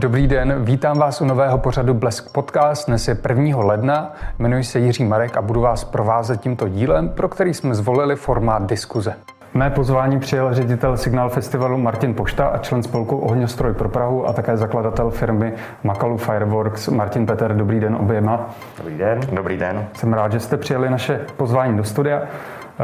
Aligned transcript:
Dobrý 0.00 0.26
den, 0.26 0.64
vítám 0.64 0.98
vás 0.98 1.20
u 1.20 1.24
nového 1.24 1.58
pořadu 1.58 1.94
Blesk 1.94 2.32
Podcast. 2.32 2.86
Dnes 2.86 3.08
je 3.08 3.18
1. 3.28 3.64
ledna, 3.64 4.12
jmenuji 4.38 4.64
se 4.64 4.78
Jiří 4.78 5.04
Marek 5.04 5.36
a 5.36 5.42
budu 5.42 5.60
vás 5.60 5.84
provázet 5.84 6.40
tímto 6.40 6.68
dílem, 6.68 7.08
pro 7.08 7.28
který 7.28 7.54
jsme 7.54 7.74
zvolili 7.74 8.16
formát 8.16 8.66
diskuze. 8.66 9.14
Mé 9.54 9.70
pozvání 9.70 10.20
přijel 10.20 10.54
ředitel 10.54 10.96
Signál 10.96 11.28
Festivalu 11.28 11.78
Martin 11.78 12.14
Pošta 12.14 12.46
a 12.46 12.58
člen 12.58 12.82
spolku 12.82 13.18
Ohňostroj 13.18 13.74
pro 13.74 13.88
Prahu 13.88 14.28
a 14.28 14.32
také 14.32 14.56
zakladatel 14.56 15.10
firmy 15.10 15.52
Makalu 15.84 16.16
Fireworks 16.16 16.88
Martin 16.88 17.26
Peter. 17.26 17.56
Dobrý 17.56 17.80
den 17.80 17.96
oběma. 18.00 18.50
Dobrý 18.78 18.98
den. 18.98 19.20
Dobrý 19.32 19.56
den. 19.56 19.86
Jsem 19.92 20.12
rád, 20.12 20.32
že 20.32 20.40
jste 20.40 20.56
přijeli 20.56 20.90
naše 20.90 21.20
pozvání 21.36 21.76
do 21.76 21.84
studia. 21.84 22.22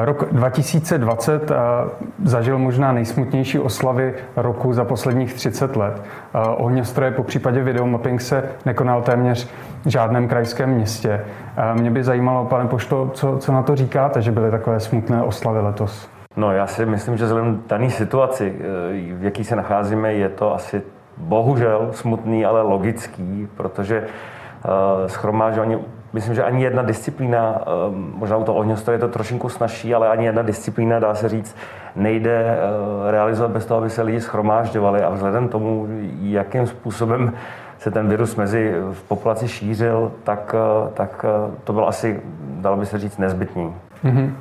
Rok 0.04 0.24
2020 0.32 1.50
eh, 1.50 1.54
zažil 2.24 2.58
možná 2.58 2.92
nejsmutnější 2.92 3.58
oslavy 3.58 4.14
roku 4.36 4.72
za 4.72 4.84
posledních 4.84 5.34
30 5.34 5.76
let. 5.76 6.02
Eh, 6.02 6.38
ohňostroje 6.38 7.10
po 7.10 7.22
případě 7.22 7.62
videomapping 7.62 8.20
se 8.20 8.44
nekonal 8.64 9.02
téměř 9.02 9.48
v 9.84 9.88
žádném 9.88 10.28
krajském 10.28 10.70
městě. 10.70 11.24
Eh, 11.56 11.74
mě 11.74 11.90
by 11.90 12.04
zajímalo, 12.04 12.44
pane 12.44 12.68
Pošto, 12.68 13.10
co, 13.14 13.36
co 13.38 13.52
na 13.52 13.62
to 13.62 13.76
říkáte, 13.76 14.22
že 14.22 14.32
byly 14.32 14.50
takové 14.50 14.80
smutné 14.80 15.22
oslavy 15.22 15.60
letos? 15.60 16.08
No 16.36 16.52
já 16.52 16.66
si 16.66 16.86
myslím, 16.86 17.16
že 17.16 17.24
vzhledem 17.24 17.62
dané 17.68 17.90
situaci, 17.90 18.54
v 19.18 19.24
jaký 19.24 19.44
se 19.44 19.56
nacházíme, 19.56 20.12
je 20.12 20.28
to 20.28 20.54
asi 20.54 20.82
bohužel 21.16 21.88
smutný, 21.92 22.44
ale 22.44 22.62
logický, 22.62 23.48
protože 23.56 24.06
schromážďování 25.06 25.76
myslím, 26.16 26.34
že 26.34 26.42
ani 26.42 26.62
jedna 26.62 26.82
disciplína, 26.82 27.60
ehm, 27.60 28.12
možná 28.14 28.36
u 28.36 28.44
toho 28.44 28.58
ohňostroje 28.58 28.94
je 28.94 29.00
to 29.00 29.08
trošinku 29.08 29.48
snažší, 29.48 29.94
ale 29.94 30.08
ani 30.08 30.24
jedna 30.26 30.42
disciplína, 30.42 30.98
dá 30.98 31.14
se 31.14 31.28
říct, 31.28 31.56
nejde 31.96 32.36
eh, 32.36 33.10
realizovat 33.10 33.50
bez 33.50 33.66
toho, 33.66 33.78
aby 33.78 33.90
se 33.90 34.02
lidi 34.02 34.20
schromážďovali 34.20 35.02
a 35.02 35.10
vzhledem 35.10 35.48
tomu, 35.48 35.86
jakým 36.20 36.66
způsobem 36.66 37.32
se 37.78 37.90
ten 37.90 38.08
virus 38.08 38.36
mezi 38.36 38.74
v 38.92 39.02
populaci 39.02 39.48
šířil, 39.48 40.12
tak, 40.24 40.54
eh, 40.58 40.90
tak 40.94 41.24
eh, 41.28 41.50
to 41.64 41.72
bylo 41.72 41.88
asi, 41.88 42.20
dalo 42.40 42.76
by 42.76 42.86
se 42.86 42.98
říct, 42.98 43.18
nezbytný. 43.18 43.74
Mm-hmm. 44.04 44.32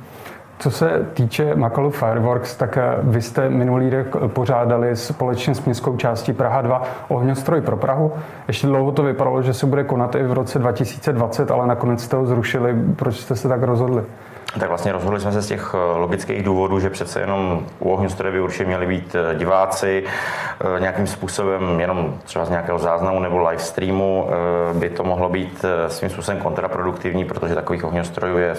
Co 0.58 0.70
se 0.70 1.06
týče 1.14 1.54
Makalu 1.54 1.90
Fireworks, 1.90 2.56
tak 2.56 2.76
eh, 2.76 2.96
vy 3.02 3.22
jste 3.22 3.50
minulý 3.50 3.90
rok 3.90 4.16
pořádali 4.32 4.96
společně 4.96 5.54
s 5.54 5.64
městskou 5.64 5.96
částí 5.96 6.32
Praha 6.32 6.62
2 6.62 6.82
ohňostroj 7.08 7.60
pro 7.60 7.76
Prahu. 7.76 8.12
Ještě 8.48 8.66
dlouho 8.66 8.92
to 8.92 9.02
vypadalo, 9.02 9.42
že 9.42 9.54
se 9.54 9.66
bude 9.66 9.84
konat 9.84 10.14
i 10.14 10.22
v 10.22 10.32
roce 10.32 10.58
2020, 10.58 11.50
ale 11.50 11.66
nakonec 11.66 12.02
jste 12.02 12.16
ho 12.16 12.26
zrušili. 12.26 12.74
Proč 12.96 13.16
jste 13.16 13.36
se 13.36 13.48
tak 13.48 13.62
rozhodli? 13.62 14.02
Tak 14.60 14.68
vlastně 14.68 14.92
rozhodli 14.92 15.20
jsme 15.20 15.32
se 15.32 15.42
z 15.42 15.46
těch 15.46 15.74
eh, 15.74 15.98
logických 15.98 16.42
důvodů, 16.42 16.80
že 16.80 16.90
přece 16.90 17.20
jenom 17.20 17.66
u 17.78 17.92
ohňostroje 17.92 18.32
by 18.32 18.40
určitě 18.40 18.64
měli 18.64 18.86
být 18.86 19.14
eh, 19.14 19.34
diváci, 19.34 20.04
eh, 20.06 20.80
nějakým 20.80 21.06
způsobem 21.06 21.80
jenom 21.80 22.14
třeba 22.24 22.44
z 22.44 22.50
nějakého 22.50 22.78
záznamu 22.78 23.20
nebo 23.20 23.38
live 23.38 23.62
streamu 23.62 24.28
by 24.72 24.90
to 24.90 25.04
mohlo 25.04 25.28
být 25.28 25.64
svým 25.88 26.10
způsobem 26.10 26.40
kontraproduktivní, 26.40 27.24
protože 27.24 27.54
takových 27.54 27.84
ohňostrojů 27.84 28.38
je 28.38 28.54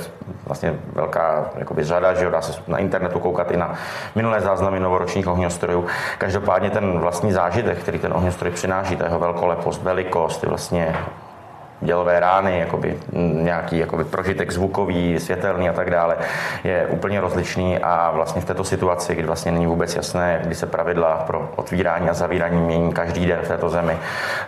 vlastně 0.46 0.74
velká 0.94 1.50
jakoby, 1.56 1.84
řada, 1.84 2.14
že 2.14 2.30
dá 2.30 2.42
se 2.42 2.62
na 2.68 2.78
internetu 2.78 3.20
koukat 3.20 3.52
i 3.52 3.58
na 3.58 3.74
minulé 4.16 4.42
záznamy 4.42 4.80
novoročních 4.80 5.28
ohňostrojů. 5.28 5.86
Každopádně 6.18 6.70
ten 6.70 7.00
vlastní 7.00 7.32
zážitek, 7.32 7.78
který 7.78 8.00
ten 8.00 8.14
ohňostroj 8.14 8.52
přináší, 8.52 8.96
ta 8.96 9.06
jeho 9.06 9.20
velkolepost, 9.20 9.84
velikost, 9.84 10.38
ty 10.38 10.48
vlastně 10.48 10.96
dělové 11.82 12.20
rány, 12.20 12.60
jakoby 12.60 12.98
nějaký 13.34 13.78
jakoby 13.78 14.04
prožitek 14.04 14.52
zvukový, 14.52 15.20
světelný 15.20 15.70
a 15.70 15.74
tak 15.74 15.90
dále, 15.90 16.18
je 16.64 16.88
úplně 16.88 17.22
rozličný 17.22 17.78
a 17.78 18.12
vlastně 18.12 18.42
v 18.42 18.46
této 18.46 18.64
situaci, 18.64 19.16
kdy 19.16 19.28
vlastně 19.28 19.52
není 19.52 19.68
vůbec 19.68 19.96
jasné, 19.96 20.40
kdy 20.44 20.56
se 20.56 20.66
pravidla 20.66 21.24
pro 21.28 21.52
otvírání 21.56 22.10
a 22.10 22.14
zavírání 22.14 22.62
mění 22.62 22.94
každý 22.94 23.26
den 23.26 23.40
v 23.44 23.48
této 23.48 23.70
zemi, 23.70 23.98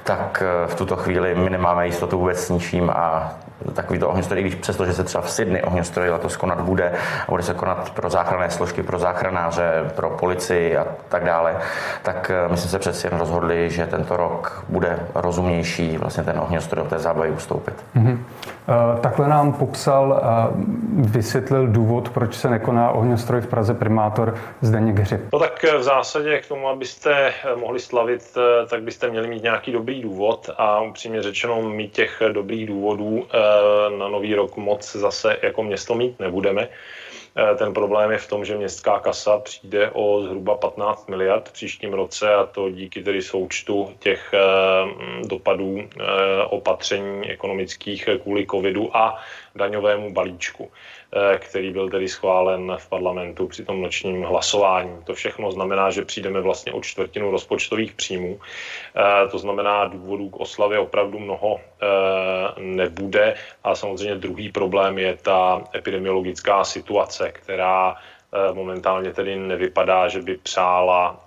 tak 0.04 0.44
eh, 0.46 0.68
v 0.68 0.76
tuto 0.76 0.96
chvíli 0.96 1.36
my 1.36 1.50
nemáme 1.50 1.86
jistotu 1.86 2.20
vůbec 2.20 2.40
s 2.46 2.50
ničím 2.50 2.90
a 2.90 3.34
takovýto 3.74 4.10
ohňostroj, 4.10 4.40
i 4.40 4.44
když 4.44 4.56
přesto, 4.56 4.86
že 4.86 4.94
se 4.94 5.04
třeba 5.04 5.22
v 5.22 5.32
Sydney 5.32 5.62
ohňostroj 5.64 6.10
letos 6.10 6.38
konat 6.38 6.62
bude 6.62 6.92
a 7.28 7.32
bude 7.32 7.44
se 7.44 7.54
konat 7.54 7.90
pro 7.90 8.10
záchranné 8.10 8.50
složky, 8.50 8.84
pro 8.84 9.00
záchranáře, 9.00 9.92
pro 9.96 10.10
policii 10.10 10.78
a 10.78 10.88
tak 11.10 11.26
dále, 11.26 11.58
tak 12.04 12.32
eh, 12.34 12.48
my 12.52 12.58
jsme 12.58 12.70
se 12.70 12.80
přeci 12.80 13.08
jen 13.08 13.20
rozhodli, 13.20 13.70
že 13.70 13.88
tento 13.88 14.18
rok 14.18 14.66
bude 14.70 15.00
rozumnější 15.16 15.98
vlastně 15.98 16.24
ten 16.24 16.40
ohňostroj 16.40 16.84
od 16.84 16.90
té 16.90 17.00
zábavy 17.00 17.32
ustoupit. 17.32 17.74
Mm-hmm. 17.96 18.18
Takhle 19.02 19.28
nám 19.28 19.54
popsal 19.54 20.14
a 20.14 20.52
vysvětlil 20.98 21.68
důvod, 21.68 22.10
proč 22.10 22.36
se 22.36 22.50
nekoná 22.50 22.92
ohňostroj 22.92 23.42
v 23.42 23.48
Praze 23.48 23.74
primátor 23.74 24.36
Zdeněk 24.62 25.00
Hřib. 25.00 25.22
No 25.34 25.40
tak 25.40 25.64
eh, 25.64 25.78
v 25.78 25.84
zásadě 25.84 26.40
k 26.40 26.48
tomu, 26.48 26.68
abyste 26.68 27.32
mohli 27.56 27.80
slavit, 27.80 28.38
tak 28.70 28.84
byste 28.84 29.10
měli 29.10 29.28
mít 29.28 29.44
nějaký 29.44 29.72
dobrý 29.72 30.02
důvod 30.02 30.50
a 30.58 30.82
upřímně 30.82 31.22
řečeno 31.22 31.62
mít 31.62 31.92
těch 31.92 32.22
dobrých 32.34 32.68
důvodů 32.68 33.24
na 33.98 34.08
nový 34.08 34.36
rok 34.36 34.58
moc 34.58 34.96
zase 34.96 35.38
jako 35.42 35.64
město 35.64 35.96
mít 35.96 36.20
nebudeme. 36.20 36.70
Eh, 37.38 37.56
ten 37.56 37.74
problém 37.74 38.12
je 38.12 38.18
v 38.18 38.28
tom, 38.28 38.46
že 38.46 38.58
městská 38.58 39.00
kasa 39.00 39.40
přijde 39.40 39.92
o 39.94 40.24
zhruba 40.24 40.56
15 40.56 41.10
miliard 41.10 41.50
v 41.50 41.54
příštím 41.54 41.94
roce 41.94 42.34
a 42.34 42.46
to 42.46 42.70
díky 42.70 43.04
tedy 43.04 43.22
součtu 43.22 43.96
těch 44.00 44.34
eh, 44.34 44.40
dopadů 45.28 45.80
eh, 45.80 46.04
opatření 46.50 47.30
ekonomických 47.30 48.10
kvůli 48.24 48.46
covidu 48.52 48.98
a 48.98 49.22
daňovému 49.56 50.14
balíčku. 50.14 50.72
Eh, 51.14 51.38
který 51.38 51.72
byl 51.72 51.90
tedy 51.90 52.08
schválen 52.08 52.74
v 52.78 52.90
parlamentu 52.90 53.48
při 53.48 53.66
tom 53.66 53.82
nočním 53.82 54.24
hlasování. 54.24 55.04
To 55.04 55.14
všechno 55.14 55.52
znamená, 55.52 55.90
že 55.90 56.06
přijdeme 56.06 56.42
vlastně 56.42 56.74
o 56.74 56.82
čtvrtinu 56.82 57.32
rozpočtových 57.32 57.94
příjmů. 57.94 58.40
Eh, 58.96 59.28
to 59.28 59.40
znamená, 59.40 59.86
důvodů 59.86 60.30
k 60.30 60.40
oslavě 60.40 60.80
opravdu 60.80 61.20
mnoho 61.20 61.60
eh, 61.60 61.86
nebude. 62.62 63.36
A 63.64 63.76
samozřejmě 63.76 64.16
druhý 64.16 64.52
problém 64.52 64.98
je 64.98 65.18
ta 65.18 65.64
epidemiologická 65.76 66.64
situace, 66.64 67.32
která 67.32 67.96
momentálně 68.54 69.14
tedy 69.14 69.36
nevypadá, 69.36 70.08
že 70.08 70.22
by 70.22 70.38
přála 70.38 71.26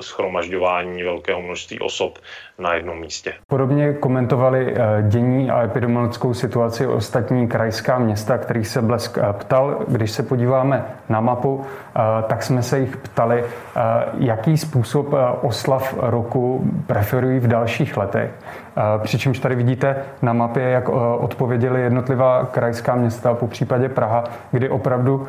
schromažďování 0.00 1.02
velkého 1.02 1.42
množství 1.42 1.80
osob 1.80 2.18
na 2.60 2.74
jednom 2.74 3.00
místě. 3.00 3.32
Podobně 3.46 3.92
komentovali 3.92 4.74
eh, 4.74 5.02
dění 5.02 5.50
a 5.50 5.62
epidemiologickou 5.62 6.34
situaci 6.34 6.86
ostatní 6.86 7.48
krajská 7.48 7.98
města, 7.98 8.38
kterých 8.38 8.68
se 8.68 8.82
Blesk 8.82 9.18
ptal. 9.32 9.78
Když 9.88 10.10
se 10.10 10.22
podíváme 10.22 10.84
na 11.08 11.20
mapu, 11.20 11.64
tak 12.26 12.42
jsme 12.42 12.62
se 12.62 12.78
jich 12.78 12.96
ptali, 12.96 13.44
jaký 14.18 14.56
způsob 14.56 15.14
oslav 15.42 15.94
roku 15.98 16.64
preferují 16.86 17.40
v 17.40 17.48
dalších 17.48 17.96
letech. 17.96 18.30
Přičemž 18.98 19.38
tady 19.38 19.54
vidíte 19.54 19.96
na 20.22 20.32
mapě, 20.32 20.62
jak 20.62 20.88
odpověděli 21.18 21.82
jednotlivá 21.82 22.44
krajská 22.44 22.94
města, 22.94 23.34
po 23.34 23.46
případě 23.46 23.88
Praha, 23.88 24.24
kdy 24.50 24.68
opravdu 24.68 25.26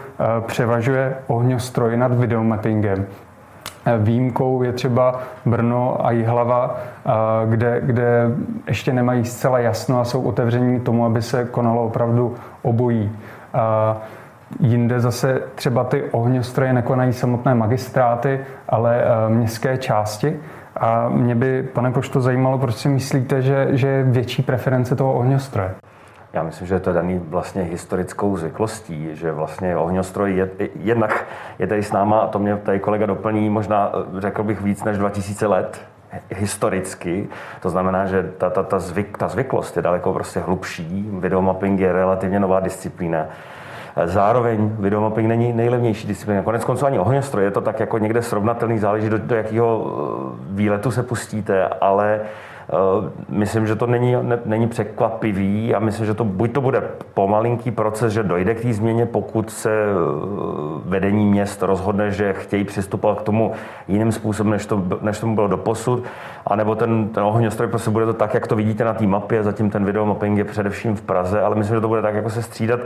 převažuje 0.48 1.16
ohňostroj 1.28 1.98
nad 1.98 2.14
videomappingem. 2.14 3.06
Výjimkou 3.98 4.64
je 4.64 4.74
třeba 4.74 5.20
Brno 5.46 6.06
a 6.06 6.12
Jihlava, 6.12 6.78
kde, 7.46 7.82
kde 7.82 8.32
ještě 8.68 8.94
nemají 8.94 9.26
zcela 9.26 9.60
jasno 9.60 10.00
a 10.00 10.04
jsou 10.04 10.22
otevření 10.22 10.80
tomu, 10.80 11.06
aby 11.06 11.22
se 11.22 11.46
konalo 11.46 11.84
opravdu 11.84 12.36
obojí. 12.62 13.12
Jinde 14.60 15.00
zase 15.00 15.42
třeba 15.56 15.84
ty 15.84 16.04
ohňostroje 16.12 16.74
nekonají 16.74 17.14
samotné 17.14 17.56
magistráty, 17.56 18.40
ale 18.70 19.04
městské 19.28 19.78
části. 19.78 20.40
A 20.80 21.10
mě 21.10 21.36
by, 21.36 21.64
pane 21.64 21.92
Pošto, 21.92 22.22
zajímalo, 22.22 22.58
proč 22.58 22.76
si 22.76 22.90
myslíte, 22.90 23.42
že, 23.42 23.68
že 23.72 23.88
je 23.88 24.04
větší 24.04 24.44
preference 24.44 24.96
toho 24.96 25.14
ohňostroje? 25.14 25.72
Já 26.34 26.44
myslím, 26.44 26.68
že 26.68 26.80
to 26.80 26.90
je 26.90 26.94
daný 26.94 27.22
vlastně 27.28 27.62
historickou 27.62 28.38
zvyklostí, 28.38 29.10
že 29.14 29.32
vlastně 29.32 29.78
ohňostroj 29.78 30.36
je, 30.36 30.50
jednak 30.76 31.26
je 31.60 31.68
tady 31.68 31.84
s 31.84 31.92
náma, 31.92 32.20
a 32.20 32.28
to 32.28 32.40
mě 32.40 32.58
tady 32.58 32.80
kolega 32.80 33.06
doplní, 33.06 33.50
možná 33.50 33.92
řekl 34.18 34.44
bych 34.44 34.62
víc 34.62 34.84
než 34.84 34.98
2000 34.98 35.48
let, 35.48 35.82
historicky. 36.30 37.30
To 37.62 37.70
znamená, 37.70 38.06
že 38.06 38.32
ta, 38.38 38.50
ta, 38.50 38.64
ta, 38.64 38.80
zvyk, 38.80 39.18
ta 39.18 39.28
zvyklost 39.28 39.76
je 39.76 39.82
daleko 39.82 40.14
prostě 40.14 40.40
hlubší. 40.40 41.10
Videomapping 41.20 41.80
je 41.80 41.94
relativně 41.94 42.40
nová 42.40 42.60
disciplína. 42.60 43.26
Zároveň 44.06 44.76
videomapping 44.80 45.28
není 45.28 45.54
nejlevnější 45.54 46.08
disciplína. 46.08 46.42
Konec 46.42 46.66
konců 46.66 46.86
ani 46.86 47.00
ohňostroj, 47.00 47.44
je 47.44 47.52
to 47.52 47.62
tak 47.62 47.80
jako 47.80 47.98
někde 47.98 48.22
srovnatelný, 48.22 48.80
záleží 48.80 49.10
do, 49.10 49.18
do 49.18 49.36
jakého 49.36 49.86
eh, 49.86 50.54
výletu 50.54 50.92
se 50.92 51.04
pustíte, 51.04 51.68
ale 51.68 52.22
Eh, 52.22 52.51
myslím, 53.30 53.68
že 53.68 53.76
to 53.76 53.88
není, 53.88 54.16
ne, 54.22 54.40
není 54.46 54.68
překvapivý 54.68 55.76
a 55.76 55.80
myslím, 55.80 56.06
že 56.06 56.14
to 56.14 56.24
buď 56.24 56.52
to 56.52 56.62
bude 56.62 56.84
pomalinký 57.14 57.72
proces, 57.72 58.14
že 58.14 58.24
dojde 58.24 58.56
k 58.56 58.62
té 58.62 58.74
změně, 58.74 59.06
pokud 59.06 59.50
se 59.50 59.72
eh, 59.72 59.94
vedení 60.86 61.26
měst 61.26 61.64
rozhodne, 61.64 62.12
že 62.12 62.34
chtějí 62.34 62.64
přistupovat 62.64 63.20
k 63.20 63.24
tomu 63.24 63.52
jiným 63.88 64.12
způsobem, 64.12 64.52
než, 64.52 64.66
to, 64.66 64.84
než 65.02 65.20
tomu 65.20 65.36
bylo 65.36 65.48
doposud, 65.48 66.04
anebo 66.48 66.76
ten, 66.76 67.10
ten 67.10 67.24
ohňostroj 67.24 67.70
prostě 67.70 67.90
bude 67.90 68.06
to 68.06 68.14
tak, 68.14 68.34
jak 68.34 68.48
to 68.48 68.56
vidíte 68.56 68.84
na 68.84 68.94
té 68.94 69.08
mapě, 69.08 69.44
zatím 69.44 69.70
ten 69.70 69.86
videomapping 69.86 70.38
je 70.38 70.44
především 70.44 70.96
v 70.96 71.02
Praze, 71.02 71.42
ale 71.42 71.56
myslím, 71.56 71.76
že 71.76 71.82
to 71.82 71.88
bude 71.88 72.02
tak, 72.02 72.16
jako 72.16 72.30
se 72.30 72.42
střídat. 72.42 72.80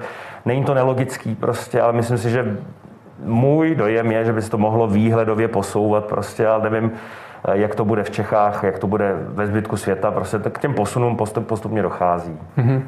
Není 0.45 0.63
to 0.63 0.73
nelogický 0.73 1.35
prostě, 1.35 1.81
ale 1.81 1.93
myslím 1.93 2.17
si, 2.17 2.29
že 2.29 2.57
můj 3.23 3.75
dojem 3.75 4.11
je, 4.11 4.25
že 4.25 4.33
by 4.33 4.41
se 4.41 4.51
to 4.51 4.57
mohlo 4.57 4.87
výhledově 4.87 5.47
posouvat 5.47 6.05
prostě, 6.05 6.47
ale 6.47 6.69
nevím, 6.69 6.91
jak 7.51 7.75
to 7.75 7.85
bude 7.85 8.03
v 8.03 8.09
Čechách, 8.09 8.63
jak 8.63 8.79
to 8.79 8.87
bude 8.87 9.15
ve 9.27 9.47
zbytku 9.47 9.77
světa, 9.77 10.11
prostě 10.11 10.39
k 10.51 10.59
těm 10.59 10.73
posunům 10.73 11.17
postup, 11.17 11.47
postupně 11.47 11.81
dochází. 11.81 12.39
Mm-hmm. 12.57 12.81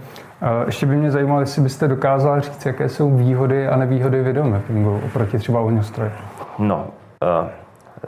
Ještě 0.66 0.86
by 0.86 0.96
mě 0.96 1.12
zajímalo, 1.12 1.40
jestli 1.40 1.62
byste 1.62 1.88
dokázal 1.88 2.42
říct, 2.42 2.66
jaké 2.66 2.90
jsou 2.90 3.18
výhody 3.18 3.68
a 3.68 3.76
nevýhody 3.76 4.24
videomappingu 4.24 5.02
oproti 5.06 5.38
třeba 5.38 5.60
ohňostroji. 5.60 6.12
No, 6.60 6.86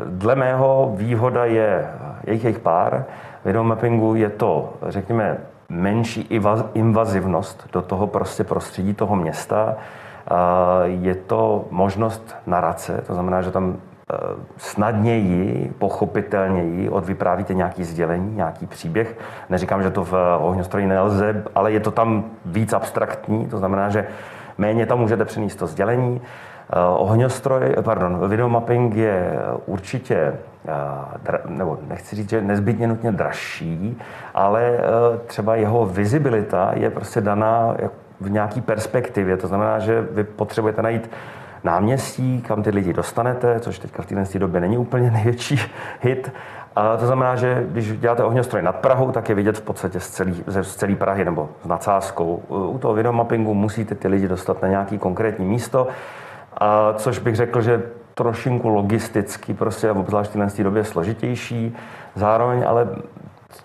dle 0.06 0.36
mého 0.36 0.94
výhoda 0.96 1.46
je, 1.46 1.88
jejich 2.24 2.44
jejich 2.44 2.60
pár, 2.60 3.04
videomappingu 3.46 4.16
je 4.16 4.30
to, 4.30 4.74
řekněme, 4.88 5.38
menší 5.69 6.22
invazivnost 6.74 7.69
do 7.74 7.81
toho 7.81 8.07
prostě 8.07 8.44
prostředí 8.44 8.94
toho 8.94 9.16
města. 9.16 9.75
Je 10.84 11.16
to 11.16 11.66
možnost 11.72 12.36
narace, 12.48 13.04
to 13.07 13.13
znamená, 13.13 13.42
že 13.42 13.51
tam 13.51 13.75
snadněji, 14.57 15.73
pochopitelněji 15.79 16.89
odvyprávíte 16.89 17.53
nějaký 17.53 17.83
sdělení, 17.83 18.35
nějaký 18.35 18.67
příběh. 18.67 19.17
Neříkám, 19.50 19.83
že 19.83 19.89
to 19.89 20.03
v 20.03 20.13
ohňostroji 20.39 20.88
nelze, 20.88 21.44
ale 21.56 21.71
je 21.71 21.79
to 21.79 21.91
tam 21.91 22.25
víc 22.45 22.73
abstraktní, 22.73 23.47
to 23.47 23.57
znamená, 23.57 23.89
že 23.89 24.07
méně 24.57 24.85
tam 24.85 25.00
můžete 25.00 25.25
přenést 25.25 25.56
to 25.56 25.67
sdělení. 25.67 26.21
E, 26.73 26.79
ohňostroj, 26.79 27.75
pardon, 27.81 28.29
videomapping 28.29 28.95
je 28.95 29.33
určitě 29.65 30.33
nebo 31.45 31.77
nechci 31.88 32.15
říct, 32.15 32.29
že 32.29 32.41
nezbytně 32.41 32.88
nutně 32.88 33.12
dražší, 33.12 33.97
ale 34.33 34.79
třeba 35.25 35.55
jeho 35.55 35.85
vizibilita 35.85 36.71
je 36.73 36.89
prostě 36.89 37.21
daná 37.21 37.75
v 38.21 38.29
nějaký 38.29 38.62
perspektivě. 38.62 39.38
To 39.38 39.47
znamená, 39.47 39.79
že 39.79 40.01
vy 40.12 40.23
potřebujete 40.23 40.81
najít 40.81 41.09
náměstí, 41.63 42.41
kam 42.47 42.63
ty 42.63 42.69
lidi 42.69 42.94
dostanete, 42.94 43.59
což 43.59 43.79
teďka 43.79 44.03
v 44.03 44.06
této 44.06 44.39
době 44.39 44.61
není 44.61 44.77
úplně 44.77 45.11
největší 45.11 45.59
hit. 46.01 46.31
A 46.75 46.97
to 46.97 47.06
znamená, 47.06 47.35
že 47.35 47.65
když 47.71 47.97
děláte 47.97 48.23
ohňostroj 48.23 48.61
nad 48.61 48.75
Prahou, 48.75 49.11
tak 49.11 49.29
je 49.29 49.35
vidět 49.35 49.57
v 49.57 49.61
podstatě 49.61 50.00
z 50.00 50.09
celé 50.09 50.33
z 50.47 50.75
celý 50.75 50.95
Prahy 50.95 51.25
nebo 51.25 51.50
s 51.63 51.67
nadsázkou. 51.67 52.41
U 52.47 52.77
toho 52.77 52.94
videomappingu 52.94 53.53
musíte 53.53 53.95
ty 53.95 54.07
lidi 54.07 54.27
dostat 54.27 54.61
na 54.61 54.67
nějaký 54.67 54.97
konkrétní 54.97 55.45
místo, 55.45 55.88
a 56.57 56.94
což 56.94 57.19
bych 57.19 57.35
řekl, 57.35 57.62
že 57.62 57.83
trošinku 58.13 58.69
logisticky, 58.69 59.53
prostě 59.53 59.91
obzvlášť 59.91 60.35
v 60.35 60.55
té 60.55 60.63
době 60.63 60.83
složitější. 60.83 61.75
Zároveň 62.15 62.63
ale 62.67 62.88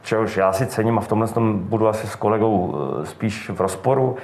čehož 0.03 0.37
já 0.37 0.53
si 0.53 0.67
cením 0.67 0.99
a 0.99 1.01
v 1.01 1.09
tomhle 1.09 1.29
tom 1.29 1.59
budu 1.59 1.89
asi 1.89 2.07
s 2.07 2.17
kolegou 2.17 2.75
eh, 2.75 3.07
spíš 3.07 3.51
v 3.51 3.61
rozporu, 3.61 4.17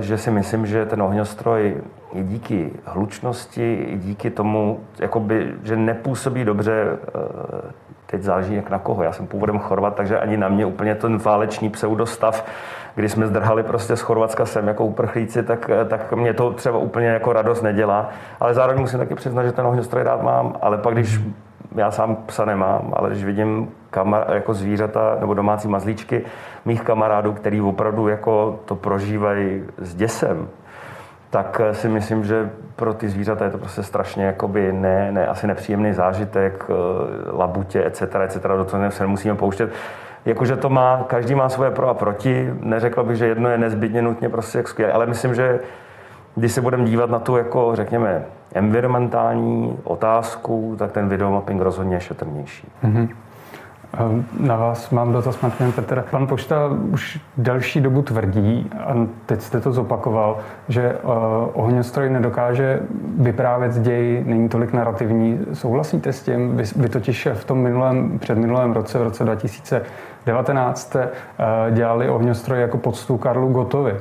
že 0.00 0.18
si 0.18 0.30
myslím, 0.30 0.66
že 0.66 0.86
ten 0.86 1.02
ohňostroj 1.02 1.74
i 2.12 2.22
díky 2.22 2.70
hlučnosti, 2.84 3.74
i 3.74 3.98
díky 3.98 4.30
tomu, 4.30 4.80
jakoby, 4.98 5.54
že 5.62 5.76
nepůsobí 5.76 6.44
dobře, 6.44 6.72
eh, 6.82 7.72
teď 8.06 8.22
záleží 8.22 8.54
jak 8.54 8.70
na 8.70 8.78
koho. 8.78 9.02
Já 9.02 9.12
jsem 9.12 9.26
původem 9.26 9.58
Chorvat, 9.58 9.94
takže 9.94 10.18
ani 10.18 10.36
na 10.36 10.48
mě 10.48 10.66
úplně 10.66 10.94
ten 10.94 11.18
válečný 11.18 11.70
pseudostav 11.70 12.44
když 12.96 13.12
jsme 13.12 13.26
zdrhali 13.26 13.62
prostě 13.62 13.96
z 13.96 14.00
Chorvatska 14.00 14.46
sem 14.46 14.68
jako 14.68 14.84
uprchlíci, 14.84 15.42
tak, 15.42 15.70
tak 15.88 16.12
mě 16.12 16.34
to 16.34 16.52
třeba 16.52 16.78
úplně 16.78 17.06
jako 17.06 17.32
radost 17.32 17.62
nedělá. 17.62 18.08
Ale 18.40 18.54
zároveň 18.54 18.80
musím 18.80 18.98
taky 18.98 19.14
přiznat, 19.14 19.44
že 19.44 19.52
ten 19.52 19.66
ohňostroj 19.66 20.02
rád 20.02 20.22
mám, 20.22 20.56
ale 20.62 20.78
pak 20.78 20.94
když 20.94 21.20
já 21.76 21.90
sám 21.90 22.16
psa 22.16 22.44
nemám, 22.44 22.92
ale 22.96 23.10
když 23.10 23.24
vidím 23.24 23.70
kamar, 23.90 24.24
jako 24.34 24.54
zvířata 24.54 25.16
nebo 25.20 25.34
domácí 25.34 25.68
mazlíčky 25.68 26.24
mých 26.64 26.82
kamarádů, 26.82 27.32
který 27.32 27.60
opravdu 27.60 28.08
jako 28.08 28.60
to 28.64 28.74
prožívají 28.74 29.62
s 29.78 29.94
děsem, 29.94 30.48
tak 31.30 31.60
si 31.72 31.88
myslím, 31.88 32.24
že 32.24 32.50
pro 32.76 32.94
ty 32.94 33.08
zvířata 33.08 33.44
je 33.44 33.50
to 33.50 33.58
prostě 33.58 33.82
strašně 33.82 34.24
jakoby 34.24 34.72
ne, 34.72 35.12
ne, 35.12 35.26
asi 35.26 35.46
nepříjemný 35.46 35.92
zážitek, 35.92 36.66
eh, 36.68 36.72
labutě, 37.36 37.84
etc., 37.84 38.02
etc., 38.24 38.42
do 38.56 38.64
toho 38.64 38.90
se 38.90 39.02
nemusíme 39.02 39.34
pouštět 39.34 39.70
jakože 40.26 40.56
to 40.56 40.68
má, 40.68 41.04
každý 41.06 41.34
má 41.34 41.48
svoje 41.48 41.70
pro 41.70 41.88
a 41.88 41.94
proti. 41.94 42.54
Neřekl 42.60 43.04
bych, 43.04 43.16
že 43.16 43.26
jedno 43.26 43.48
je 43.48 43.58
nezbytně 43.58 44.02
nutně 44.02 44.28
prostě 44.28 44.62
skvělé, 44.66 44.92
ale 44.92 45.06
myslím, 45.06 45.34
že 45.34 45.60
když 46.36 46.52
se 46.52 46.60
budeme 46.60 46.84
dívat 46.84 47.10
na 47.10 47.18
tu, 47.18 47.36
jako 47.36 47.70
řekněme, 47.76 48.24
environmentální 48.54 49.78
otázku, 49.84 50.74
tak 50.78 50.92
ten 50.92 51.08
videomapping 51.08 51.60
rozhodně 51.60 51.96
je 51.96 52.00
šetrnější. 52.00 52.68
Mm-hmm. 52.84 53.08
Na 54.40 54.56
vás 54.56 54.90
mám 54.90 55.12
dotaz, 55.12 55.40
Martin 55.40 55.72
Petr. 55.72 56.04
Pan 56.10 56.26
Pošta 56.26 56.56
už 56.92 57.20
delší 57.36 57.80
dobu 57.80 58.02
tvrdí, 58.02 58.70
a 58.86 58.94
teď 59.26 59.40
jste 59.40 59.60
to 59.60 59.72
zopakoval, 59.72 60.38
že 60.68 60.94
uh, 60.94 61.10
ohňostroj 61.52 62.10
nedokáže 62.10 62.80
vyprávět 63.18 63.72
děj, 63.72 64.24
není 64.26 64.48
tolik 64.48 64.72
narrativní. 64.72 65.40
Souhlasíte 65.52 66.12
s 66.12 66.22
tím? 66.22 66.56
Vy, 66.56 66.64
vy 66.76 66.88
totiž 66.88 67.28
v 67.34 67.44
tom 67.44 67.58
minulém, 67.58 68.18
předminulém 68.18 68.72
roce, 68.72 68.98
v 68.98 69.02
roce 69.02 69.24
2019, 69.24 70.80
jste 70.80 71.04
uh, 71.04 71.74
dělali 71.74 72.08
ohňostroj 72.08 72.60
jako 72.60 72.78
poctu 72.78 73.18
Karlu 73.18 73.48
Gotovi. 73.48 73.94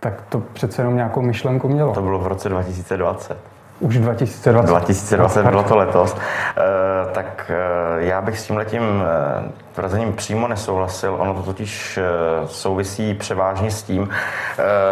Tak 0.00 0.22
to 0.28 0.40
přece 0.52 0.82
jenom 0.82 0.96
nějakou 0.96 1.22
myšlenku 1.22 1.68
mělo. 1.68 1.94
To 1.94 2.02
bylo 2.02 2.18
v 2.18 2.26
roce 2.26 2.48
2020. 2.48 3.38
Už 3.80 3.98
2020. 3.98 4.66
2020 4.66 5.46
bylo 5.46 5.62
to 5.62 5.76
letos. 5.76 6.16
E, 6.16 7.12
tak 7.12 7.50
e, 7.50 8.04
já 8.04 8.20
bych 8.20 8.38
s 8.38 8.46
tím 8.46 8.56
letím 8.56 8.82
e, 8.82 9.68
tvrzením 9.72 10.12
přímo 10.12 10.48
nesouhlasil. 10.48 11.16
Ono 11.18 11.34
to 11.34 11.42
totiž 11.42 11.98
souvisí 12.46 13.14
převážně 13.14 13.70
s 13.70 13.82
tím, 13.82 14.08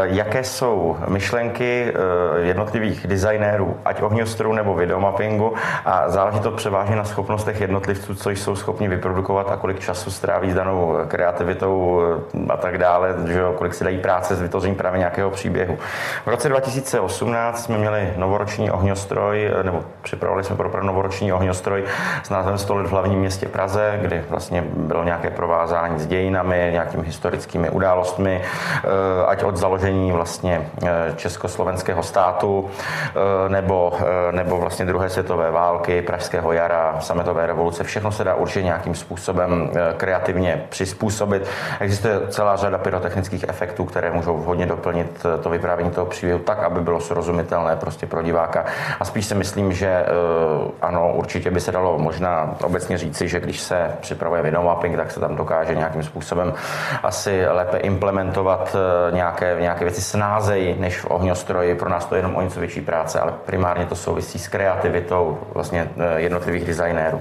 jaké 0.03 0.45
jsou 0.45 0.97
myšlenky 1.09 1.93
jednotlivých 2.37 3.07
designérů, 3.07 3.77
ať 3.85 4.03
ohňostrů 4.03 4.53
nebo 4.53 4.75
videomappingu 4.75 5.55
a 5.85 6.11
záleží 6.11 6.41
to 6.41 6.51
převážně 6.51 6.97
na 6.97 7.05
schopnostech 7.05 7.61
jednotlivců, 7.61 8.15
co 8.15 8.31
jsou 8.31 8.57
schopni 8.57 8.89
vyprodukovat 8.89 9.51
a 9.51 9.57
kolik 9.57 9.81
času 9.81 10.11
stráví 10.11 10.51
s 10.51 10.55
danou 10.55 10.97
kreativitou 11.09 12.01
a 12.49 12.57
tak 12.57 12.79
dále, 12.79 13.15
že 13.27 13.43
kolik 13.55 13.75
si 13.75 13.85
dají 13.85 13.99
práce 13.99 14.37
s 14.37 14.43
vytvořením 14.43 14.77
právě 14.77 14.99
nějakého 14.99 15.31
příběhu. 15.31 15.79
V 16.27 16.29
roce 16.29 16.49
2018 16.49 17.65
jsme 17.65 17.79
měli 17.79 18.13
novoroční 18.17 18.71
ohňostroj, 18.77 19.51
nebo 19.63 19.85
připravovali 20.03 20.45
jsme 20.45 20.57
pro 20.57 20.85
novoroční 20.85 21.33
ohňostroj 21.33 21.85
s 22.23 22.31
názvem 22.31 22.59
100 22.59 22.75
let 22.75 22.87
v 22.87 22.91
hlavním 22.91 23.19
městě 23.19 23.49
Praze, 23.49 23.99
kdy 24.03 24.25
vlastně 24.29 24.65
bylo 24.77 25.05
nějaké 25.05 25.31
provázání 25.31 25.99
s 25.99 26.07
dějinami, 26.07 26.69
nějakými 26.73 27.07
historickými 27.07 27.71
událostmi, 27.71 28.43
eh, 28.43 28.89
ať 29.27 29.43
od 29.45 29.57
založení 29.57 30.13
vlastně 30.13 30.67
eh, 30.83 31.13
československého 31.17 32.03
státu, 32.03 32.71
eh, 32.71 33.49
nebo, 33.49 33.93
nebo 34.31 34.59
vlastně 34.59 34.85
druhé 34.85 35.09
světové 35.09 35.51
války, 35.51 36.03
pražského 36.03 36.53
jara, 36.53 36.97
sametové 37.01 37.47
revoluce, 37.47 37.85
všechno 37.85 38.13
se 38.13 38.25
dá 38.25 38.35
určitě 38.35 38.63
nějakým 38.63 38.95
způsobem 38.95 39.71
kreativně 39.97 40.65
přizpůsobit. 40.69 41.49
Existuje 41.81 42.21
celá 42.29 42.57
řada 42.57 42.79
pyrotechnických 42.79 43.45
efektů, 43.49 43.85
které 43.85 44.11
můžou 44.11 44.37
vhodně 44.37 44.67
doplnit 44.67 45.27
to 45.43 45.51
vyprávění 45.51 45.91
toho 45.91 46.07
příběhu 46.07 46.39
tak, 46.39 46.63
aby 46.63 46.81
bylo 46.81 47.01
srozumitelné 47.01 47.77
prostě 47.77 48.07
pro 48.07 48.23
diváka 48.23 48.66
a 49.01 49.05
spíš 49.05 49.27
si 49.27 49.35
myslím, 49.35 49.73
že 49.73 49.87
eh, 49.87 50.07
ano, 50.83 51.13
určitě 51.15 51.51
by 51.51 51.61
se 51.61 51.73
dalo 51.73 51.99
možná 51.99 52.55
obecně 52.63 52.99
říci, 52.99 53.29
že 53.29 53.41
když 53.41 53.61
se 53.61 53.91
připravuje 54.01 54.43
videomapping, 54.43 54.97
tak 54.97 55.11
se 55.11 55.21
tam 55.21 55.37
dokáže 55.37 55.75
nějakým 55.75 56.03
způsobem 56.03 56.55
asi 57.03 57.47
lépe 57.47 57.77
implementovat 57.79 58.77
eh, 58.77 59.15
nějaké, 59.15 59.57
nějaké 59.61 59.85
věci 59.85 60.03
snázeji 60.03 60.77
než 60.81 61.01
v 61.01 61.11
ohňostroji. 61.11 61.75
Pro 61.75 61.89
nás 61.89 62.07
to 62.07 62.15
je 62.15 62.19
jenom 62.19 62.37
o 62.37 62.43
něco 62.43 62.61
větší 62.61 62.81
práce, 62.81 63.21
ale 63.21 63.33
primárně 63.47 63.87
to 63.87 63.97
souvisí 63.97 64.39
s 64.39 64.49
kreativitou 64.49 65.39
vlastně 65.55 65.89
eh, 65.99 66.21
jednotlivých 66.21 66.65
designérů. 66.65 67.21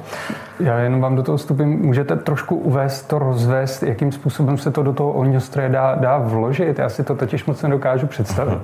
Já 0.59 0.77
jenom 0.77 1.01
vám 1.01 1.15
do 1.15 1.23
toho 1.23 1.37
vstupím. 1.37 1.69
Můžete 1.69 2.15
trošku 2.15 2.55
uvést 2.55 3.01
to, 3.01 3.19
rozvést, 3.19 3.83
jakým 3.83 4.11
způsobem 4.11 4.57
se 4.57 4.71
to 4.71 4.83
do 4.83 4.93
toho 4.93 5.11
ohňostroje 5.11 5.69
dá, 5.69 5.95
dá 5.95 6.17
vložit? 6.17 6.79
Já 6.79 6.89
si 6.89 7.03
to 7.03 7.15
totiž 7.15 7.45
moc 7.45 7.63
nedokážu 7.63 8.07
představit. 8.07 8.59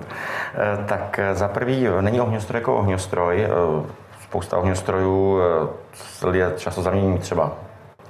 tak 0.85 1.19
za 1.33 1.47
prvý 1.47 1.87
není 2.01 2.21
ohňostroj 2.21 2.59
jako 2.59 2.70
ohňostroj. 2.75 3.41
Eh, 3.41 3.49
spousta 4.23 4.57
ohňostrojů 4.57 5.39
eh, 5.41 6.27
lidé 6.27 6.53
často 6.57 6.81
zamění 6.81 7.17
třeba 7.17 7.51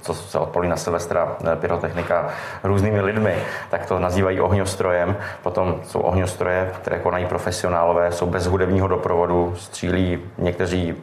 co 0.02 0.14
se 0.14 0.38
odpolí 0.38 0.68
na 0.68 0.76
Silvestra 0.76 1.36
eh, 1.52 1.56
pyrotechnika 1.56 2.28
různými 2.64 3.00
lidmi, 3.00 3.36
tak 3.70 3.86
to 3.86 3.98
nazývají 3.98 4.40
ohňostrojem. 4.40 5.16
Potom 5.42 5.80
jsou 5.86 6.00
ohňostroje, 6.00 6.72
které 6.82 6.98
konají 6.98 7.26
profesionálové, 7.26 8.12
jsou 8.12 8.26
bez 8.26 8.46
hudebního 8.46 8.88
doprovodu, 8.88 9.54
střílí 9.56 10.20
někteří 10.38 10.96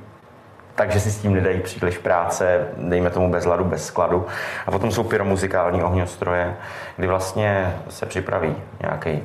takže 0.75 1.00
si 1.00 1.12
s 1.12 1.18
tím 1.18 1.34
nedají 1.34 1.60
příliš 1.60 1.98
práce, 1.98 2.68
dejme 2.78 3.10
tomu 3.10 3.32
bez 3.32 3.46
ladu, 3.46 3.66
bez 3.66 3.86
skladu. 3.86 4.25
A 4.68 4.72
potom 4.72 4.92
jsou 4.92 5.04
pyromuzikální 5.04 5.84
ohňostroje, 5.84 6.56
kdy 6.96 7.08
vlastně 7.08 7.75
se 7.89 8.06
připraví 8.06 8.56
nějaký 8.82 9.24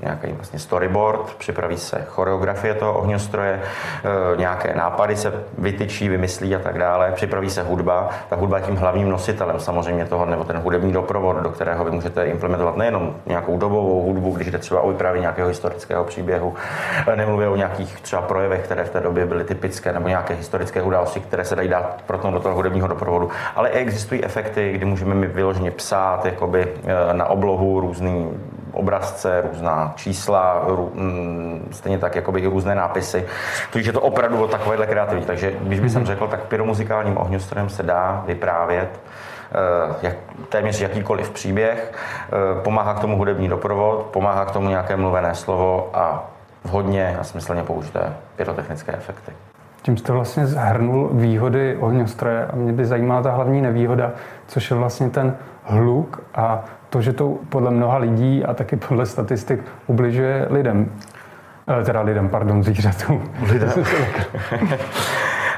nějaký 0.00 0.32
vlastně 0.32 0.58
storyboard, 0.58 1.34
připraví 1.34 1.76
se 1.76 2.04
choreografie 2.08 2.74
toho 2.74 2.92
ohňostroje, 2.98 3.62
e, 4.32 4.36
nějaké 4.36 4.74
nápady 4.74 5.16
se 5.16 5.32
vytyčí, 5.58 6.08
vymyslí 6.08 6.54
a 6.54 6.58
tak 6.58 6.78
dále, 6.78 7.12
připraví 7.12 7.50
se 7.50 7.62
hudba. 7.62 8.10
Ta 8.28 8.36
hudba 8.36 8.58
je 8.58 8.64
tím 8.64 8.76
hlavním 8.76 9.08
nositelem 9.08 9.60
samozřejmě 9.60 10.04
toho, 10.04 10.26
nebo 10.26 10.44
ten 10.44 10.56
hudební 10.56 10.92
doprovod, 10.92 11.36
do 11.36 11.50
kterého 11.50 11.84
vy 11.84 11.90
můžete 11.90 12.26
implementovat 12.26 12.76
nejenom 12.76 13.14
nějakou 13.26 13.58
dobovou 13.58 14.02
hudbu, 14.02 14.30
když 14.30 14.50
jde 14.50 14.58
třeba 14.58 14.80
o 14.80 14.88
vyprávění 14.88 15.22
nějakého 15.22 15.48
historického 15.48 16.04
příběhu, 16.04 16.54
e, 17.06 17.16
nemluvě 17.16 17.48
o 17.48 17.56
nějakých 17.56 18.00
třeba 18.00 18.22
projevech, 18.22 18.64
které 18.64 18.84
v 18.84 18.90
té 18.90 19.00
době 19.00 19.26
byly 19.26 19.44
typické, 19.44 19.92
nebo 19.92 20.08
nějaké 20.08 20.34
historické 20.34 20.82
události, 20.82 21.20
které 21.20 21.44
se 21.44 21.56
dají 21.56 21.68
dát 21.68 22.02
pro 22.06 22.16
do 22.30 22.40
toho 22.40 22.54
hudebního 22.54 22.88
doprovodu. 22.88 23.30
Ale 23.56 23.68
existují 23.68 24.24
efekty, 24.24 24.72
kdy 24.72 24.84
můžeme 24.84 25.14
my 25.14 25.26
vyloženě 25.26 25.70
psát 25.70 26.24
jakoby 26.24 26.68
e, 26.84 27.14
na 27.14 27.26
oblohu 27.26 27.80
různý 27.80 28.30
obrazce, 28.76 29.44
různá 29.52 29.92
čísla, 29.96 30.64
rů, 30.66 30.90
mm, 30.94 31.68
stejně 31.72 31.98
tak 31.98 32.16
jakoby 32.16 32.46
různé 32.46 32.74
nápisy. 32.74 33.24
Takže 33.72 33.88
je 33.88 33.92
to 33.92 34.00
opravdu 34.00 34.42
o 34.42 34.48
takovéhle 34.48 34.86
kreativní. 34.86 35.24
Takže 35.24 35.52
když 35.60 35.80
bych 35.80 35.92
mm-hmm. 35.92 36.04
řekl, 36.04 36.26
tak 36.26 36.40
pyromuzikálním 36.40 37.18
ohňostrojem 37.18 37.68
se 37.68 37.82
dá 37.82 38.24
vyprávět 38.26 38.88
eh, 38.90 39.94
jak, 40.02 40.16
téměř 40.48 40.80
jakýkoliv 40.80 41.30
příběh, 41.30 41.92
eh, 41.92 42.62
pomáhá 42.62 42.94
k 42.94 43.00
tomu 43.00 43.16
hudební 43.16 43.48
doprovod, 43.48 44.06
pomáhá 44.06 44.44
k 44.44 44.50
tomu 44.50 44.68
nějaké 44.68 44.96
mluvené 44.96 45.34
slovo 45.34 45.90
a 45.94 46.30
vhodně 46.64 47.16
a 47.20 47.24
smyslně 47.24 47.62
použité 47.62 48.12
pyrotechnické 48.36 48.92
efekty. 48.92 49.32
Tím 49.82 49.96
jste 49.96 50.12
vlastně 50.12 50.46
zhrnul 50.46 51.10
výhody 51.12 51.76
ohňostroje 51.76 52.46
a 52.46 52.56
mě 52.56 52.72
by 52.72 52.84
zajímala 52.84 53.22
ta 53.22 53.30
hlavní 53.30 53.60
nevýhoda, 53.62 54.12
což 54.46 54.70
je 54.70 54.76
vlastně 54.76 55.10
ten 55.10 55.36
hluk 55.64 56.22
a 56.34 56.64
to, 56.90 57.00
že 57.00 57.12
to 57.12 57.38
podle 57.48 57.70
mnoha 57.70 57.98
lidí 57.98 58.44
a 58.44 58.54
taky 58.54 58.76
podle 58.76 59.06
statistik 59.06 59.60
ubližuje 59.86 60.46
lidem. 60.50 60.92
Eh, 61.80 61.84
teda 61.84 62.00
lidem, 62.00 62.28
pardon, 62.28 62.62
zvířatům. 62.62 63.32
Lidem. 63.52 63.72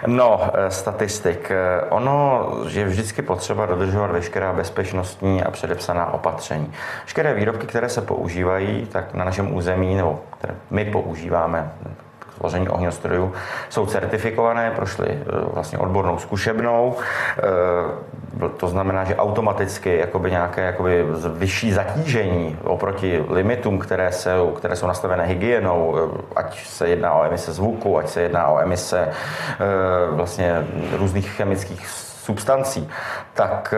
No, 0.07 0.41
eh, 0.55 0.71
statistik. 0.71 1.51
Eh, 1.51 1.81
ono 1.91 2.49
je 2.69 2.85
vždycky 2.85 3.23
potřeba 3.23 3.67
dodržovat 3.67 4.11
veškerá 4.11 4.53
bezpečnostní 4.53 5.43
a 5.43 5.51
předepsaná 5.51 6.13
opatření. 6.13 6.73
Veškeré 7.05 7.35
výrobky, 7.35 7.67
které 7.67 7.89
se 7.89 8.01
používají, 8.01 8.87
tak 8.93 9.15
na 9.15 9.25
našem 9.25 9.55
území, 9.55 9.95
nebo 9.95 10.21
které 10.39 10.55
my 10.71 10.85
používáme, 10.85 11.71
tvoření 12.38 12.68
ohňostrojů, 12.68 13.33
jsou 13.68 13.87
certifikované, 13.87 14.71
prošly 14.71 15.09
e, 15.09 15.25
vlastně 15.52 15.78
odbornou 15.78 16.18
zkušebnou. 16.18 16.97
E, 17.38 18.49
to 18.57 18.68
znamená, 18.68 19.04
že 19.04 19.16
automaticky 19.16 19.99
jakoby 19.99 20.30
nějaké 20.30 20.61
jakoby 20.61 21.04
vyšší 21.28 21.73
zatížení 21.73 22.59
oproti 22.64 23.25
limitům, 23.28 23.78
které 23.78 24.12
jsou, 24.12 24.50
které 24.50 24.76
jsou 24.76 24.87
nastavené 24.87 25.25
hygienou, 25.25 25.97
e, 25.97 26.00
ať 26.37 26.66
se 26.66 26.88
jedná 26.88 27.12
o 27.12 27.25
emise 27.25 27.52
zvuku, 27.52 27.99
ať 27.99 28.09
se 28.09 28.23
jedná 28.23 28.49
o 28.49 28.59
emise 28.59 29.09
vlastně 30.11 30.66
různých 30.92 31.30
chemických 31.30 31.88
substancí, 31.88 32.88
tak 33.35 33.75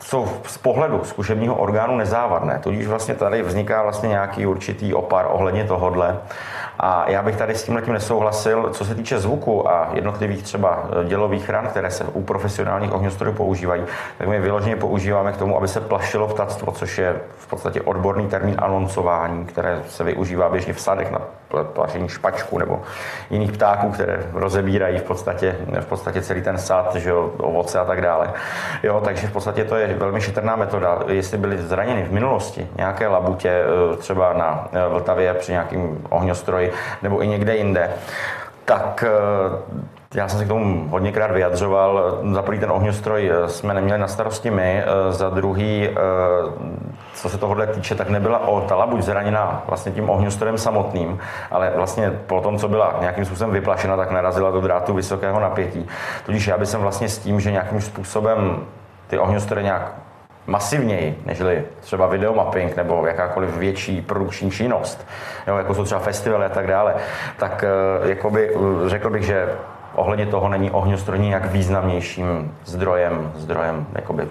jsou 0.00 0.28
z 0.46 0.58
pohledu 0.58 1.04
zkušebního 1.04 1.54
orgánu 1.54 1.96
nezávadné. 1.96 2.58
Tudíž 2.62 2.86
vlastně 2.86 3.14
tady 3.14 3.42
vzniká 3.42 3.82
vlastně 3.82 4.08
nějaký 4.08 4.46
určitý 4.46 4.94
opar 4.94 5.26
ohledně 5.30 5.64
tohodle. 5.64 6.18
A 6.82 7.10
já 7.10 7.22
bych 7.22 7.36
tady 7.36 7.54
s 7.54 7.62
tím 7.62 7.74
letím 7.74 7.92
nesouhlasil. 7.92 8.70
Co 8.72 8.84
se 8.84 8.94
týče 8.94 9.18
zvuku 9.18 9.70
a 9.70 9.88
jednotlivých 9.92 10.42
třeba 10.42 10.88
e, 11.00 11.04
dělových 11.04 11.50
ran, 11.50 11.66
které 11.66 11.90
se 11.90 12.04
u 12.04 12.22
profesionálních 12.22 12.92
ohňostrojů 12.92 13.34
používají, 13.34 13.82
tak 14.18 14.28
my 14.28 14.40
vyloženě 14.40 14.76
používáme 14.76 15.32
k 15.32 15.36
tomu, 15.36 15.56
aby 15.56 15.68
se 15.68 15.80
plašilo 15.80 16.28
ptactvo, 16.28 16.72
což 16.72 16.98
je 16.98 17.20
v 17.38 17.46
podstatě 17.46 17.82
odborný 17.82 18.28
termín 18.28 18.54
anoncování, 18.58 19.44
které 19.44 19.82
se 19.88 20.04
využívá 20.04 20.48
běžně 20.48 20.72
v 20.72 20.80
sadech 20.80 21.10
na 21.10 21.20
plašení 21.62 22.08
špačku 22.08 22.58
nebo 22.58 22.82
jiných 23.30 23.52
ptáků, 23.52 23.90
které 23.90 24.26
rozebírají 24.32 24.98
v 24.98 25.02
podstatě, 25.02 25.56
v 25.80 25.86
podstatě 25.86 26.22
celý 26.22 26.42
ten 26.42 26.58
sad, 26.58 26.94
že 26.94 27.10
jo, 27.10 27.30
ovoce 27.38 27.78
a 27.78 27.84
tak 27.84 28.00
dále. 28.00 28.32
Jo, 28.82 29.00
takže 29.04 29.26
v 29.26 29.32
podstatě 29.32 29.64
to 29.64 29.76
je 29.76 29.94
velmi 29.94 30.20
šetrná 30.20 30.56
metoda. 30.56 30.98
Jestli 31.08 31.38
byli 31.38 31.58
zraněni 31.58 32.02
v 32.02 32.12
minulosti 32.12 32.68
nějaké 32.76 33.08
labutě, 33.08 33.48
e, 33.48 33.96
třeba 33.96 34.32
na 34.32 34.68
e, 34.72 34.88
Vltavě 34.88 35.34
při 35.34 35.52
nějakým 35.52 36.06
ohňostroji 36.10 36.69
nebo 37.02 37.22
i 37.22 37.28
někde 37.28 37.56
jinde, 37.56 37.90
tak 38.64 39.04
e, 39.06 39.10
já 40.14 40.28
jsem 40.28 40.38
se 40.38 40.44
k 40.44 40.48
tomu 40.48 40.88
hodněkrát 40.88 41.30
vyjadřoval. 41.30 42.18
Za 42.32 42.42
prvý 42.42 42.58
ten 42.58 42.70
ohňostroj 42.70 43.32
jsme 43.46 43.74
neměli 43.74 44.00
na 44.00 44.08
starosti 44.08 44.50
my, 44.50 44.82
za 45.10 45.30
druhý, 45.30 45.88
co 47.14 47.28
se 47.28 47.38
tohohle 47.38 47.66
týče, 47.66 47.94
tak 47.94 48.08
nebyla 48.08 48.48
o 48.48 48.60
ta 48.60 48.76
labuť 48.76 49.02
zraněná 49.02 49.62
vlastně 49.66 49.92
tím 49.92 50.10
ohňostrojem 50.10 50.58
samotným, 50.58 51.18
ale 51.50 51.72
vlastně 51.76 52.10
po 52.26 52.40
tom, 52.40 52.58
co 52.58 52.68
byla 52.68 52.96
nějakým 53.00 53.24
způsobem 53.24 53.52
vyplašena, 53.52 53.96
tak 53.96 54.10
narazila 54.10 54.50
do 54.50 54.60
drátu 54.60 54.94
vysokého 54.94 55.40
napětí. 55.40 55.88
Tudíž 56.26 56.46
já 56.46 56.58
bych 56.58 56.74
vlastně 56.74 57.08
s 57.08 57.18
tím, 57.18 57.40
že 57.40 57.50
nějakým 57.50 57.80
způsobem 57.80 58.66
ty 59.06 59.18
ohňostroje 59.18 59.64
nějak 59.64 59.92
masivněji, 60.46 61.22
nežli 61.26 61.64
třeba 61.80 62.06
videomapping 62.06 62.76
nebo 62.76 63.06
jakákoliv 63.06 63.56
větší 63.56 64.00
produkční 64.00 64.50
činnost, 64.50 65.06
jo, 65.46 65.56
jako 65.56 65.74
jsou 65.74 65.84
třeba 65.84 66.00
festivaly 66.00 66.44
a 66.44 66.48
tak 66.48 66.66
dále, 66.66 66.94
tak 67.36 67.64
eh, 67.64 68.08
jakoby, 68.08 68.50
eh, 68.54 68.88
řekl 68.88 69.10
bych, 69.10 69.22
že 69.22 69.48
ohledně 69.94 70.26
toho 70.26 70.48
není 70.48 70.70
ohňostroj 70.70 71.18
nějak 71.18 71.52
významnějším 71.52 72.54
zdrojem, 72.64 73.32
zdrojem 73.36 73.86
jakoby 73.94 74.28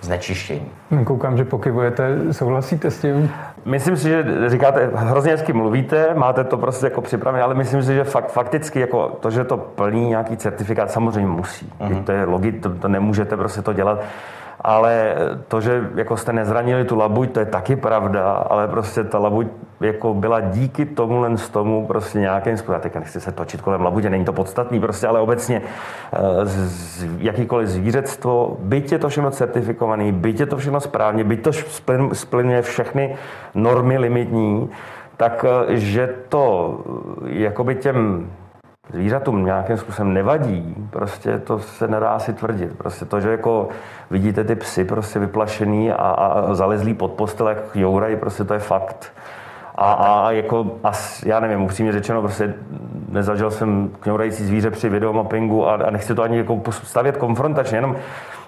znečištění. 0.00 0.70
Koukám, 1.04 1.36
že 1.36 1.44
pokyvujete, 1.44 2.18
souhlasíte 2.30 2.90
s 2.90 3.00
tím? 3.00 3.30
Myslím 3.64 3.96
si, 3.96 4.08
že 4.08 4.24
říkáte, 4.46 4.90
hrozně 4.94 5.30
hezky 5.30 5.52
mluvíte, 5.52 6.14
máte 6.14 6.44
to 6.44 6.58
prostě 6.58 6.86
jako 6.86 7.00
připravené, 7.00 7.42
ale 7.44 7.54
myslím 7.54 7.82
si, 7.82 7.94
že 7.94 8.04
fakt, 8.04 8.30
fakticky 8.32 8.80
jako 8.80 9.08
to, 9.08 9.30
že 9.30 9.44
to 9.44 9.56
plní 9.56 10.08
nějaký 10.08 10.36
certifikát, 10.36 10.90
samozřejmě 10.90 11.30
musí. 11.30 11.72
Uh-huh. 11.80 12.04
To 12.04 12.12
je 12.12 12.24
logit, 12.24 12.62
to, 12.62 12.70
to 12.70 12.88
nemůžete 12.88 13.36
prostě 13.36 13.62
to 13.62 13.72
dělat 13.72 14.00
ale 14.64 15.14
to, 15.48 15.60
že 15.60 15.90
jako 15.94 16.16
jste 16.16 16.32
nezranili 16.32 16.84
tu 16.84 16.96
labuť, 16.96 17.30
to 17.30 17.40
je 17.40 17.46
taky 17.46 17.76
pravda, 17.76 18.32
ale 18.32 18.68
prostě 18.68 19.04
ta 19.04 19.18
labuť 19.18 19.46
jako 19.80 20.14
byla 20.14 20.40
díky 20.40 20.86
tomu 20.86 21.36
z 21.36 21.48
tomu 21.48 21.86
prostě 21.86 22.18
nějakým 22.18 22.56
způsobem, 22.56 22.80
teďka 22.80 23.00
nechci 23.00 23.20
se 23.20 23.32
točit 23.32 23.60
kolem 23.60 23.80
labutě, 23.80 24.10
není 24.10 24.24
to 24.24 24.32
podstatný 24.32 24.80
prostě, 24.80 25.06
ale 25.06 25.20
obecně 25.20 25.62
eh, 26.12 26.18
z, 26.44 27.06
jakýkoliv 27.18 27.68
zvířectvo, 27.68 28.56
byť 28.60 28.92
je 28.92 28.98
to 28.98 29.08
všechno 29.08 29.30
certifikovaný, 29.30 30.12
byť 30.12 30.40
je 30.40 30.46
to 30.46 30.56
všechno 30.56 30.80
správně, 30.80 31.24
byť 31.24 31.42
to 31.42 31.50
splňuje 32.12 32.62
všechny 32.62 33.16
normy 33.54 33.98
limitní, 33.98 34.70
tak 35.16 35.44
eh, 35.48 35.76
že 35.76 36.14
to 36.28 36.78
eh, 37.26 37.28
jakoby 37.28 37.74
těm 37.74 38.30
zvířatům 38.90 39.44
nějakým 39.44 39.76
způsobem 39.76 40.14
nevadí, 40.14 40.74
prostě 40.90 41.38
to 41.38 41.58
se 41.58 41.88
nedá 41.88 42.10
asi 42.10 42.32
tvrdit. 42.32 42.78
Prostě 42.78 43.04
to, 43.04 43.20
že 43.20 43.30
jako 43.30 43.68
vidíte 44.10 44.44
ty 44.44 44.54
psy 44.54 44.84
prostě 44.84 45.18
vyplašený 45.18 45.92
a, 45.92 45.96
a 45.96 46.54
zalezlý 46.54 46.94
pod 46.94 47.12
postel, 47.12 47.48
jak 47.48 47.58
jourají, 47.74 48.16
prostě 48.16 48.44
to 48.44 48.54
je 48.54 48.60
fakt. 48.60 49.12
A, 49.74 49.92
a 49.92 50.30
jako, 50.30 50.66
as, 50.84 51.22
já 51.22 51.40
nevím, 51.40 51.62
upřímně 51.62 51.92
řečeno, 51.92 52.22
prostě 52.22 52.54
nezažil 53.08 53.50
jsem 53.50 53.90
kňourající 54.00 54.44
zvíře 54.44 54.70
při 54.70 54.88
videomappingu 54.88 55.68
a, 55.68 55.74
a 55.74 55.90
nechci 55.90 56.14
to 56.14 56.22
ani 56.22 56.38
jako 56.38 56.62
stavět 56.70 57.16
konfrontačně, 57.16 57.78
jenom 57.78 57.96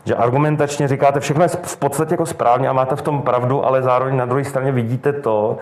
že 0.05 0.15
argumentačně 0.15 0.89
říkáte, 0.89 1.21
všechno 1.21 1.45
je 1.45 1.49
v 1.49 1.77
podstatě 1.77 2.15
jako 2.15 2.27
správně 2.27 2.69
a 2.69 2.73
máte 2.73 2.97
v 2.97 3.03
tom 3.03 3.23
pravdu, 3.23 3.67
ale 3.67 3.83
zároveň 3.83 4.17
na 4.17 4.27
druhé 4.27 4.45
straně 4.45 4.73
vidíte 4.73 5.13
to, 5.13 5.59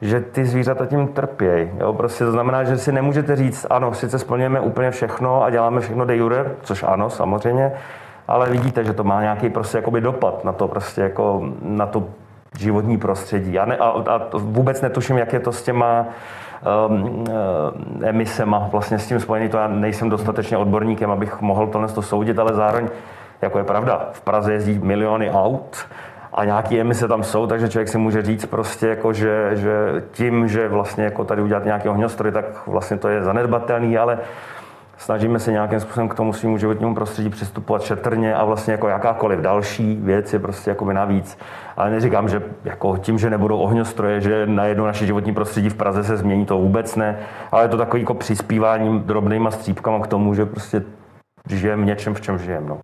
že 0.00 0.20
ty 0.20 0.44
zvířata 0.44 0.86
tím 0.86 1.08
trpějí. 1.08 1.70
Jo? 1.78 1.92
Prostě 1.92 2.24
to 2.24 2.32
znamená, 2.32 2.64
že 2.64 2.78
si 2.78 2.92
nemůžete 2.92 3.36
říct, 3.36 3.66
ano, 3.70 3.94
sice 3.94 4.18
splňujeme 4.18 4.60
úplně 4.60 4.90
všechno 4.90 5.44
a 5.44 5.50
děláme 5.50 5.80
všechno 5.80 6.04
de 6.04 6.16
jure, 6.16 6.46
což 6.62 6.82
ano, 6.82 7.10
samozřejmě, 7.10 7.72
ale 8.28 8.50
vidíte, 8.50 8.84
že 8.84 8.92
to 8.92 9.04
má 9.04 9.22
nějaký 9.22 9.50
prostě 9.50 9.78
jakoby 9.78 10.00
dopad 10.00 10.44
na 10.44 10.52
to 10.52 10.68
prostě 10.68 11.00
jako 11.00 11.48
na 11.62 11.86
to 11.86 12.04
životní 12.58 12.98
prostředí. 12.98 13.52
Já 13.52 13.64
ne, 13.64 13.76
a, 13.76 13.84
a 13.84 14.20
vůbec 14.34 14.80
netuším, 14.82 15.18
jak 15.18 15.32
je 15.32 15.40
to 15.40 15.52
s 15.52 15.62
těma 15.62 16.06
um, 16.88 17.02
uh, 17.02 17.28
emisema 18.02 18.68
vlastně 18.72 18.98
s 18.98 19.08
tím 19.08 19.20
spojený. 19.20 19.48
To 19.48 19.56
já 19.56 19.68
nejsem 19.68 20.10
dostatečně 20.10 20.56
odborníkem, 20.56 21.10
abych 21.10 21.40
mohl 21.40 21.66
tohle 21.66 21.88
to 21.88 22.02
soudit, 22.02 22.38
ale 22.38 22.54
zároveň, 22.54 22.88
jako 23.42 23.58
je 23.58 23.64
pravda, 23.64 24.08
v 24.12 24.20
Praze 24.20 24.52
jezdí 24.52 24.78
miliony 24.78 25.30
aut, 25.30 25.86
a 26.36 26.44
nějaké 26.44 26.80
emise 26.80 27.08
tam 27.08 27.22
jsou, 27.22 27.46
takže 27.46 27.68
člověk 27.68 27.88
si 27.88 27.98
může 27.98 28.22
říct 28.22 28.46
prostě, 28.46 28.88
jako, 28.88 29.12
že, 29.12 29.50
že 29.54 30.02
tím, 30.12 30.48
že 30.48 30.68
vlastně 30.68 31.04
jako 31.04 31.24
tady 31.24 31.42
udělat 31.42 31.64
nějaký 31.64 31.88
ohňostroje, 31.88 32.32
tak 32.32 32.66
vlastně 32.66 32.96
to 32.96 33.08
je 33.08 33.24
zanedbatelný, 33.24 33.98
ale 33.98 34.18
snažíme 34.98 35.38
se 35.38 35.52
nějakým 35.52 35.80
způsobem 35.80 36.08
k 36.08 36.14
tomu 36.14 36.32
svým 36.32 36.58
životnímu 36.58 36.94
prostředí 36.94 37.28
přistupovat 37.28 37.82
šetrně 37.82 38.34
a 38.34 38.44
vlastně 38.44 38.72
jako 38.72 38.88
jakákoliv 38.88 39.40
další 39.40 39.98
věc 40.02 40.32
je 40.32 40.38
prostě 40.38 40.70
jako 40.70 40.92
navíc. 40.92 41.38
Ale 41.76 41.90
neříkám, 41.90 42.28
že 42.28 42.42
jako 42.64 42.96
tím, 42.96 43.18
že 43.18 43.30
nebudou 43.30 43.58
ohňostroje, 43.58 44.20
že 44.20 44.46
najednou 44.46 44.86
naše 44.86 45.06
životní 45.06 45.34
prostředí 45.34 45.68
v 45.68 45.74
Praze 45.74 46.04
se 46.04 46.16
změní, 46.16 46.46
to 46.46 46.58
vůbec 46.58 46.96
ne, 46.96 47.18
ale 47.52 47.64
je 47.64 47.68
to 47.68 47.76
takový 47.76 48.02
jako 48.02 48.14
přispíváním 48.14 49.00
drobnýma 49.00 49.50
střípkama 49.50 50.00
k 50.00 50.06
tomu, 50.06 50.34
že 50.34 50.46
prostě 50.46 50.82
žijeme 51.48 51.84
něčem, 51.84 52.14
v 52.14 52.20
čem 52.20 52.38
žijeme. 52.38 52.66
No. 52.68 52.80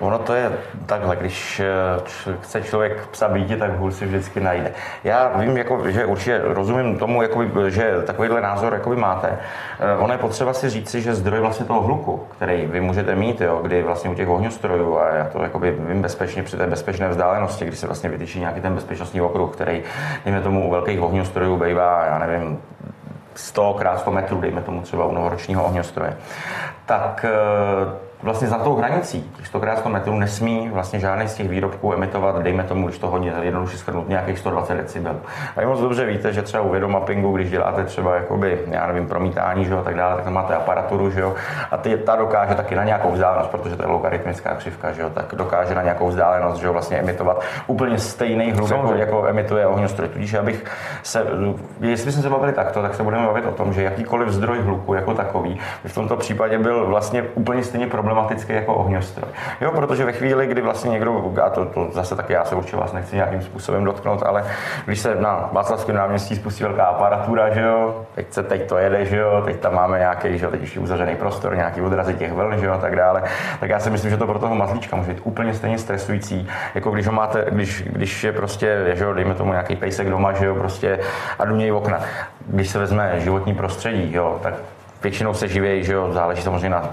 Ono 0.00 0.18
to 0.18 0.34
je 0.34 0.52
takhle, 0.86 1.16
když 1.16 1.60
eh, 1.60 2.34
chce 2.40 2.62
člověk 2.62 3.06
psa 3.06 3.28
být, 3.28 3.58
tak 3.58 3.78
hůl 3.78 3.90
si 3.90 4.06
vždycky 4.06 4.40
najde. 4.40 4.72
Já 5.04 5.28
vím, 5.28 5.56
jako, 5.56 5.90
že 5.90 6.04
určitě 6.04 6.40
rozumím 6.44 6.98
tomu, 6.98 7.22
jakoby, 7.22 7.70
že 7.70 8.02
takovýhle 8.06 8.40
názor 8.40 8.72
jakoby 8.72 8.96
máte. 8.96 9.38
Eh, 9.80 9.96
ono 9.96 10.12
je 10.12 10.18
potřeba 10.18 10.52
si 10.52 10.70
říci, 10.70 11.02
že 11.02 11.14
zdroj 11.14 11.40
vlastně 11.40 11.66
toho 11.66 11.82
hluku, 11.82 12.26
který 12.36 12.66
vy 12.66 12.80
můžete 12.80 13.14
mít, 13.14 13.40
jo, 13.40 13.58
kdy 13.62 13.82
vlastně 13.82 14.10
u 14.10 14.14
těch 14.14 14.28
ohňostrojů, 14.28 14.98
a 14.98 15.08
já 15.08 15.24
to 15.24 15.42
jakoby 15.42 15.70
vím 15.78 16.02
bezpečně 16.02 16.42
při 16.42 16.56
té 16.56 16.66
bezpečné 16.66 17.08
vzdálenosti, 17.08 17.64
kdy 17.64 17.76
se 17.76 17.86
vlastně 17.86 18.10
vytyčí 18.10 18.40
nějaký 18.40 18.60
ten 18.60 18.74
bezpečnostní 18.74 19.20
okruh, 19.20 19.52
který, 19.52 19.82
dejme 20.24 20.40
tomu, 20.40 20.68
u 20.68 20.70
velkých 20.70 21.00
ohňostrojů 21.00 21.56
bývá, 21.56 22.04
já 22.04 22.18
nevím, 22.18 22.58
100 23.34 23.76
x 23.80 24.00
100 24.00 24.10
metrů, 24.10 24.40
dejme 24.40 24.62
tomu 24.62 24.80
třeba 24.80 25.04
u 25.04 25.12
novoročního 25.12 25.64
ohňostroje, 25.64 26.16
tak 26.86 27.24
eh, 27.28 28.09
vlastně 28.22 28.48
za 28.48 28.58
tou 28.58 28.74
hranicí, 28.74 29.30
těch 29.36 29.46
100 29.46 29.60
x 29.66 29.78
100 29.80 29.88
metrů, 29.88 30.18
nesmí 30.18 30.70
vlastně 30.72 31.00
žádný 31.00 31.28
z 31.28 31.34
těch 31.34 31.48
výrobků 31.48 31.94
emitovat, 31.94 32.42
dejme 32.42 32.64
tomu, 32.64 32.86
když 32.86 32.98
to 32.98 33.06
hodně 33.06 33.32
jednoduše 33.40 33.76
schrnout, 33.76 34.08
nějakých 34.08 34.38
120 34.38 34.74
decibel. 34.74 35.16
A 35.56 35.60
vy 35.60 35.66
moc 35.66 35.80
dobře 35.80 36.06
víte, 36.06 36.32
že 36.32 36.42
třeba 36.42 36.62
u 36.62 36.70
vědomappingu, 36.70 37.32
když 37.32 37.50
děláte 37.50 37.84
třeba 37.84 38.14
jakoby, 38.14 38.58
já 38.70 38.86
nevím, 38.86 39.06
promítání, 39.06 39.64
že 39.64 39.72
jo, 39.72 39.82
tak 39.84 39.94
dále, 39.94 40.14
tak 40.14 40.24
tam 40.24 40.32
máte 40.32 40.54
aparaturu, 40.54 41.10
že 41.10 41.20
jo, 41.20 41.34
a 41.70 41.76
ty, 41.76 41.96
ta 41.96 42.16
dokáže 42.16 42.54
taky 42.54 42.74
na 42.74 42.84
nějakou 42.84 43.12
vzdálenost, 43.12 43.50
protože 43.50 43.76
to 43.76 43.82
je 43.82 43.88
logaritmická 43.88 44.54
křivka, 44.54 44.92
že 44.92 45.02
jo, 45.02 45.10
tak 45.10 45.34
dokáže 45.34 45.74
na 45.74 45.82
nějakou 45.82 46.08
vzdálenost, 46.08 46.60
že 46.60 46.66
jo, 46.66 46.72
vlastně 46.72 46.98
emitovat 46.98 47.42
úplně 47.66 47.98
stejný 47.98 48.52
hluk, 48.52 48.70
jako, 48.70 48.94
jako, 48.94 49.26
emituje 49.26 49.66
ohňostroj. 49.66 50.08
Tudíž 50.08 50.34
abych 50.34 50.64
se, 51.02 51.26
jestli 51.80 52.12
jsme 52.12 52.22
se 52.22 52.30
bavili 52.30 52.52
takto, 52.52 52.82
tak 52.82 52.94
se 52.94 53.02
budeme 53.02 53.26
bavit 53.26 53.44
o 53.46 53.52
tom, 53.52 53.72
že 53.72 53.82
jakýkoliv 53.82 54.28
zdroj 54.28 54.60
hluku 54.60 54.94
jako 54.94 55.14
takový 55.14 55.58
by 55.82 55.88
v 55.88 55.94
tomto 55.94 56.16
případě 56.16 56.58
byl 56.58 56.86
vlastně 56.86 57.22
úplně 57.22 57.62
stejně 57.64 57.86
problém 57.86 58.09
problematický 58.10 58.52
jako 58.52 58.74
ohňostroj. 58.74 59.30
Jo, 59.60 59.72
protože 59.72 60.04
ve 60.04 60.12
chvíli, 60.12 60.46
kdy 60.46 60.60
vlastně 60.62 60.90
někdo, 60.90 61.32
a 61.44 61.50
to, 61.50 61.64
to 61.64 61.88
zase 61.92 62.16
taky 62.16 62.32
já 62.32 62.44
se 62.44 62.54
určitě 62.54 62.76
vás 62.76 62.92
nechci 62.92 63.16
nějakým 63.16 63.42
způsobem 63.42 63.84
dotknout, 63.84 64.22
ale 64.22 64.44
když 64.84 65.00
se 65.00 65.14
na 65.14 65.48
Václavském 65.52 65.96
náměstí 65.96 66.36
spustí 66.36 66.62
velká 66.62 66.84
aparatura, 66.84 67.54
že 67.54 67.60
jo, 67.60 68.06
teď, 68.14 68.32
se, 68.32 68.42
teď 68.42 68.68
to 68.68 68.78
jede, 68.78 69.04
že 69.04 69.16
jo, 69.16 69.42
teď 69.44 69.60
tam 69.60 69.74
máme 69.74 69.98
nějaký, 69.98 70.38
že 70.38 70.44
jo, 70.44 70.50
teď 70.50 70.60
ještě 70.60 70.80
uzavřený 70.80 71.16
prostor, 71.16 71.56
nějaký 71.56 71.80
odrazy 71.80 72.14
těch 72.14 72.32
vln, 72.32 72.58
že 72.58 72.66
jo, 72.66 72.72
a 72.72 72.78
tak 72.78 72.96
dále, 72.96 73.22
tak 73.60 73.70
já 73.70 73.78
si 73.78 73.90
myslím, 73.90 74.10
že 74.10 74.16
to 74.16 74.26
pro 74.26 74.38
toho 74.38 74.54
mazlíčka 74.54 74.96
může 74.96 75.14
být 75.14 75.20
úplně 75.24 75.54
stejně 75.54 75.78
stresující, 75.78 76.48
jako 76.74 76.90
když 76.90 77.06
ho 77.06 77.12
máte, 77.12 77.44
když, 77.50 77.82
když 77.82 78.24
je 78.24 78.32
prostě, 78.32 78.92
že 78.94 79.04
jo, 79.04 79.12
dejme 79.12 79.34
tomu 79.34 79.50
nějaký 79.50 79.76
pejsek 79.76 80.10
doma, 80.10 80.32
že 80.32 80.46
jo, 80.46 80.54
prostě 80.54 80.98
a 81.38 81.44
duněj 81.44 81.72
okna. 81.72 82.00
Když 82.46 82.70
se 82.70 82.78
vezme 82.78 83.20
životní 83.20 83.54
prostředí, 83.54 84.14
jo, 84.14 84.38
tak 84.42 84.54
většinou 85.02 85.34
se 85.34 85.48
živějí, 85.48 85.84
že 85.84 85.92
jo, 85.92 86.12
záleží 86.12 86.42
samozřejmě 86.42 86.70
na 86.70 86.90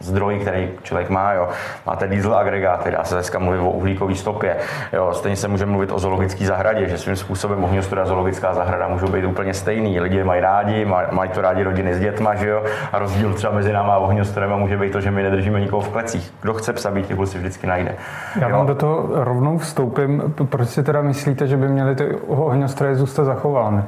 zdroji, 0.00 0.38
který 0.38 0.70
člověk 0.82 1.10
má, 1.10 1.32
jo. 1.32 1.48
Máte 1.86 2.06
diesel 2.06 2.34
agregáty, 2.34 2.90
dá 2.90 3.04
se 3.04 3.14
dneska 3.14 3.38
mluvit 3.38 3.58
o 3.58 3.70
uhlíkové 3.70 4.14
stopě, 4.14 4.56
jo. 4.92 5.10
Stejně 5.12 5.36
se 5.36 5.48
může 5.48 5.66
mluvit 5.66 5.92
o 5.92 5.98
zoologické 5.98 6.46
zahradě, 6.46 6.88
že 6.88 6.98
svým 6.98 7.16
způsobem 7.16 7.64
ohňostroje 7.64 8.02
a 8.02 8.06
zoologická 8.06 8.54
zahrada 8.54 8.88
můžou 8.88 9.08
být 9.08 9.24
úplně 9.24 9.54
stejný. 9.54 10.00
Lidi 10.00 10.24
mají 10.24 10.40
rádi, 10.40 10.86
mají 11.10 11.30
to 11.30 11.40
rádi 11.40 11.62
rodiny 11.62 11.94
s 11.94 12.00
dětma, 12.00 12.34
že 12.34 12.48
jo. 12.48 12.64
A 12.92 12.98
rozdíl 12.98 13.34
třeba 13.34 13.52
mezi 13.52 13.72
náma 13.72 13.94
a 13.94 13.98
ohňostrojem 13.98 14.52
může 14.56 14.76
být 14.76 14.92
to, 14.92 15.00
že 15.00 15.10
my 15.10 15.22
nedržíme 15.22 15.60
nikoho 15.60 15.82
v 15.82 15.88
klecích. 15.88 16.32
Kdo 16.42 16.54
chce 16.54 16.72
psa 16.72 16.90
být, 16.90 17.12
si 17.24 17.38
vždycky 17.38 17.66
najde. 17.66 17.94
Já 18.40 18.48
vám 18.48 18.66
do 18.66 18.74
toho 18.74 19.24
rovnou 19.24 19.58
vstoupím. 19.58 20.34
Proč 20.48 20.68
si 20.68 20.82
teda 20.82 21.02
myslíte, 21.02 21.46
že 21.46 21.56
by 21.56 21.68
měly 21.68 21.96
ty 21.96 22.14
ohňostroje 22.26 22.94
zůstat 22.94 23.24
zachovány? 23.24 23.82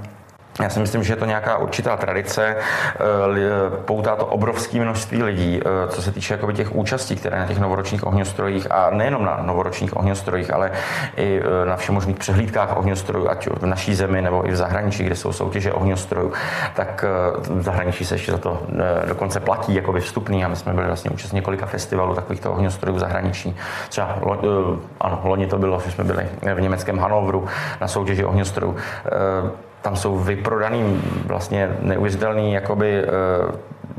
Já 0.62 0.68
si 0.68 0.80
myslím, 0.80 1.04
že 1.04 1.12
je 1.12 1.16
to 1.16 1.24
nějaká 1.24 1.58
určitá 1.58 1.96
tradice, 1.96 2.56
eh, 2.56 3.00
poutá 3.84 4.16
to 4.16 4.26
obrovské 4.26 4.80
množství 4.80 5.22
lidí, 5.22 5.60
eh, 5.60 5.88
co 5.88 6.02
se 6.02 6.12
týče 6.12 6.34
jakoby 6.34 6.54
těch 6.54 6.74
účastí, 6.74 7.16
které 7.16 7.38
na 7.38 7.46
těch 7.46 7.58
novoročních 7.58 8.06
ohňostrojích 8.06 8.72
a 8.72 8.90
nejenom 8.90 9.24
na 9.24 9.38
novoročních 9.42 9.96
ohňostrojích, 9.96 10.54
ale 10.54 10.70
i 11.16 11.42
eh, 11.42 11.66
na 11.66 11.76
všemožných 11.76 12.16
přehlídkách 12.16 12.76
ohňostrojů, 12.76 13.28
ať 13.28 13.48
v 13.48 13.66
naší 13.66 13.94
zemi 13.94 14.22
nebo 14.22 14.48
i 14.48 14.50
v 14.50 14.56
zahraničí, 14.56 15.04
kde 15.04 15.16
jsou 15.16 15.32
soutěže 15.32 15.72
ohňostrojů, 15.72 16.32
tak 16.74 17.04
v 17.38 17.62
zahraničí 17.62 18.04
se 18.04 18.14
ještě 18.14 18.32
za 18.32 18.38
to 18.38 18.62
dokonce 19.08 19.40
platí 19.40 19.74
jako 19.74 19.92
vstupný 19.92 20.44
a 20.44 20.48
my 20.48 20.56
jsme 20.56 20.72
byli 20.72 20.86
vlastně 20.86 21.10
účastní 21.10 21.36
několika 21.36 21.66
festivalů 21.66 22.14
takovýchto 22.14 22.52
ohňostrojů 22.52 22.96
v 22.96 22.98
zahraničí. 22.98 23.56
Třeba 23.88 24.18
ano, 25.00 25.20
loni 25.24 25.46
to 25.46 25.58
bylo, 25.58 25.80
že 25.84 25.90
jsme 25.90 26.04
byli 26.04 26.28
v 26.54 26.60
německém 26.60 26.98
Hanovru 26.98 27.46
na 27.80 27.88
soutěži 27.88 28.24
ohňostrojů 28.24 28.76
tam 29.84 29.96
jsou 29.96 30.18
vyprodaný 30.18 31.02
vlastně 31.26 31.76
neuvěřitelný 31.80 32.52
jakoby 32.52 33.02
eh, 33.02 33.08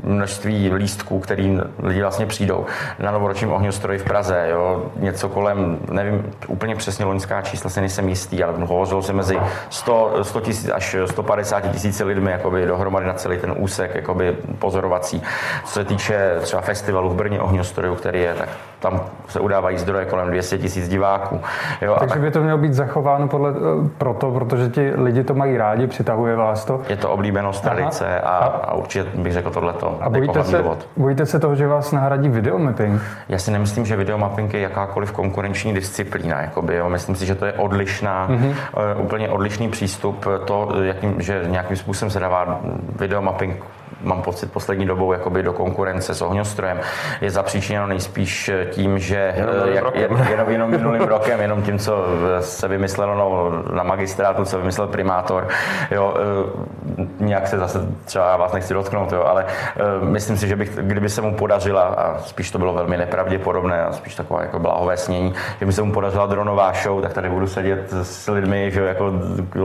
množství 0.02 0.72
lístků, 0.72 1.20
který 1.20 1.60
lidi 1.82 2.02
vlastně 2.02 2.26
přijdou 2.26 2.66
na 2.98 3.10
novoročním 3.10 3.52
ohňostroji 3.52 3.98
v 3.98 4.04
Praze. 4.04 4.46
Jo? 4.50 4.82
Něco 4.96 5.28
kolem, 5.28 5.78
nevím 5.90 6.32
úplně 6.48 6.76
přesně 6.76 7.04
loňská 7.04 7.42
čísla, 7.42 7.70
se 7.70 7.80
nejsem 7.80 8.08
jistý, 8.08 8.44
ale 8.44 8.64
hovořilo 8.64 9.02
se 9.02 9.12
mezi 9.12 9.38
100, 9.70 10.18
100 10.22 10.40
tisíc 10.40 10.70
až 10.70 10.96
150 11.04 11.60
tisíci 11.60 12.04
lidmi 12.04 12.30
jakoby 12.30 12.66
dohromady 12.66 13.06
na 13.06 13.14
celý 13.14 13.38
ten 13.38 13.54
úsek 13.56 13.94
jakoby 13.94 14.36
pozorovací. 14.58 15.22
Co 15.64 15.72
se 15.72 15.84
týče 15.84 16.36
třeba 16.40 16.62
festivalu 16.62 17.10
v 17.10 17.14
Brně 17.14 17.40
ohňostrojů, 17.40 17.94
který 17.94 18.20
je, 18.20 18.34
tak 18.34 18.48
tam 18.78 19.00
se 19.28 19.40
udávají 19.40 19.78
zdroje 19.78 20.04
kolem 20.04 20.30
200 20.30 20.58
tisíc 20.58 20.88
diváků. 20.88 21.40
Jo, 21.82 21.96
Takže 21.98 22.14
tak... 22.14 22.22
by 22.22 22.30
to 22.30 22.42
mělo 22.42 22.58
být 22.58 22.74
zachováno 22.74 23.28
podle, 23.28 23.50
eh, 23.50 23.88
proto, 23.98 24.30
protože 24.30 24.68
ti 24.68 24.92
lidi 24.96 25.24
to 25.24 25.34
mají 25.34 25.56
rádi, 25.56 25.86
přitahuje 25.86 26.36
vás 26.36 26.64
to. 26.64 26.80
Je 26.88 26.96
to 26.96 27.10
oblíbenost 27.10 27.62
tradice 27.62 28.20
a, 28.20 28.36
a 28.36 28.74
určitě 28.74 29.10
bych 29.14 29.32
řekl 29.32 29.50
tohleto. 29.76 30.04
A 30.04 30.08
bojíte 30.08 30.44
se, 30.44 30.58
důvod. 30.58 30.88
bojíte 30.96 31.26
se 31.26 31.38
toho, 31.40 31.54
že 31.56 31.66
vás 31.66 31.92
nahradí 31.92 32.28
videomapping? 32.28 33.02
Já 33.28 33.38
si 33.38 33.50
nemyslím, 33.50 33.86
že 33.86 33.96
videomapping 33.96 34.54
je 34.54 34.60
jakákoliv 34.60 35.12
konkurenční 35.12 35.74
disciplína. 35.74 36.40
Jakoby, 36.40 36.76
jo. 36.76 36.88
Myslím 36.88 37.14
si, 37.16 37.26
že 37.26 37.34
to 37.34 37.46
je 37.46 37.52
odlišná, 37.52 38.28
mm-hmm. 38.28 38.54
uh, 38.96 39.04
úplně 39.04 39.28
odlišný 39.28 39.68
přístup. 39.68 40.26
To, 40.44 40.68
jakým, 40.82 41.14
že 41.20 41.44
nějakým 41.46 41.76
způsobem 41.76 42.10
se 42.10 42.20
dává 42.20 42.60
videomapping 42.98 43.64
mám 44.02 44.22
pocit 44.22 44.52
poslední 44.52 44.86
dobou 44.86 45.12
jakoby 45.12 45.42
do 45.42 45.52
konkurence 45.52 46.14
s 46.14 46.22
ohňostrojem, 46.22 46.80
je 47.20 47.30
zapříčiněno 47.30 47.86
nejspíš 47.86 48.50
tím, 48.70 48.98
že 48.98 49.34
jenom, 49.36 49.54
eh, 49.64 49.70
jak, 49.70 49.94
jenom, 49.94 50.22
jenom, 50.30 50.50
jenom 50.50 50.70
minulým 50.70 51.02
rokem, 51.02 51.40
jenom 51.40 51.62
tím, 51.62 51.78
co 51.78 52.04
se 52.40 52.68
vymyslelo 52.68 53.14
no, 53.14 53.62
na 53.74 53.82
magistrátu, 53.82 54.44
co 54.44 54.58
vymyslel 54.58 54.86
primátor, 54.86 55.48
jo, 55.90 56.14
eh, 56.16 57.06
nějak 57.18 57.46
se 57.48 57.58
zase 57.58 57.86
třeba 58.04 58.36
vás 58.36 58.52
nechci 58.52 58.74
dotknout, 58.74 59.12
jo, 59.12 59.24
ale 59.24 59.46
eh, 59.48 59.82
myslím 60.04 60.36
si, 60.36 60.48
že 60.48 60.56
bych, 60.56 60.78
kdyby 60.82 61.08
se 61.08 61.22
mu 61.22 61.34
podařila, 61.34 61.82
a 61.82 62.18
spíš 62.18 62.50
to 62.50 62.58
bylo 62.58 62.72
velmi 62.72 62.96
nepravděpodobné, 62.96 63.84
a 63.84 63.92
spíš 63.92 64.14
takové 64.14 64.42
jako 64.42 64.58
bláhové 64.58 64.96
snění, 64.96 65.34
že 65.60 65.66
by 65.66 65.72
se 65.72 65.82
mu 65.82 65.92
podařila 65.92 66.26
dronová 66.26 66.72
show, 66.72 67.02
tak 67.02 67.12
tady 67.12 67.30
budu 67.30 67.46
sedět 67.46 67.92
s 68.02 68.28
lidmi, 68.28 68.70
že 68.70 68.80
jo, 68.80 68.86
jako 68.86 69.12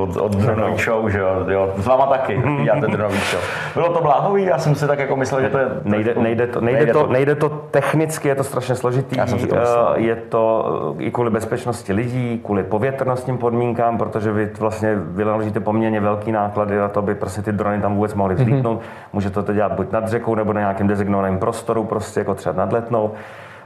od, 0.01 0.17
od 0.17 0.35
dronový 0.35 0.77
show, 0.77 1.09
že 1.09 1.19
jo, 1.19 1.45
jo, 1.47 1.73
s 1.77 1.85
váma 1.85 2.05
taky, 2.05 2.41
děláte 2.63 2.87
dronový 2.87 3.19
show. 3.19 3.41
Bylo 3.73 3.93
to 3.93 4.01
bláhové 4.01 4.10
bláhový, 4.11 4.45
já 4.45 4.57
jsem 4.59 4.75
si 4.75 4.87
tak 4.87 4.99
jako 4.99 5.15
myslel, 5.15 5.41
že 5.41 5.49
to 5.49 5.57
je... 5.57 5.67
Nejde, 5.83 6.15
nejde, 6.17 6.47
to, 6.47 6.61
nejde, 6.61 6.79
nejde, 6.79 6.93
to, 6.93 7.03
to, 7.03 7.11
nejde 7.11 7.35
to 7.35 7.49
technicky, 7.49 8.27
je 8.27 8.35
to 8.35 8.43
strašně 8.43 8.75
složitý. 8.75 9.17
Já 9.17 9.27
jsem 9.27 9.39
si 9.39 9.47
to 9.47 9.55
myslel. 9.55 9.93
Eh, 9.95 10.01
je 10.01 10.15
to 10.15 10.95
eh, 10.99 11.03
i 11.03 11.11
kvůli 11.11 11.29
bezpečnosti 11.29 11.93
lidí, 11.93 12.41
kvůli 12.45 12.63
povětrnostním 12.63 13.37
podmínkám, 13.37 13.97
protože 13.97 14.31
vy 14.31 14.49
vlastně 14.59 14.95
vynaložíte 14.95 15.59
poměrně 15.59 15.99
velký 16.01 16.31
náklady 16.31 16.77
na 16.77 16.87
to, 16.87 16.99
aby 16.99 17.15
prostě 17.15 17.41
ty 17.41 17.51
drony 17.51 17.81
tam 17.81 17.95
vůbec 17.95 18.13
mohly 18.13 18.35
vzlítnout. 18.35 18.79
Mm-hmm. 18.79 19.13
Můžete 19.13 19.43
to 19.43 19.53
dělat 19.53 19.71
buď 19.71 19.91
nad 19.91 20.07
řekou, 20.07 20.35
nebo 20.35 20.53
na 20.53 20.59
nějakém 20.59 20.87
designovaném 20.87 21.37
prostoru, 21.37 21.83
prostě 21.83 22.19
jako 22.19 22.35
třeba 22.35 22.55
nad 22.55 22.73
letnou 22.73 23.11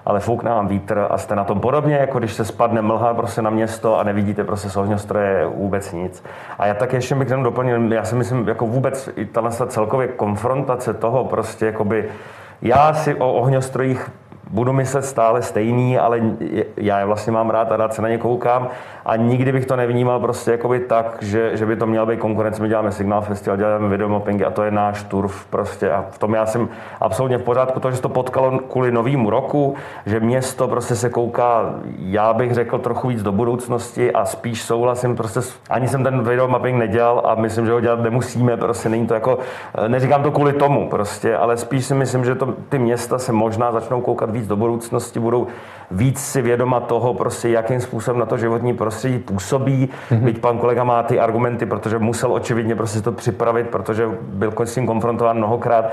ale 0.06 0.20
foukne 0.20 0.50
vám 0.50 0.68
vítr 0.68 1.08
a 1.10 1.18
jste 1.18 1.36
na 1.36 1.44
tom 1.44 1.60
podobně, 1.60 1.96
jako 1.96 2.20
když 2.20 2.34
se 2.34 2.46
spadne 2.46 2.82
mlha 2.82 3.14
prostě 3.14 3.42
na 3.42 3.50
město 3.50 4.00
a 4.00 4.04
nevidíte 4.04 4.44
prostě 4.44 4.70
z 4.70 4.78
ohňostroje 4.78 5.46
vůbec 5.46 5.92
nic. 5.92 6.24
A 6.60 6.66
já 6.66 6.74
tak 6.74 6.94
ještě 6.94 7.16
bych 7.16 7.30
jenom 7.30 7.44
doplnil, 7.44 7.94
já 7.94 8.04
si 8.04 8.16
myslím, 8.16 8.48
jako 8.48 8.68
vůbec 8.68 9.10
i 9.16 9.26
ta 9.26 9.50
celkově 9.50 10.08
konfrontace 10.08 10.94
toho 10.94 11.26
prostě, 11.26 11.66
jakoby, 11.66 12.10
já 12.62 12.94
si 12.94 13.16
o 13.16 13.34
ohňostrojích 13.34 14.12
budu 14.50 14.74
myslet 14.74 15.06
stále 15.06 15.42
stejný, 15.42 15.98
ale 15.98 16.22
já 16.78 17.00
je 17.00 17.06
vlastně 17.06 17.34
mám 17.34 17.50
rád 17.50 17.72
a 17.72 17.78
rád 17.78 17.94
se 17.94 18.02
na 18.02 18.10
ně 18.10 18.18
koukám 18.18 18.68
a 19.06 19.16
nikdy 19.16 19.52
bych 19.52 19.66
to 19.66 19.76
nevnímal 19.76 20.20
prostě 20.20 20.52
jakoby 20.52 20.80
tak, 20.80 21.18
že, 21.22 21.58
že 21.58 21.66
by 21.66 21.76
to 21.76 21.88
měl 21.88 22.06
být 22.06 22.20
konkurence. 22.20 22.62
My 22.62 22.70
děláme 22.70 22.92
Signal 22.92 23.22
Festival, 23.22 23.58
děláme 23.58 23.90
videomappingy 23.90 24.46
a 24.46 24.52
to 24.52 24.64
je 24.64 24.72
náš 24.72 25.04
turf 25.04 25.46
prostě 25.46 25.92
a 25.92 26.06
v 26.12 26.18
tom 26.18 26.34
já 26.34 26.46
jsem 26.46 26.70
absolutně 27.00 27.38
v 27.38 27.44
pořádku. 27.44 27.80
To, 27.80 27.92
že 27.92 27.96
se 27.96 28.02
to 28.02 28.10
potkalo 28.10 28.60
kvůli 28.60 28.92
novému 28.92 29.30
roku, 29.30 29.76
že 30.06 30.20
město 30.20 30.68
prostě 30.68 30.96
se 30.96 31.10
kouká, 31.10 31.76
já 32.00 32.34
bych 32.34 32.54
řekl 32.54 32.78
trochu 32.78 33.08
víc 33.08 33.24
do 33.24 33.32
budoucnosti 33.32 34.12
a 34.12 34.26
spíš 34.26 34.62
souhlasím, 34.64 35.16
prostě 35.16 35.40
ani 35.70 35.88
jsem 35.88 36.04
ten 36.04 36.24
videomapping 36.24 36.78
nedělal 36.78 37.22
a 37.26 37.36
myslím, 37.36 37.66
že 37.66 37.72
ho 37.72 37.80
dělat 37.80 38.00
nemusíme, 38.00 38.58
prostě 38.58 38.90
není 38.90 39.08
to 39.08 39.14
jako, 39.14 39.38
neříkám 39.88 40.24
to 40.24 40.32
kvůli 40.32 40.54
tomu 40.54 40.90
prostě, 40.90 41.38
ale 41.38 41.58
spíš 41.58 41.86
si 41.86 41.94
myslím, 41.94 42.26
že 42.26 42.36
to, 42.36 42.54
ty 42.70 42.80
města 42.80 43.18
se 43.18 43.32
možná 43.32 43.72
začnou 43.72 44.02
koukat 44.02 44.32
víc 44.36 44.48
do 44.48 44.56
budoucnosti, 44.56 45.20
budou 45.20 45.48
víc 45.92 46.20
si 46.20 46.42
vědoma 46.42 46.80
toho, 46.80 47.14
prostě, 47.14 47.50
jakým 47.50 47.82
způsobem 47.82 48.20
na 48.20 48.26
to 48.26 48.38
životní 48.38 48.74
prostředí 48.74 49.20
působí. 49.20 49.90
Mm-hmm. 50.12 50.24
Byť 50.24 50.40
pan 50.40 50.58
kolega 50.58 50.84
má 50.84 51.04
ty 51.04 51.20
argumenty, 51.20 51.66
protože 51.66 52.00
musel 52.00 52.34
očividně 52.34 52.76
prostě 52.76 53.02
to 53.02 53.12
připravit, 53.12 53.70
protože 53.70 54.10
byl 54.22 54.54
s 54.64 54.74
tím 54.74 54.88
konfrontován 54.88 55.38
mnohokrát 55.38 55.86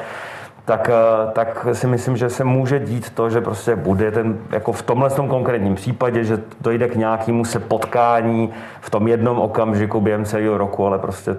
tak, 0.64 0.90
eh, 0.90 1.32
tak 1.32 1.66
si 1.72 1.86
myslím, 1.86 2.16
že 2.16 2.30
se 2.30 2.44
může 2.44 2.78
dít 2.78 3.10
to, 3.10 3.30
že 3.30 3.40
prostě 3.40 3.76
bude 3.76 4.10
ten, 4.10 4.38
jako 4.50 4.72
v 4.72 4.82
tomhle 4.82 5.10
tom 5.10 5.28
konkrétním 5.28 5.74
případě, 5.74 6.24
že 6.24 6.40
dojde 6.60 6.88
k 6.88 6.94
nějakému 6.94 7.44
se 7.44 7.60
potkání 7.60 8.50
v 8.80 8.90
tom 8.90 9.08
jednom 9.08 9.38
okamžiku 9.38 10.00
během 10.00 10.24
celého 10.24 10.58
roku, 10.58 10.86
ale 10.86 10.98
prostě 10.98 11.36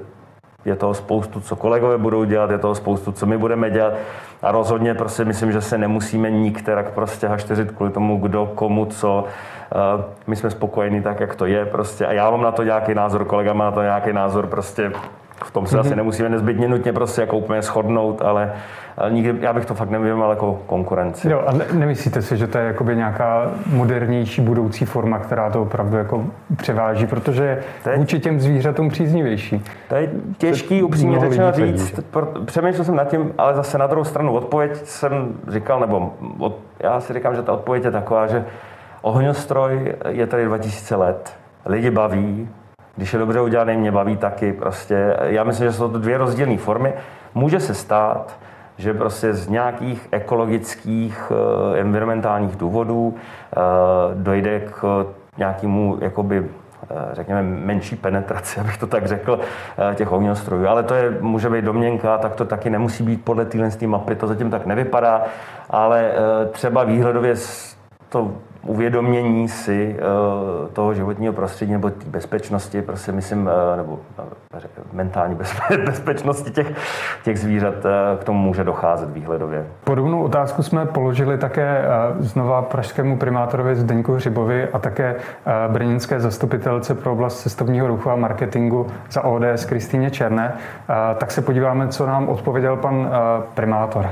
je 0.65 0.75
toho 0.75 0.93
spoustu, 0.93 1.39
co 1.39 1.55
kolegové 1.55 1.97
budou 1.97 2.23
dělat, 2.23 2.51
je 2.51 2.57
toho 2.57 2.75
spoustu, 2.75 3.11
co 3.11 3.25
my 3.25 3.37
budeme 3.37 3.69
dělat. 3.69 3.93
A 4.41 4.51
rozhodně 4.51 4.93
prostě 4.93 5.25
myslím, 5.25 5.51
že 5.51 5.61
se 5.61 5.77
nemusíme 5.77 6.31
nikterak 6.31 6.91
prostě 6.91 7.27
hašteřit 7.27 7.71
kvůli 7.71 7.91
tomu, 7.91 8.17
kdo, 8.17 8.51
komu, 8.55 8.85
co. 8.85 9.25
Eh, 9.71 10.03
my 10.27 10.35
jsme 10.35 10.49
spokojení 10.49 11.01
tak, 11.01 11.19
jak 11.19 11.35
to 11.35 11.45
je 11.45 11.65
prostě. 11.65 12.05
A 12.05 12.11
já 12.11 12.31
mám 12.31 12.41
na 12.41 12.51
to 12.51 12.63
nějaký 12.63 12.93
názor, 12.93 13.25
kolega 13.25 13.53
má 13.53 13.65
na 13.65 13.71
to 13.71 13.81
nějaký 13.81 14.13
názor, 14.13 14.47
prostě 14.47 14.91
v 15.45 15.51
tom 15.51 15.67
se 15.67 15.75
mm-hmm. 15.75 15.79
asi 15.79 15.95
nemusíme 15.95 16.29
nezbytně 16.29 16.67
nutně 16.67 16.93
prostě 16.93 17.21
jako 17.21 17.37
úplně 17.37 17.61
shodnout, 17.61 18.21
ale 18.21 18.53
nikdy, 19.09 19.35
já 19.41 19.53
bych 19.53 19.65
to 19.65 19.73
fakt 19.73 19.89
nevnímal 19.89 20.29
jako 20.29 20.61
konkurenci. 20.65 21.29
Jo, 21.29 21.43
a 21.47 21.51
ne, 21.51 21.65
nemyslíte 21.73 22.21
si, 22.21 22.37
že 22.37 22.47
to 22.47 22.57
je 22.57 22.65
jakoby 22.65 22.95
nějaká 22.95 23.51
modernější 23.67 24.41
budoucí 24.41 24.85
forma, 24.85 25.19
která 25.19 25.49
to 25.49 25.61
opravdu 25.61 25.97
jako 25.97 26.25
převáží, 26.57 27.07
protože 27.07 27.63
je 27.91 27.97
vůči 27.97 28.19
těm 28.19 28.39
zvířatům 28.39 28.89
příznivější? 28.89 29.63
To 29.89 29.95
je 29.95 30.09
těžký, 30.37 30.83
upřímně 30.83 31.19
řečeno 31.19 31.51
říct. 31.51 31.99
Přemýšlel 32.45 32.85
jsem 32.85 32.95
nad 32.95 33.07
tím, 33.07 33.33
ale 33.37 33.55
zase 33.55 33.77
na 33.77 33.87
druhou 33.87 34.03
stranu 34.03 34.33
odpověď 34.33 34.75
jsem 34.85 35.33
říkal, 35.47 35.79
nebo 35.79 36.13
od, 36.39 36.59
já 36.79 36.99
si 36.99 37.13
říkám, 37.13 37.35
že 37.35 37.41
ta 37.41 37.53
odpověď 37.53 37.83
je 37.83 37.91
taková, 37.91 38.27
že 38.27 38.45
ohňostroj 39.01 39.95
je 40.07 40.27
tady 40.27 40.45
2000 40.45 40.95
let. 40.95 41.33
Lidi 41.65 41.91
baví, 41.91 42.49
když 42.95 43.13
je 43.13 43.19
dobře 43.19 43.41
udělaný, 43.41 43.77
mě 43.77 43.91
baví 43.91 44.17
taky. 44.17 44.53
Prostě. 44.53 45.17
Já 45.23 45.43
myslím, 45.43 45.67
že 45.67 45.73
jsou 45.73 45.89
to 45.89 45.97
dvě 45.97 46.17
rozdílné 46.17 46.57
formy. 46.57 46.93
Může 47.35 47.59
se 47.59 47.73
stát, 47.73 48.37
že 48.77 48.93
prostě 48.93 49.33
z 49.33 49.47
nějakých 49.47 50.07
ekologických, 50.11 51.31
eh, 51.31 51.79
environmentálních 51.79 52.55
důvodů 52.55 53.15
eh, 53.15 53.59
dojde 54.13 54.59
k 54.59 55.05
nějakému 55.37 55.97
jakoby 56.01 56.45
eh, 56.83 56.95
řekněme, 57.11 57.43
menší 57.43 57.95
penetraci, 57.95 58.59
abych 58.59 58.77
to 58.77 58.87
tak 58.87 59.07
řekl, 59.07 59.39
těch 59.95 60.11
ohňostrojů. 60.11 60.67
Ale 60.67 60.83
to 60.83 60.93
je, 60.93 61.17
může 61.21 61.49
být 61.49 61.65
domněnka, 61.65 62.17
tak 62.17 62.35
to 62.35 62.45
taky 62.45 62.69
nemusí 62.69 63.03
být 63.03 63.25
podle 63.25 63.45
téhle 63.45 63.69
mapy, 63.85 64.15
to 64.15 64.27
zatím 64.27 64.49
tak 64.49 64.65
nevypadá, 64.65 65.23
ale 65.69 66.11
třeba 66.51 66.83
výhledově 66.83 67.35
to 68.09 68.31
uvědomění 68.65 69.47
si 69.47 69.95
uh, 69.95 70.67
toho 70.67 70.93
životního 70.93 71.33
prostředí 71.33 71.71
nebo 71.71 71.89
té 71.89 72.05
bezpečnosti, 72.05 72.81
prostě 72.81 73.11
myslím, 73.11 73.45
uh, 73.45 73.77
nebo 73.77 73.91
uh, 73.93 74.25
mentální 74.93 75.35
bezpe- 75.35 75.85
bezpečnosti 75.85 76.51
těch, 76.51 76.67
těch 77.23 77.39
zvířat 77.39 77.73
k 78.19 78.23
tomu 78.23 78.39
může 78.39 78.63
docházet 78.63 79.09
výhledově. 79.09 79.65
Podobnou 79.83 80.23
otázku 80.23 80.63
jsme 80.63 80.85
položili 80.85 81.37
také 81.37 81.85
znova 82.19 82.61
pražskému 82.61 83.17
primátorovi 83.17 83.75
Zdeňku 83.75 84.13
Hřibovi 84.13 84.67
a 84.73 84.79
také 84.79 85.15
brněnské 85.67 86.19
zastupitelce 86.19 86.95
pro 86.95 87.11
oblast 87.11 87.41
cestovního 87.41 87.87
ruchu 87.87 88.09
a 88.09 88.15
marketingu 88.15 88.87
za 89.11 89.23
ODS 89.23 89.65
Kristýně 89.65 90.11
Černé. 90.11 90.53
Tak 91.17 91.31
se 91.31 91.41
podíváme, 91.41 91.87
co 91.87 92.05
nám 92.05 92.29
odpověděl 92.29 92.77
pan 92.77 93.09
primátor. 93.53 94.09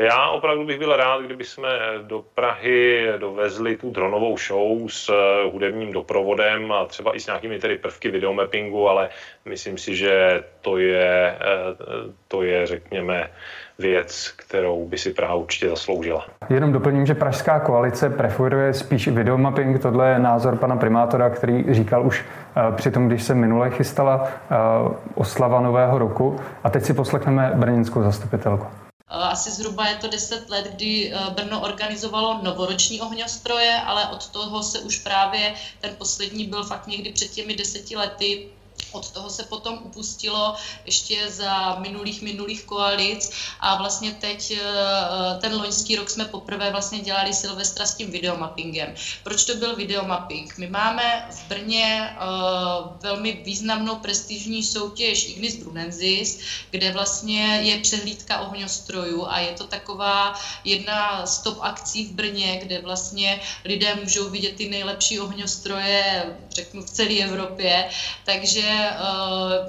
Já 0.00 0.28
opravdu 0.28 0.64
bych 0.64 0.78
byl 0.78 0.96
rád, 0.96 1.22
kdyby 1.22 1.44
jsme 1.44 1.68
do 2.02 2.24
Prahy 2.34 3.08
dovezli 3.18 3.76
tu 3.76 3.90
dronovou 3.90 4.36
show 4.38 4.88
s 4.88 5.08
eh, 5.08 5.50
hudebním 5.52 5.92
doprovodem 5.92 6.72
a 6.72 6.84
třeba 6.84 7.16
i 7.16 7.20
s 7.20 7.26
nějakými 7.26 7.58
tedy 7.58 7.78
prvky 7.78 8.10
videomappingu, 8.10 8.88
ale 8.88 9.08
myslím 9.44 9.78
si, 9.78 9.96
že 9.96 10.44
to 10.60 10.78
je, 10.78 11.36
eh, 11.40 12.12
to 12.28 12.42
je 12.42 12.66
řekněme, 12.66 13.30
věc, 13.78 14.28
kterou 14.28 14.88
by 14.88 14.98
si 14.98 15.14
Praha 15.14 15.34
určitě 15.34 15.68
zasloužila. 15.68 16.26
Jenom 16.50 16.72
doplním, 16.72 17.06
že 17.06 17.14
Pražská 17.14 17.60
koalice 17.60 18.10
preferuje 18.10 18.74
spíš 18.74 19.08
videomapping. 19.08 19.82
Tohle 19.82 20.10
je 20.10 20.18
názor 20.18 20.56
pana 20.56 20.76
primátora, 20.76 21.30
který 21.30 21.64
říkal 21.68 22.06
už 22.06 22.24
eh, 22.24 22.76
při 22.76 22.90
tom, 22.90 23.08
když 23.08 23.22
se 23.22 23.34
minule 23.34 23.70
chystala 23.70 24.28
oslava 25.14 25.60
Nového 25.60 25.98
roku. 25.98 26.40
A 26.64 26.70
teď 26.70 26.82
si 26.82 26.94
poslechneme 26.94 27.52
brněnskou 27.54 28.02
zastupitelku. 28.02 28.66
Eh, 29.10 29.14
asi 29.14 29.50
zhruba 29.50 29.86
je 29.86 29.94
to 29.94 30.08
10 30.08 30.50
let, 30.50 30.64
kdy 30.64 31.12
eh, 31.12 31.30
Brno 31.30 31.60
organizovalo 31.60 32.34
novoroční 32.42 33.00
ohňostroje, 33.00 33.80
ale 33.80 34.06
od 34.08 34.28
toho 34.28 34.62
se 34.62 34.80
už 34.80 34.98
právě 34.98 35.54
ten 35.80 35.94
poslední 35.98 36.44
byl 36.44 36.62
fakt 36.64 36.86
někdy 36.86 37.12
před 37.12 37.30
těmi 37.30 37.54
deseti 37.54 37.96
lety 37.96 38.48
od 38.92 39.10
toho 39.10 39.30
se 39.30 39.42
potom 39.42 39.78
upustilo 39.82 40.54
ještě 40.86 41.30
za 41.30 41.78
minulých 41.78 42.22
minulých 42.22 42.64
koalic 42.64 43.30
a 43.60 43.76
vlastně 43.76 44.12
teď 44.12 44.50
eh, 44.50 45.38
ten 45.40 45.54
loňský 45.54 45.96
rok 45.96 46.10
jsme 46.10 46.24
poprvé 46.24 46.70
vlastně 46.70 47.00
dělali 47.00 47.34
Silvestra 47.34 47.86
s 47.86 47.94
tím 47.94 48.10
videomappingem. 48.10 48.94
Proč 49.22 49.44
to 49.44 49.54
byl 49.54 49.76
videomapping? 49.76 50.58
My 50.58 50.66
máme 50.66 51.28
v 51.30 51.48
Brně 51.48 52.16
uh, 52.16 52.96
velmi 53.00 53.32
významnou 53.44 53.96
prestižní 53.96 54.62
soutěž 54.62 55.28
Ignis 55.28 55.56
Brunensis, 55.56 56.38
kde 56.70 56.92
vlastně 56.92 57.42
je 57.62 57.80
přehlídka 57.80 58.40
ohňostrojů 58.40 59.26
a 59.26 59.38
je 59.38 59.52
to 59.52 59.64
taková 59.66 60.34
jedna 60.64 61.26
z 61.26 61.38
top 61.38 61.58
akcí 61.60 62.06
v 62.06 62.12
Brně, 62.12 62.60
kde 62.62 62.80
vlastně 62.80 63.40
lidé 63.64 63.94
můžou 63.94 64.30
vidět 64.30 64.56
ty 64.56 64.68
nejlepší 64.68 65.20
ohňostroje, 65.20 66.24
řeknu 66.50 66.82
v 66.82 66.90
celé 66.90 67.14
Evropě, 67.14 67.88
takže 68.24 68.79
Eh, 68.79 68.79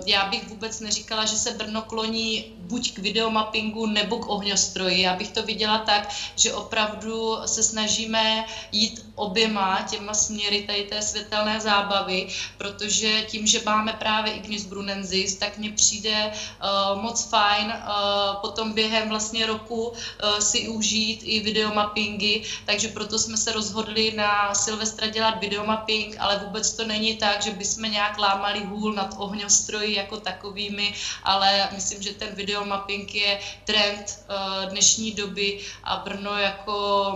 já 0.06 0.26
bych 0.26 0.48
vůbec 0.48 0.80
neříkala, 0.80 1.26
že 1.26 1.36
se 1.36 1.52
Brno 1.52 1.82
kloní 1.82 2.54
buď 2.58 2.94
k 2.94 3.00
videomappingu 3.00 3.86
nebo 3.86 4.18
k 4.18 4.30
ohňostroji. 4.30 5.02
Já 5.02 5.14
bych 5.14 5.32
to 5.32 5.44
viděla 5.44 5.78
tak, 5.78 6.10
že 6.36 6.54
opravdu 6.54 7.36
se 7.46 7.64
snažíme 7.64 8.46
jít 8.72 9.06
oběma 9.16 9.82
těma 9.90 10.14
směry 10.14 10.62
tady 10.62 10.84
té 10.84 11.02
světelné 11.02 11.62
zábavy, 11.62 12.28
protože 12.58 13.22
tím, 13.22 13.48
že 13.48 13.62
máme 13.66 13.94
právě 13.94 14.34
Ignis 14.34 14.66
Brunensis, 14.66 15.36
tak 15.36 15.58
mně 15.58 15.70
přijde 15.72 16.32
uh, 16.32 17.02
moc 17.02 17.24
fajn 17.30 17.68
uh, 17.68 18.42
potom 18.42 18.74
během 18.74 19.10
vlastně 19.10 19.46
roku 19.46 19.88
uh, 19.88 19.94
si 20.40 20.68
užít 20.68 21.20
i 21.24 21.40
videomappingy, 21.40 22.42
takže 22.66 22.88
proto 22.88 23.20
jsme 23.20 23.38
se 23.38 23.52
rozhodli 23.52 24.12
na 24.16 24.54
Silvestra 24.54 25.08
dělat 25.08 25.40
videomapping, 25.40 26.16
ale 26.20 26.38
vůbec 26.38 26.72
to 26.72 26.86
není 26.86 27.16
tak, 27.16 27.42
že 27.42 27.52
bychom 27.52 27.92
nějak 27.92 28.18
lámali 28.18 28.64
hůl 28.64 28.94
nad 29.02 29.16
ohňostroji 29.18 29.96
jako 29.96 30.18
takovými, 30.18 30.94
ale 31.24 31.70
myslím, 31.74 32.02
že 32.02 32.14
ten 32.14 32.36
videomapping 32.36 33.16
je 33.16 33.40
trend 33.66 34.06
uh, 34.06 34.70
dnešní 34.70 35.12
doby 35.12 35.60
a 35.84 35.98
Brno 36.06 36.38
jako 36.38 36.76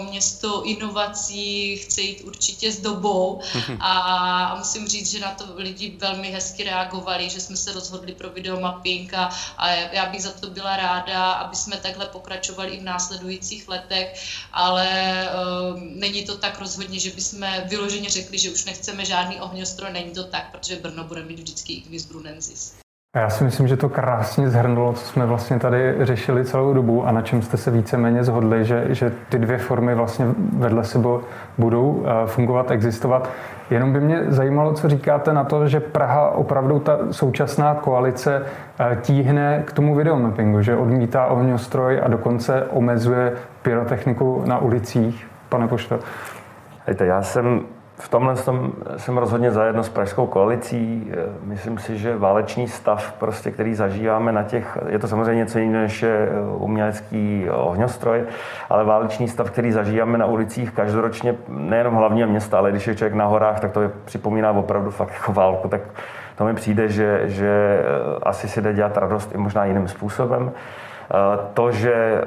město 0.10 0.64
inovací 0.64 1.78
chce 1.78 2.02
jít 2.02 2.22
určitě 2.22 2.72
s 2.72 2.80
dobou. 2.82 3.42
A 3.80 4.56
musím 4.58 4.88
říct, 4.88 5.12
že 5.12 5.20
na 5.20 5.32
to 5.32 5.46
lidi 5.56 5.98
velmi 5.98 6.32
hezky 6.32 6.64
reagovali, 6.64 7.30
že 7.30 7.40
jsme 7.42 7.58
se 7.58 7.74
rozhodli 7.74 8.14
pro 8.14 8.30
videomapping 8.30 9.14
a, 9.14 9.30
a 9.58 9.70
já 9.70 10.06
bych 10.06 10.24
za 10.24 10.32
to 10.32 10.50
byla 10.50 10.78
ráda, 10.78 11.32
aby 11.32 11.56
jsme 11.56 11.78
takhle 11.78 12.06
pokračovali 12.06 12.72
i 12.72 12.80
v 12.80 12.84
následujících 12.84 13.68
letech, 13.68 14.24
ale 14.54 14.88
uh, 15.74 15.80
není 15.82 16.26
to 16.26 16.38
tak 16.38 16.60
rozhodně, 16.60 17.00
že 17.00 17.12
bychom 17.12 17.46
vyloženě 17.66 18.10
řekli, 18.10 18.38
že 18.38 18.50
už 18.50 18.66
nechceme 18.66 19.06
žádný 19.06 19.42
ohňostroj, 19.42 19.92
není 19.94 20.12
to 20.12 20.24
tak, 20.24 20.52
protože 20.52 20.76
Brno 20.76 21.04
bude 21.04 21.24
mít 21.24 21.40
vždycky 21.40 21.75
Ignis 21.78 22.12
Brunensis. 22.12 22.86
Já 23.16 23.30
si 23.30 23.44
myslím, 23.44 23.68
že 23.68 23.78
to 23.78 23.90
krásně 23.90 24.50
zhrnulo, 24.50 24.94
co 24.94 25.06
jsme 25.06 25.26
vlastně 25.26 25.60
tady 25.60 25.96
řešili 26.00 26.46
celou 26.46 26.74
dobu 26.74 27.08
a 27.08 27.12
na 27.12 27.22
čem 27.22 27.42
jste 27.42 27.58
se 27.58 27.72
víceméně 27.72 28.24
zhodli, 28.24 28.66
že, 28.66 28.86
že 28.90 29.12
ty 29.30 29.40
dvě 29.40 29.58
formy 29.58 29.96
vlastně 29.96 30.26
vedle 30.58 30.84
sebe 30.84 31.10
budou 31.58 32.06
eh, 32.06 32.28
fungovat, 32.28 32.72
existovat. 32.72 33.30
Jenom 33.70 33.94
by 33.94 34.00
mě 34.00 34.24
zajímalo, 34.28 34.74
co 34.74 34.90
říkáte 34.90 35.34
na 35.34 35.44
to, 35.44 35.68
že 35.68 35.80
Praha 35.80 36.30
opravdu 36.30 36.80
ta 36.80 37.00
současná 37.12 37.76
koalice 37.76 38.46
eh, 38.80 38.98
tíhne 39.02 39.64
k 39.68 39.72
tomu 39.72 39.96
videomappingu, 39.96 40.62
že 40.62 40.76
odmítá 40.76 41.26
ohňostroj 41.26 42.02
a 42.04 42.08
dokonce 42.08 42.64
omezuje 42.64 43.34
pyrotechniku 43.62 44.44
na 44.46 44.58
ulicích, 44.58 45.28
pane 45.50 45.68
Pošto. 45.68 46.00
Hejte, 46.86 47.06
já 47.06 47.22
jsem 47.22 47.62
v 47.98 48.10
tomhle 48.10 48.36
tom 48.36 48.72
jsem 48.98 49.18
rozhodně 49.18 49.52
zajedno 49.52 49.84
s 49.84 49.90
Pražskou 49.90 50.26
koalicí. 50.26 51.12
Myslím 51.44 51.78
si, 51.78 51.98
že 51.98 52.18
válečný 52.18 52.68
stav, 52.68 53.14
prostě, 53.14 53.52
který 53.52 53.76
zažíváme 53.76 54.32
na 54.32 54.44
těch, 54.44 54.78
je 54.88 55.00
to 55.00 55.08
samozřejmě 55.08 55.36
něco 55.36 55.60
jiného 55.60 55.84
než 55.84 56.04
je 56.04 56.30
umělecký 56.58 57.48
ohňostroj, 57.52 58.24
ale 58.70 58.84
válečný 58.84 59.28
stav, 59.28 59.52
který 59.52 59.72
zažíváme 59.72 60.18
na 60.18 60.26
ulicích 60.26 60.72
každoročně, 60.72 61.36
nejenom 61.48 61.96
hlavního 61.96 62.28
města, 62.28 62.58
ale 62.58 62.72
když 62.72 62.88
je 62.88 62.96
člověk 62.96 63.14
na 63.14 63.26
horách, 63.26 63.60
tak 63.60 63.72
to 63.72 63.82
je, 63.82 63.92
připomíná 64.06 64.52
opravdu 64.52 64.92
fakt 64.92 65.14
jako 65.14 65.34
válku. 65.34 65.68
Tak 65.68 65.82
to 66.38 66.46
mi 66.46 66.54
přijde, 66.54 66.90
že, 66.90 67.22
že 67.26 67.84
asi 68.24 68.50
si 68.50 68.62
jde 68.62 68.74
dělat 68.74 68.98
radost 68.98 69.36
i 69.36 69.38
možná 69.38 69.66
jiným 69.66 69.88
způsobem. 69.88 70.52
Eh, 71.12 71.40
to, 71.54 71.72
že 71.72 71.94
eh, 71.94 72.24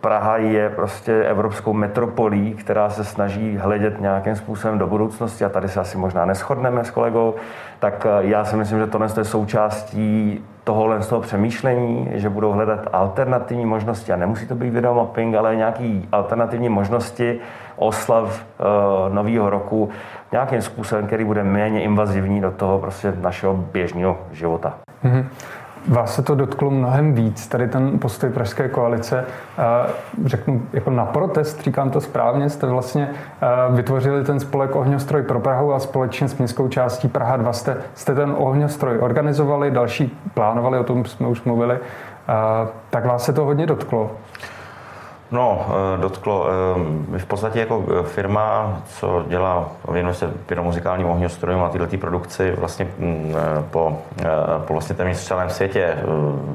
Praha 0.00 0.36
je 0.36 0.70
prostě 0.70 1.22
evropskou 1.22 1.72
metropolí, 1.72 2.54
která 2.54 2.90
se 2.90 3.04
snaží 3.04 3.56
hledět 3.56 4.00
nějakým 4.00 4.36
způsobem 4.36 4.78
do 4.78 4.86
budoucnosti, 4.86 5.44
a 5.44 5.48
tady 5.48 5.68
se 5.68 5.80
asi 5.80 5.98
možná 5.98 6.24
neschodneme 6.24 6.84
s 6.84 6.90
kolegou, 6.90 7.34
tak 7.78 8.06
eh, 8.06 8.10
já 8.20 8.44
si 8.44 8.56
myslím, 8.56 8.78
že 8.78 8.86
tohle 8.86 9.08
je 9.16 9.24
součástí 9.24 10.44
tohohle 10.64 11.02
z 11.02 11.08
toho 11.08 11.20
přemýšlení, 11.20 12.08
že 12.14 12.28
budou 12.28 12.52
hledat 12.52 12.80
alternativní 12.92 13.66
možnosti 13.66 14.12
a 14.12 14.16
nemusí 14.16 14.46
to 14.46 14.54
být 14.54 14.70
videomapping, 14.70 15.34
ale 15.34 15.56
nějaký 15.56 16.08
alternativní 16.12 16.68
možnosti 16.68 17.40
oslav 17.76 18.44
uh, 18.58 19.14
nového 19.14 19.50
roku 19.50 19.90
nějakým 20.32 20.62
způsobem, 20.62 21.06
který 21.06 21.24
bude 21.24 21.44
méně 21.44 21.82
invazivní 21.82 22.40
do 22.40 22.50
toho 22.50 22.78
prostě 22.78 23.14
našeho 23.20 23.54
běžného 23.54 24.18
života. 24.32 24.74
Mm-hmm. 25.04 25.24
Vás 25.88 26.14
se 26.14 26.22
to 26.22 26.34
dotklo 26.34 26.70
mnohem 26.70 27.14
víc, 27.14 27.48
tady 27.48 27.68
ten 27.68 27.98
postoj 27.98 28.30
Pražské 28.30 28.68
koalice. 28.68 29.24
Řeknu 30.24 30.62
jako 30.72 30.90
na 30.90 31.04
protest, 31.04 31.60
říkám 31.62 31.90
to 31.90 32.00
správně, 32.00 32.50
jste 32.50 32.66
vlastně 32.66 33.10
vytvořili 33.70 34.24
ten 34.24 34.40
spolek 34.40 34.76
Ohňostroj 34.76 35.22
pro 35.22 35.40
Prahu 35.40 35.74
a 35.74 35.78
společně 35.78 36.28
s 36.28 36.38
městskou 36.38 36.68
částí 36.68 37.08
Praha 37.08 37.36
2 37.36 37.52
jste, 37.52 37.76
jste 37.94 38.14
ten 38.14 38.34
ohňostroj 38.38 38.98
organizovali, 38.98 39.70
další 39.70 40.18
plánovali, 40.34 40.78
o 40.78 40.84
tom 40.84 41.04
jsme 41.04 41.28
už 41.28 41.42
mluvili. 41.42 41.78
Tak 42.90 43.06
vás 43.06 43.24
se 43.24 43.32
to 43.32 43.44
hodně 43.44 43.66
dotklo. 43.66 44.10
No, 45.30 45.66
eh, 45.68 45.98
dotklo. 45.98 46.46
Eh, 47.14 47.18
v 47.18 47.26
podstatě 47.26 47.60
jako 47.60 47.84
eh, 47.88 48.02
firma, 48.02 48.78
co 48.86 49.24
dělá, 49.28 49.68
věnuje 49.88 50.14
se 50.14 50.30
pyromuzikálním 50.46 51.06
ohňostrojům 51.06 51.62
a 51.62 51.68
tyhle 51.68 51.86
produkci 51.86 52.50
vlastně 52.50 52.86
mm, 52.98 53.34
po, 53.70 53.98
po 54.66 54.72
vlastně 54.72 54.96
téměř 54.96 55.18
celém 55.18 55.50
světě, 55.50 55.96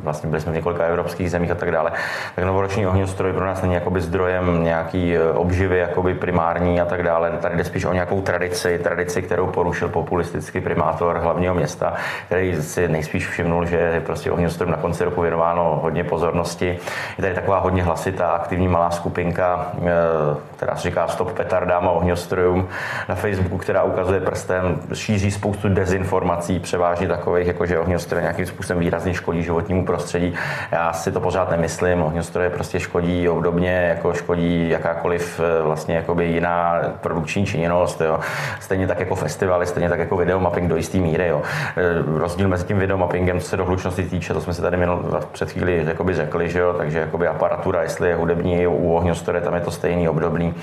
vlastně 0.04 0.30
byli 0.30 0.42
jsme 0.42 0.52
v 0.52 0.56
několika 0.56 0.84
evropských 0.84 1.32
zemích 1.32 1.52
a 1.52 1.56
tak 1.56 1.72
dále, 1.72 1.92
tak 2.36 2.46
novoroční 2.46 2.88
ohňostroj 2.88 3.34
pro 3.34 3.46
nás 3.46 3.62
není 3.62 3.74
jakoby 3.74 4.02
zdrojem 4.02 4.64
nějaký 4.64 5.18
obživy 5.20 5.78
jakoby 5.80 6.14
primární 6.14 6.82
a 6.82 6.86
tak 6.86 7.04
dále. 7.04 7.32
Tady 7.42 7.58
jde 7.58 7.64
spíš 7.64 7.86
o 7.86 7.94
nějakou 7.94 8.22
tradici, 8.22 8.80
tradici, 8.84 9.22
kterou 9.22 9.48
porušil 9.48 9.90
populistický 9.90 10.62
primátor 10.62 11.18
hlavního 11.18 11.56
města, 11.56 11.94
který 12.26 12.62
si 12.62 12.88
nejspíš 12.88 13.28
všimnul, 13.28 13.66
že 13.66 13.78
je 13.78 14.02
prostě 14.02 14.32
ohňostrojům 14.32 14.72
na 14.72 14.78
konci 14.78 15.04
roku 15.04 15.22
věnováno 15.22 15.80
hodně 15.84 16.04
pozornosti. 16.04 16.80
Je 17.18 17.22
tady 17.22 17.34
taková 17.34 17.60
hodně 17.60 17.84
hlasitá, 17.84 18.38
aktivní 18.60 18.74
malá 18.74 18.92
skupinka, 18.92 19.72
eh, 19.78 20.38
která 20.56 20.76
se 20.76 20.90
říká 20.90 21.08
Stop 21.08 21.32
petardám 21.32 21.88
a 21.88 21.92
ohňostrojům 21.92 22.68
na 23.10 23.16
Facebooku, 23.16 23.58
která 23.58 23.84
ukazuje 23.84 24.20
prstem, 24.20 24.80
šíří 24.94 25.32
spoustu 25.32 25.70
dezinformací, 25.70 26.60
převážně 26.60 27.08
takových, 27.08 27.48
jako 27.48 27.66
že 27.66 27.80
ohňostroje 27.80 28.22
nějakým 28.22 28.46
způsobem 28.46 28.80
výrazně 28.80 29.14
škodí 29.14 29.44
životnímu 29.44 29.86
prostředí. 29.86 30.34
Já 30.72 30.94
si 30.94 31.12
to 31.12 31.20
pořád 31.20 31.52
nemyslím, 31.52 32.04
ohňostroje 32.04 32.50
prostě 32.50 32.80
škodí 32.80 33.30
obdobně, 33.30 33.72
jako 33.90 34.14
škodí 34.14 34.70
jakákoliv 34.70 35.40
eh, 35.40 35.62
vlastně 35.62 35.96
jakoby 35.96 36.26
jiná 36.26 36.82
produkční 37.02 37.46
činnost. 37.46 38.02
Jo. 38.02 38.20
Stejně 38.60 38.88
tak 38.88 39.00
jako 39.00 39.16
festivaly, 39.16 39.66
stejně 39.66 39.90
tak 39.90 40.00
jako 40.00 40.18
videomapping 40.18 40.70
do 40.70 40.76
jisté 40.76 40.98
míry. 40.98 41.28
Jo. 41.28 41.42
Eh, 41.78 42.20
rozdíl 42.20 42.48
mezi 42.48 42.66
tím 42.66 42.80
videomappingem, 42.80 43.40
co 43.40 43.48
se 43.48 43.58
do 43.58 43.66
hlučnosti 43.66 44.04
týče, 44.04 44.34
to 44.34 44.42
jsme 44.42 44.54
si 44.54 44.62
tady 44.62 44.78
minul, 44.78 45.20
před 45.32 45.52
chvíli 45.52 45.86
řekli, 46.14 46.50
že 46.50 46.60
jo, 46.60 46.74
takže 46.74 47.00
jakoby 47.00 47.28
aparatura, 47.28 47.82
jestli 47.82 48.10
je 48.10 48.16
hudební, 48.16 48.49
i 48.54 48.68
u 48.68 48.94
ohňostroje, 48.94 49.42
tam 49.42 49.54
je 49.54 49.62
to 49.62 49.72
stejný, 49.72 50.10
obdobný. 50.10 50.54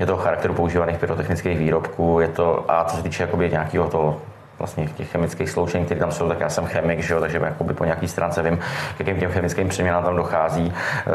Je 0.00 0.06
to 0.06 0.16
charakteru 0.16 0.54
používaných 0.54 0.98
pyrotechnických 0.98 1.58
výrobků, 1.58 2.20
je 2.20 2.28
to, 2.28 2.64
a 2.68 2.84
co 2.84 2.96
se 2.96 3.02
týče 3.02 3.22
jakoby 3.22 3.50
nějakého 3.50 3.88
toho 3.88 4.20
vlastně 4.58 4.86
těch 4.86 5.10
chemických 5.10 5.50
sloučení, 5.50 5.84
které 5.84 6.00
tam 6.00 6.12
jsou, 6.12 6.28
tak 6.28 6.40
já 6.40 6.48
jsem 6.48 6.66
chemik, 6.66 7.00
že 7.00 7.14
jo, 7.14 7.20
takže 7.20 7.40
jakoby 7.44 7.74
po 7.74 7.84
nějaký 7.84 8.08
stránce 8.08 8.42
vím, 8.42 8.58
k 8.96 9.00
jakým 9.00 9.20
těm 9.20 9.30
chemickým 9.30 9.68
přeměnám 9.68 10.04
tam 10.04 10.16
dochází. 10.16 10.72
Eh, 10.72 11.10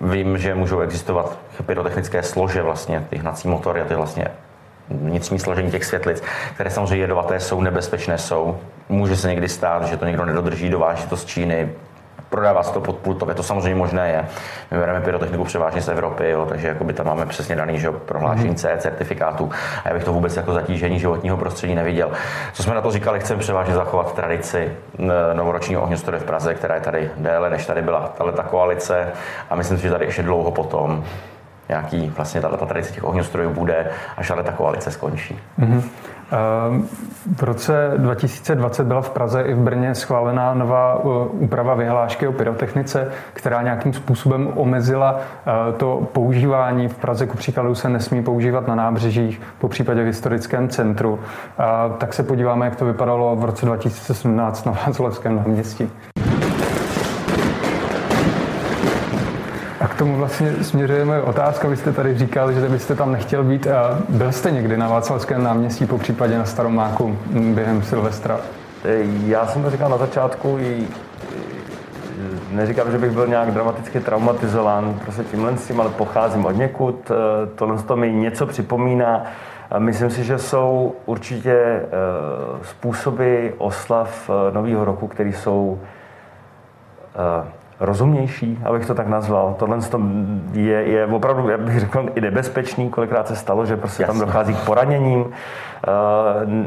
vím, 0.00 0.38
že 0.38 0.54
můžou 0.54 0.80
existovat 0.80 1.38
pyrotechnické 1.66 2.22
slože, 2.22 2.62
vlastně 2.62 3.06
ty 3.10 3.18
hnací 3.18 3.48
motory 3.48 3.80
a 3.80 3.84
ty 3.84 3.94
vlastně 3.94 4.28
vnitřní 4.90 5.38
složení 5.38 5.70
těch 5.70 5.84
světlic, 5.84 6.22
které 6.54 6.70
samozřejmě 6.70 6.96
jedovaté 6.96 7.40
jsou, 7.40 7.60
nebezpečné 7.60 8.18
jsou. 8.18 8.58
Může 8.88 9.16
se 9.16 9.28
někdy 9.28 9.48
stát, 9.48 9.84
že 9.84 9.96
to 9.96 10.04
někdo 10.04 10.24
nedodrží, 10.24 10.68
dováží 10.68 11.06
to 11.06 11.16
z 11.16 11.24
Číny, 11.24 11.68
prodává 12.30 12.62
se 12.62 12.72
to 12.72 12.80
pod 12.80 12.96
pultově, 12.96 13.34
to 13.34 13.42
samozřejmě 13.42 13.74
možné 13.74 14.08
je. 14.08 14.24
My 14.70 14.78
bereme 14.78 15.00
pyrotechniku 15.00 15.44
převážně 15.44 15.82
z 15.82 15.88
Evropy, 15.88 16.30
jo, 16.30 16.46
takže 16.48 16.68
jakoby 16.68 16.92
tam 16.92 17.06
máme 17.06 17.26
přesně 17.26 17.56
daný 17.56 17.78
že, 17.80 17.90
prohlášení. 17.90 18.54
C 18.54 18.76
certifikátu 18.78 19.50
a 19.84 19.88
já 19.88 19.94
bych 19.94 20.04
to 20.04 20.12
vůbec 20.12 20.36
jako 20.36 20.52
zatížení 20.52 20.98
životního 20.98 21.36
prostředí 21.36 21.74
neviděl. 21.74 22.10
Co 22.52 22.62
jsme 22.62 22.74
na 22.74 22.80
to 22.80 22.90
říkali, 22.90 23.20
chceme 23.20 23.40
převážně 23.40 23.74
zachovat 23.74 24.14
tradici 24.14 24.72
novoročního 25.32 25.82
ohňostroje 25.82 26.20
v 26.20 26.24
Praze, 26.24 26.54
která 26.54 26.74
je 26.74 26.80
tady 26.80 27.10
déle, 27.16 27.50
než 27.50 27.66
tady 27.66 27.82
byla 27.82 28.12
ta 28.36 28.42
koalice 28.42 29.12
a 29.50 29.54
myslím 29.54 29.76
si, 29.78 29.82
že 29.82 29.90
tady 29.90 30.04
ještě 30.04 30.22
dlouho 30.22 30.50
potom 30.50 31.04
nějaký 31.68 32.12
vlastně 32.16 32.40
ta, 32.40 32.48
ta 32.48 32.66
tradice 32.66 32.92
těch 32.92 33.04
ohňostrojů 33.04 33.50
bude, 33.50 33.90
až 34.16 34.30
ale 34.30 34.42
ta 34.42 34.52
koalice 34.52 34.90
skončí. 34.90 35.40
Mm-hmm. 35.58 35.82
V 37.36 37.42
roce 37.42 37.92
2020 37.96 38.84
byla 38.84 39.00
v 39.00 39.10
Praze 39.10 39.42
i 39.42 39.54
v 39.54 39.58
Brně 39.58 39.94
schválená 39.94 40.54
nová 40.54 41.04
úprava 41.30 41.74
vyhlášky 41.74 42.28
o 42.28 42.32
pyrotechnice, 42.32 43.08
která 43.32 43.62
nějakým 43.62 43.92
způsobem 43.92 44.52
omezila 44.54 45.20
to 45.76 46.08
používání. 46.12 46.88
V 46.88 46.94
Praze 46.94 47.26
ku 47.26 47.36
příkladu 47.36 47.74
se 47.74 47.88
nesmí 47.88 48.22
používat 48.22 48.68
na 48.68 48.74
nábřežích, 48.74 49.40
po 49.58 49.68
případě 49.68 50.02
v 50.02 50.06
historickém 50.06 50.68
centru. 50.68 51.18
Tak 51.98 52.14
se 52.14 52.22
podíváme, 52.22 52.64
jak 52.64 52.76
to 52.76 52.84
vypadalo 52.84 53.36
v 53.36 53.44
roce 53.44 53.66
2017 53.66 54.66
na 54.66 54.72
Václavském 54.72 55.36
náměstí. 55.36 55.90
Tomu 59.96 60.16
vlastně 60.16 60.52
směřujeme 60.64 61.22
otázka. 61.22 61.68
Vy 61.68 61.76
jste 61.76 61.92
tady 61.92 62.18
říkal, 62.18 62.52
že 62.52 62.68
byste 62.68 62.94
tam 62.94 63.12
nechtěl 63.12 63.44
být. 63.44 63.66
A 63.66 63.98
byl 64.08 64.32
jste 64.32 64.50
někdy 64.50 64.76
na 64.76 64.88
Václavském 64.88 65.42
náměstí, 65.42 65.86
po 65.86 65.98
případě 65.98 66.38
na 66.38 66.44
Staromáku 66.44 67.18
během 67.54 67.82
Silvestra? 67.82 68.40
E, 68.84 68.98
já 69.26 69.46
jsem 69.46 69.62
to 69.62 69.70
říkal 69.70 69.90
na 69.90 69.96
začátku, 69.96 70.58
i 70.60 70.88
neříkám, 72.50 72.90
že 72.90 72.98
bych 72.98 73.10
byl 73.10 73.26
nějak 73.26 73.50
dramaticky 73.50 74.00
traumatizován 74.00 75.00
prostě 75.02 75.24
tímhle 75.24 75.56
s 75.56 75.66
tím, 75.66 75.80
ale 75.80 75.90
pocházím 75.90 76.44
od 76.44 76.56
někud. 76.56 77.10
E, 77.10 77.46
tohle 77.46 77.82
to 77.82 77.96
mi 77.96 78.12
něco 78.12 78.46
připomíná. 78.46 79.24
Myslím 79.78 80.10
si, 80.10 80.24
že 80.24 80.38
jsou 80.38 80.94
určitě 81.06 81.52
e, 81.52 81.84
způsoby 82.62 83.48
oslav 83.58 84.30
Nového 84.52 84.84
roku, 84.84 85.06
které 85.06 85.30
jsou 85.30 85.78
rozumnější, 87.80 88.58
abych 88.64 88.86
to 88.86 88.94
tak 88.94 89.06
nazval. 89.06 89.54
Tohle 89.58 89.78
je, 90.52 90.82
je 90.82 91.06
opravdu, 91.06 91.48
já 91.48 91.58
bych 91.58 91.80
řekl, 91.80 92.06
i 92.14 92.20
nebezpečný. 92.20 92.90
Kolikrát 92.90 93.28
se 93.28 93.36
stalo, 93.36 93.66
že 93.66 93.76
prostě 93.76 94.02
Jasně. 94.02 94.18
tam 94.18 94.26
dochází 94.26 94.54
k 94.54 94.64
poraněním. 94.64 95.20
Uh, 95.20 95.30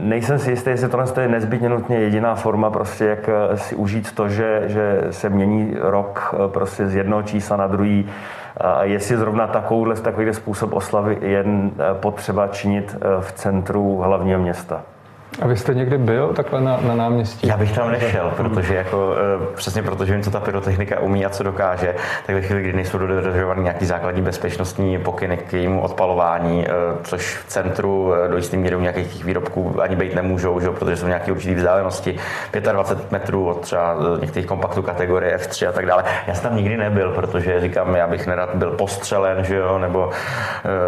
nejsem 0.01 0.39
si 0.39 0.49
jistý, 0.49 0.69
jestli 0.69 0.89
tohle 0.89 1.05
je 1.21 1.27
nezbytně 1.27 1.69
nutně 1.69 1.99
jediná 1.99 2.35
forma, 2.35 2.69
prostě 2.69 3.05
jak 3.05 3.29
eh, 3.29 3.57
si 3.57 3.75
užít 3.75 4.11
to, 4.11 4.29
že, 4.29 4.63
že 4.65 5.03
se 5.09 5.29
mění 5.29 5.75
rok 5.79 6.35
eh, 6.35 6.47
prostě 6.47 6.87
z 6.87 6.95
jednoho 6.95 7.23
čísla 7.23 7.57
na 7.57 7.67
druhý. 7.67 8.09
A 8.57 8.83
jestli 8.83 9.17
zrovna 9.17 9.47
takovýhle, 9.47 9.95
takovýhle 9.95 10.33
způsob 10.33 10.73
oslavy 10.73 11.17
je 11.21 11.45
potřeba 11.93 12.47
činit 12.47 12.95
v 13.19 13.31
centru 13.31 13.97
hlavního 13.97 14.39
města. 14.39 14.81
A 15.41 15.47
vy 15.47 15.57
jste 15.57 15.73
někdy 15.73 15.97
byl 15.97 16.27
takhle 16.27 16.61
na, 16.61 16.79
na 16.81 16.95
náměstí? 16.95 17.47
Já 17.47 17.57
bych 17.57 17.71
tam 17.71 17.91
nešel, 17.91 18.31
protože 18.37 18.75
jako, 18.75 19.15
e, 19.51 19.55
přesně 19.55 19.83
protože 19.83 20.13
vím, 20.13 20.23
co 20.23 20.31
ta 20.31 20.39
pyrotechnika 20.39 20.99
umí 20.99 21.25
a 21.25 21.29
co 21.29 21.43
dokáže, 21.43 21.95
tak 22.25 22.35
ve 22.35 22.41
chvíli, 22.41 22.61
kdy 22.61 22.73
nejsou 22.73 22.97
dodržovány 22.97 23.63
nějaký 23.63 23.85
základní 23.85 24.21
bezpečnostní 24.21 24.97
pokyny 24.97 25.37
k 25.37 25.53
jejímu 25.53 25.81
odpalování, 25.81 26.67
e, 26.67 26.71
což 27.03 27.37
v 27.37 27.47
centru 27.47 28.13
e, 28.13 28.27
do 28.27 28.37
jisté 28.37 28.57
míry 28.57 28.75
nějakých 28.79 29.13
těch 29.13 29.25
výrobků 29.25 29.81
ani 29.81 29.95
být 29.95 30.15
nemůžou, 30.15 30.59
že, 30.59 30.69
protože 30.69 30.97
jsou 30.97 31.07
nějaké 31.07 31.31
určité 31.31 31.55
vzdálenosti, 31.55 32.15
25 32.71 33.11
metrů 33.11 33.47
od 33.47 33.61
třeba 33.61 33.95
některých 34.21 34.47
kompaktů 34.47 34.81
kategorie 34.81 35.37
F3 35.37 35.69
a 35.69 35.71
tak 35.71 35.85
dále. 35.85 36.03
Já 36.27 36.33
jsem 36.33 36.43
tam 36.43 36.55
nikdy 36.55 36.77
nebyl, 36.77 37.11
protože 37.11 37.61
říkám, 37.61 37.95
já 37.95 38.07
bych 38.07 38.27
nerad 38.27 38.55
byl 38.55 38.71
postřelen, 38.71 39.43
že 39.43 39.55
jo, 39.55 39.77
nebo 39.77 40.09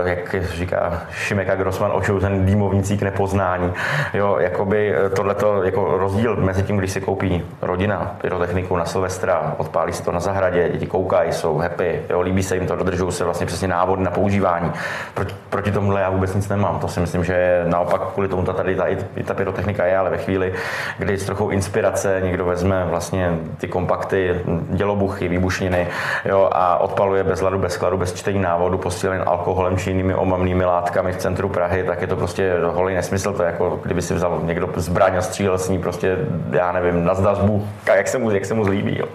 jak 0.05 0.35
říká 0.43 1.01
Šimeka 1.11 1.55
Grossman, 1.55 1.91
ošouzen 1.93 2.45
dýmovnicí 2.45 2.97
k 2.97 3.01
nepoznání. 3.01 3.73
Jo, 4.13 4.40
jakoby 4.43 4.95
eh, 4.95 5.09
tohleto 5.09 5.63
jako 5.63 5.97
rozdíl 5.97 6.35
mezi 6.35 6.63
tím, 6.63 6.77
když 6.77 6.91
si 6.91 7.01
koupí 7.01 7.43
rodina 7.61 8.15
pyrotechniku 8.21 8.75
na 8.75 8.85
Silvestra, 8.85 9.55
odpálí 9.57 9.93
si 9.93 10.03
to 10.03 10.11
na 10.11 10.19
zahradě, 10.19 10.69
děti 10.69 10.87
koukají, 10.87 11.33
jsou 11.33 11.57
happy, 11.57 12.01
jo, 12.09 12.21
líbí 12.21 12.43
se 12.43 12.55
jim 12.55 12.67
to, 12.67 12.75
dodržují 12.75 13.11
se 13.11 13.23
vlastně 13.23 13.45
přesně 13.45 13.67
návody 13.67 14.03
na 14.03 14.11
používání. 14.11 14.71
Proti, 15.13 15.35
proti 15.49 15.71
tomuhle 15.71 16.01
já 16.01 16.09
vůbec 16.09 16.35
nic 16.35 16.49
nemám. 16.49 16.79
To 16.79 16.87
si 16.87 16.99
myslím, 16.99 17.23
že 17.23 17.63
naopak 17.67 18.01
kvůli 18.01 18.27
tomu 18.27 18.43
ta 18.43 18.53
tady 18.53 18.75
ta, 18.75 18.87
i 18.87 19.23
ta 19.23 19.33
pyrotechnika 19.33 19.85
je, 19.85 19.97
ale 19.97 20.09
ve 20.09 20.17
chvíli, 20.17 20.53
kdy 20.97 21.17
s 21.17 21.25
trochou 21.25 21.49
inspirace 21.49 22.21
někdo 22.23 22.45
vezme 22.45 22.85
vlastně 22.85 23.39
ty 23.57 23.67
kompakty, 23.67 24.41
dělobuchy, 24.69 25.27
výbušniny 25.27 25.87
jo, 26.25 26.49
a 26.51 26.77
odpaluje 26.77 27.23
bez 27.23 27.41
ladu, 27.41 27.59
bez 27.59 27.73
skladu, 27.73 27.97
bez 27.97 28.13
čtení 28.13 28.39
návodu, 28.39 28.77
posílen 28.77 29.23
alkoholem 29.25 29.77
či 29.77 29.89
jinými 29.89 30.15
omamnými 30.15 30.65
látkami 30.65 31.11
v 31.11 31.17
centru 31.17 31.49
Prahy, 31.49 31.83
tak 31.83 32.01
je 32.01 32.07
to 32.07 32.15
prostě 32.15 32.53
holý 32.73 32.95
nesmysl. 32.95 33.33
To 33.33 33.43
je 33.43 33.47
jako 33.51 33.79
kdyby 33.83 34.01
si 34.01 34.13
vzal 34.21 34.41
někdo 34.43 34.69
zbraň 34.75 35.17
a 35.17 35.21
střílel 35.21 35.57
s 35.57 35.69
ní 35.69 35.79
prostě, 35.79 36.17
já 36.51 36.71
nevím, 36.71 37.05
na 37.05 37.13
zdazbu, 37.13 37.67
jak 37.95 38.07
se 38.07 38.17
mu, 38.17 38.31
jak 38.31 38.45
se 38.45 38.53
mu 38.53 38.63
zlíbí. 38.63 38.99
Jo. 38.99 39.05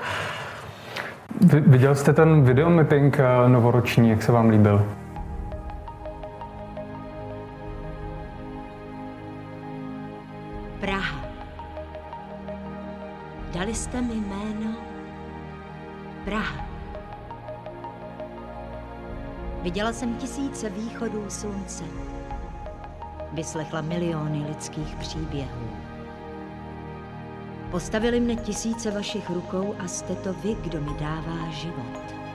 Viděl 1.66 1.94
jste 1.94 2.12
ten 2.12 2.42
videomapping 2.42 3.18
eh, 3.20 3.48
novoroční, 3.48 4.10
jak 4.10 4.22
se 4.22 4.32
vám 4.32 4.48
líbil? 4.48 4.86
Praha. 10.80 11.20
Dali 13.54 13.74
jste 13.74 14.00
mi 14.00 14.14
jméno 14.14 14.76
Praha. 16.24 16.66
Viděla 19.62 19.92
jsem 19.92 20.14
tisíce 20.14 20.70
východů 20.70 21.24
slunce. 21.28 21.84
Vyslechla 23.36 23.80
miliony 23.80 24.44
lidských 24.48 24.96
příběhů. 24.96 25.68
Postavili 27.70 28.20
mne 28.20 28.36
tisíce 28.36 28.90
vašich 28.90 29.30
rukou 29.30 29.74
a 29.78 29.88
jste 29.88 30.14
to 30.14 30.32
vy, 30.32 30.54
kdo 30.54 30.80
mi 30.80 31.00
dává 31.00 31.50
život. 31.50 32.25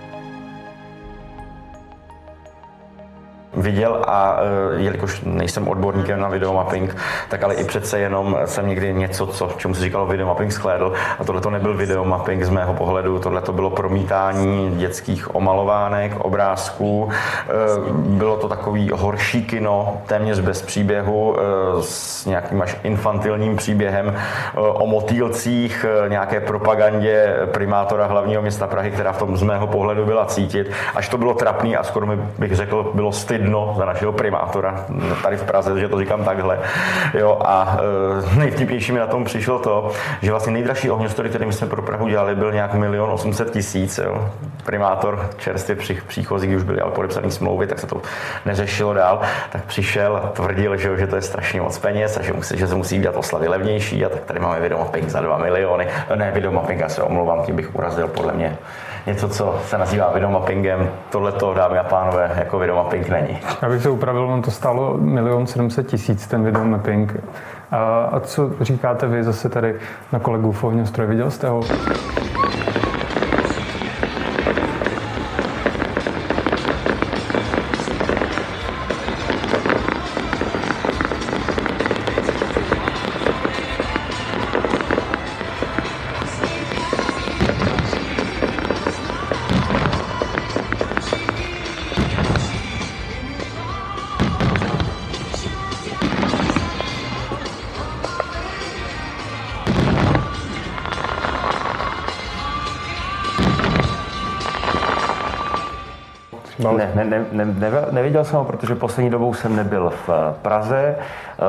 Viděl 3.62 4.04
a 4.08 4.40
eh, 4.40 4.82
jelikož 4.82 5.22
nejsem 5.26 5.68
odborníkem 5.68 6.20
na 6.20 6.30
videomapping, 6.30 6.96
tak 7.30 7.44
ale 7.44 7.56
i 7.56 7.64
přece 7.64 8.00
jenom 8.00 8.38
jsem 8.46 8.68
někdy 8.68 8.94
něco, 8.94 9.28
co, 9.28 9.50
čemu 9.58 9.74
se 9.74 9.82
říkalo 9.82 10.06
videomapping, 10.06 10.52
schlédl 10.52 10.94
a 11.20 11.24
tohle 11.24 11.42
to 11.42 11.50
nebyl 11.50 11.74
videomapping 11.74 12.44
z 12.44 12.50
mého 12.50 12.74
pohledu, 12.74 13.20
tohle 13.20 13.42
to 13.42 13.54
bylo 13.54 13.70
promítání 13.70 14.72
dětských 14.78 15.36
omalovánek, 15.36 16.20
obrázků, 16.20 17.10
eh, 17.10 17.52
bylo 17.94 18.38
to 18.38 18.48
takový 18.48 18.90
horší 18.94 19.44
kino, 19.44 20.02
téměř 20.06 20.40
bez 20.40 20.62
příběhu, 20.62 21.36
eh, 21.38 21.42
s 21.82 22.26
nějakým 22.26 22.62
až 22.62 22.78
infantilním 22.84 23.56
příběhem 23.56 24.16
o 24.56 24.88
motýlcích, 24.88 25.86
nějaké 26.08 26.40
propagandě 26.40 27.36
primátora 27.46 28.06
hlavního 28.06 28.42
města 28.42 28.68
Prahy, 28.68 28.92
která 28.92 29.12
v 29.12 29.18
tom 29.18 29.38
z 29.38 29.44
mého 29.44 29.68
pohledu 29.68 30.06
byla 30.06 30.26
cítit, 30.26 30.72
až 30.96 31.10
to 31.10 31.18
bylo 31.18 31.34
trapný 31.34 31.78
a 31.78 31.84
skoro 31.84 32.06
mi 32.06 32.16
bych 32.38 32.56
řekl, 32.56 32.92
bylo 32.94 33.12
stydno 33.12 33.51
jedno 33.52 33.76
za 33.78 33.86
našeho 33.86 34.12
primátora 34.12 34.86
tady 35.24 35.38
v 35.38 35.44
Praze, 35.44 35.80
že 35.80 35.88
to 35.88 36.00
říkám 36.00 36.24
takhle. 36.24 36.60
Jo, 37.14 37.38
a 37.42 37.78
e, 38.36 38.40
nejvtipnější 38.40 38.92
mi 38.92 39.00
na 39.00 39.08
tom 39.08 39.24
přišlo 39.24 39.60
to, 39.60 39.92
že 40.22 40.32
vlastně 40.32 40.54
nejdražší 40.54 40.90
ohňostroj, 40.90 41.30
který 41.30 41.46
my 41.46 41.54
jsme 41.54 41.68
pro 41.68 41.82
Prahu 41.82 42.08
dělali, 42.08 42.36
byl 42.36 42.52
nějak 42.52 42.74
milion 42.74 43.10
800 43.10 43.52
tisíc. 43.52 44.00
Primátor 44.66 45.30
čerstvě 45.38 45.76
při, 45.76 46.02
příchozí, 46.08 46.48
když 46.48 46.58
už 46.58 46.64
byly 46.64 46.82
ale 46.82 46.92
podepsané 46.92 47.32
smlouvy, 47.32 47.68
tak 47.68 47.80
se 47.80 47.88
to 47.88 48.02
neřešilo 48.46 48.94
dál, 48.94 49.22
tak 49.50 49.64
přišel 49.64 50.18
a 50.18 50.28
tvrdil, 50.28 50.78
že, 50.78 50.98
že 50.98 51.08
to 51.08 51.16
je 51.16 51.22
strašně 51.22 51.62
moc 51.62 51.80
peněz 51.80 52.18
a 52.18 52.22
že, 52.22 52.34
musí, 52.34 52.58
že 52.58 52.68
se 52.68 52.76
musí 52.76 53.00
dělat 53.00 53.16
oslavy 53.16 53.48
levnější 53.48 54.06
a 54.06 54.10
tak 54.10 54.22
tady 54.26 54.40
máme 54.40 54.60
videomapping 54.60 55.10
za 55.10 55.22
2 55.22 55.38
miliony. 55.38 55.88
Ne, 56.16 56.32
videomapping, 56.32 56.80
já 56.80 56.90
se 56.90 57.02
omlouvám, 57.02 57.44
tím 57.44 57.56
bych 57.56 57.76
urazil 57.76 58.08
podle 58.08 58.34
mě 58.34 58.58
něco, 59.08 59.30
co 59.30 59.60
se 59.66 59.78
nazývá 59.78 60.12
videomappingem. 60.14 60.90
Tohle 61.10 61.32
to, 61.32 61.54
dámy 61.54 61.78
a 61.78 61.84
pánové, 61.84 62.32
jako 62.36 62.60
videomapping 62.60 63.10
není. 63.10 63.40
Abych 63.62 63.82
se 63.82 63.90
upravil, 63.90 64.24
on 64.24 64.42
to 64.42 64.52
stálo 64.52 64.98
milion 64.98 65.48
700 65.48 65.88
tisíc, 65.88 66.28
ten 66.28 66.44
videomapping. 66.44 67.24
A, 67.72 68.04
a 68.04 68.20
co 68.20 68.52
říkáte 68.62 69.08
vy 69.08 69.24
zase 69.24 69.50
tady 69.50 69.76
na 70.12 70.20
kolegu 70.20 70.52
v 70.52 70.64
ohňostroji? 70.64 71.10
Viděl 71.10 71.32
jste 71.32 71.50
ho? 71.50 71.62
Ne, 107.04 107.10
ne, 107.10 107.26
ne, 107.32 107.46
ne, 107.46 107.72
ne, 107.72 107.86
neviděl 107.92 108.24
jsem 108.24 108.40
ho, 108.40 108.46
protože 108.46 108.76
poslední 108.76 109.10
dobou 109.10 109.34
jsem 109.34 109.56
nebyl 109.56 109.90
v 109.90 110.10
eh, 110.10 110.34
Praze. 110.42 110.96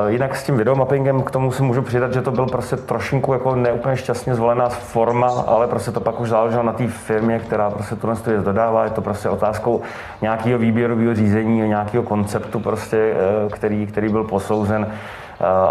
Eh, 0.07 0.11
jinak 0.11 0.35
s 0.35 0.43
tím 0.43 0.57
videomappingem 0.57 1.21
k 1.21 1.31
tomu 1.31 1.51
si 1.51 1.63
můžu 1.63 1.81
přidat, 1.81 2.13
že 2.13 2.21
to 2.21 2.31
byl 2.31 2.45
prostě 2.45 2.75
trošinku 2.75 3.33
jako 3.33 3.55
neúplně 3.55 3.97
šťastně 3.97 4.35
zvolená 4.35 4.69
forma, 4.69 5.27
ale 5.47 5.67
prostě 5.67 5.91
to 5.91 5.99
pak 5.99 6.19
už 6.19 6.29
záleželo 6.29 6.63
na 6.63 6.73
té 6.73 6.87
firmě, 6.87 7.39
která 7.39 7.69
prostě 7.69 7.95
tohle 7.95 8.15
věc 8.25 8.43
dodává. 8.43 8.83
Je 8.83 8.89
to 8.89 9.01
prostě 9.01 9.29
otázkou 9.29 9.81
nějakého 10.21 10.59
výběrového 10.59 11.15
řízení, 11.15 11.67
nějakého 11.67 12.03
konceptu, 12.03 12.59
prostě, 12.59 12.97
eh, 12.97 13.49
který, 13.49 13.87
který 13.87 14.09
byl 14.09 14.23
posouzen. 14.23 14.87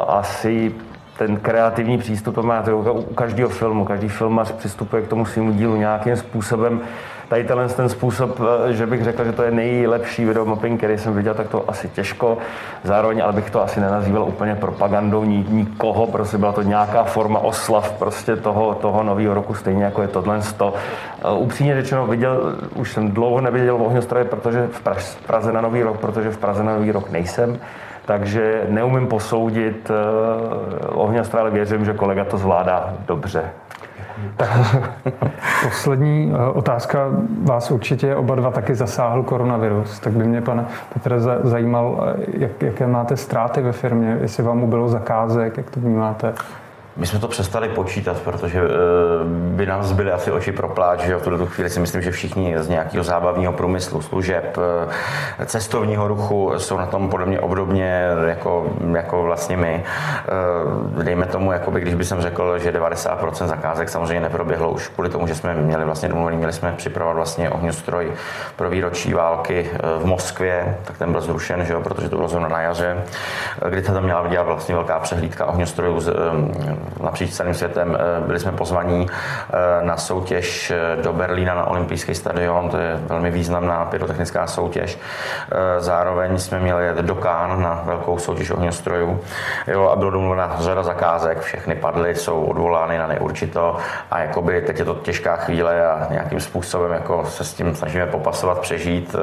Asi 0.07 0.75
ten 1.19 1.37
kreativní 1.37 1.99
přístup 1.99 2.37
má 2.37 2.63
to 2.63 2.79
u 2.79 3.15
každého 3.15 3.49
filmu. 3.49 3.85
Každý 3.85 4.09
filmař 4.09 4.53
přistupuje 4.53 5.03
k 5.03 5.09
tomu 5.09 5.27
svým 5.27 5.57
dílu 5.57 5.77
nějakým 5.77 6.17
způsobem 6.17 6.81
tady 7.33 7.45
tenhle 7.45 7.69
ten 7.69 7.89
způsob, 7.89 8.41
eh, 8.41 8.73
že 8.73 8.87
bych 8.87 9.05
řekl, 9.05 9.25
že 9.25 9.33
to 9.33 9.43
je 9.43 9.51
nejlepší 9.51 10.25
videomapping, 10.25 10.81
který 10.81 10.99
jsem 10.99 11.15
viděl, 11.15 11.35
tak 11.35 11.49
to 11.49 11.65
asi 11.69 11.89
těžko. 11.89 12.39
Zároveň, 12.85 13.23
ale 13.23 13.33
bych 13.33 13.51
to 13.51 13.63
asi 13.63 13.81
nenazýval 13.81 14.25
úplně 14.25 14.55
propagandou 14.55 15.25
nikoho, 15.25 16.07
prostě 16.07 16.39
byla 16.39 16.53
to 16.53 16.63
nějaká 16.63 17.05
forma 17.05 17.39
oslav 17.39 17.93
prostě 17.93 18.37
toho, 18.37 18.75
toho 18.75 19.03
nového 19.03 19.35
roku, 19.35 19.55
stejně 19.55 19.85
jako 19.85 20.03
je 20.03 20.09
tohle. 20.09 20.41
To. 20.57 20.75
Eh, 21.25 21.33
upřímně 21.37 21.75
řečeno, 21.75 22.07
viděl, 22.07 22.57
už 22.75 22.93
jsem 22.93 23.11
dlouho 23.11 23.41
neviděl 23.41 23.77
ohňostroje, 23.77 24.25
protože 24.25 24.69
v 24.73 25.27
Praze 25.27 25.53
na 25.53 25.61
nový 25.61 25.83
rok, 25.83 26.01
protože 26.01 26.31
v 26.31 26.39
Praze 26.39 26.65
na 26.65 26.75
nový 26.75 26.93
rok 26.93 27.11
nejsem 27.11 27.59
takže 28.07 28.67
neumím 28.69 29.07
posoudit 29.07 29.91
uh, 29.91 31.01
ohňostra, 31.01 31.41
ale 31.41 31.51
věřím, 31.51 31.85
že 31.85 31.95
kolega 31.95 32.25
to 32.25 32.39
zvládá 32.39 32.95
dobře. 33.07 33.43
Tak 34.37 34.51
poslední 35.65 36.33
eh, 36.35 36.53
otázka. 36.53 37.09
Vás 37.43 37.71
určitě 37.71 38.17
oba 38.17 38.35
dva 38.35 38.51
taky 38.51 38.75
zasáhl 38.75 39.23
koronavirus, 39.23 40.01
tak 40.01 40.13
by 40.13 40.25
mě, 40.25 40.41
pane 40.41 40.65
Petře, 40.95 41.21
zajímal, 41.43 42.15
eh, 42.19 42.25
jak, 42.39 42.63
jaké 42.63 42.87
máte 42.87 43.17
ztráty 43.17 43.63
ve 43.63 43.73
firmě, 43.73 44.19
jestli 44.21 44.43
vám 44.43 44.63
ubylo 44.63 44.89
zakázek, 44.89 45.57
jak 45.57 45.71
to 45.71 45.81
vnímáte? 45.81 46.35
My 46.97 47.07
jsme 47.07 47.19
to 47.19 47.29
přestali 47.29 47.69
počítat, 47.69 48.21
protože 48.21 48.61
eh, 48.61 48.69
by 49.57 49.67
nám 49.67 49.83
zbyly 49.83 50.13
asi 50.13 50.33
oči 50.33 50.53
pro 50.53 50.69
pláč, 50.69 51.01
že 51.01 51.17
v 51.17 51.23
tuto 51.23 51.47
chvíli 51.47 51.71
si 51.71 51.81
myslím, 51.81 52.03
že 52.03 52.11
všichni 52.11 52.55
z 52.59 52.69
nějakého 52.69 53.05
zábavního 53.05 53.53
průmyslu, 53.53 54.03
služeb, 54.03 54.59
eh, 55.39 55.47
cestovního 55.47 56.09
ruchu 56.09 56.53
jsou 56.57 56.79
na 56.79 56.87
tom 56.87 57.09
podle 57.09 57.27
mě 57.27 57.41
obdobně 57.41 58.09
jako, 58.27 58.67
jako 58.97 59.23
vlastně 59.23 59.57
my. 59.57 59.85
Eh, 59.85 61.03
dejme 61.03 61.27
tomu, 61.27 61.53
jakoby, 61.53 61.81
když 61.81 61.95
bych 61.95 62.07
řekl, 62.19 62.59
že 62.59 62.73
90% 62.73 63.49
zakázek 63.49 63.89
samozřejmě 63.89 64.21
neproběhlo 64.21 64.71
už 64.71 64.89
kvůli 64.89 65.11
tomu, 65.11 65.27
že 65.27 65.35
jsme 65.35 65.55
měli 65.55 65.85
vlastně 65.85 66.09
domluvený, 66.09 66.37
měli 66.37 66.53
jsme 66.53 66.73
připravovat 66.73 67.17
vlastně 67.17 67.51
ohňostroj 67.51 68.13
pro 68.57 68.71
výročí 68.71 69.15
války 69.15 69.71
v 69.99 70.05
Moskvě, 70.05 70.79
tak 70.85 70.99
ten 70.99 71.13
byl 71.13 71.21
zrušen, 71.21 71.65
že 71.65 71.73
jo, 71.73 71.81
protože 71.81 72.09
to 72.09 72.17
bylo 72.17 72.29
zrovna 72.29 72.49
na 72.49 72.61
jaře, 72.61 73.03
kdy 73.69 73.83
tam 73.83 74.05
měla 74.05 74.29
dělat 74.29 74.47
vlastně 74.47 74.75
velká 74.75 74.99
přehlídka 74.99 75.47
ohňostrojů 75.47 76.01
z, 76.01 76.13
napříč 77.03 77.31
celým 77.31 77.55
světem. 77.55 77.99
Eh, 78.01 78.27
byli 78.27 78.41
jsme 78.41 78.53
pozvaní 78.53 79.07
eh, 79.11 79.85
na 79.85 79.97
soutěž 79.97 80.71
eh, 80.71 81.03
do 81.03 81.13
Berlína 81.13 81.55
na 81.55 81.65
olympijský 81.65 82.15
stadion, 82.15 82.69
to 82.69 82.77
je 82.77 83.01
velmi 83.07 83.31
významná 83.31 83.85
pyrotechnická 83.85 84.47
soutěž. 84.47 84.99
Zároveň 85.79 86.39
jsme 86.39 86.61
měli 86.61 86.87
jet 86.87 86.97
do 86.97 87.15
Kán 87.15 87.63
na 87.63 87.83
velkou 87.85 88.19
soutěž 88.19 88.51
ohňostrojů 88.51 89.21
jo, 89.67 89.89
a 89.89 89.97
bylo 89.97 90.11
domluvena 90.11 90.57
řada 90.59 90.83
zakázek, 90.83 91.41
všechny 91.41 91.75
padly, 91.75 92.15
jsou 92.15 92.45
odvolány 92.45 92.99
na 92.99 93.07
neurčito 93.07 93.77
a 94.11 94.19
jakoby 94.19 94.63
teď 94.63 94.79
je 94.79 94.85
to 94.85 94.95
těžká 94.95 95.37
chvíle 95.37 95.87
a 95.87 96.07
nějakým 96.11 96.41
způsobem 96.41 96.93
jako 96.93 97.25
se 97.27 97.45
s 97.45 97.55
tím 97.55 97.75
snažíme 97.75 98.07
popasovat, 98.07 98.59
přežít. 98.59 99.17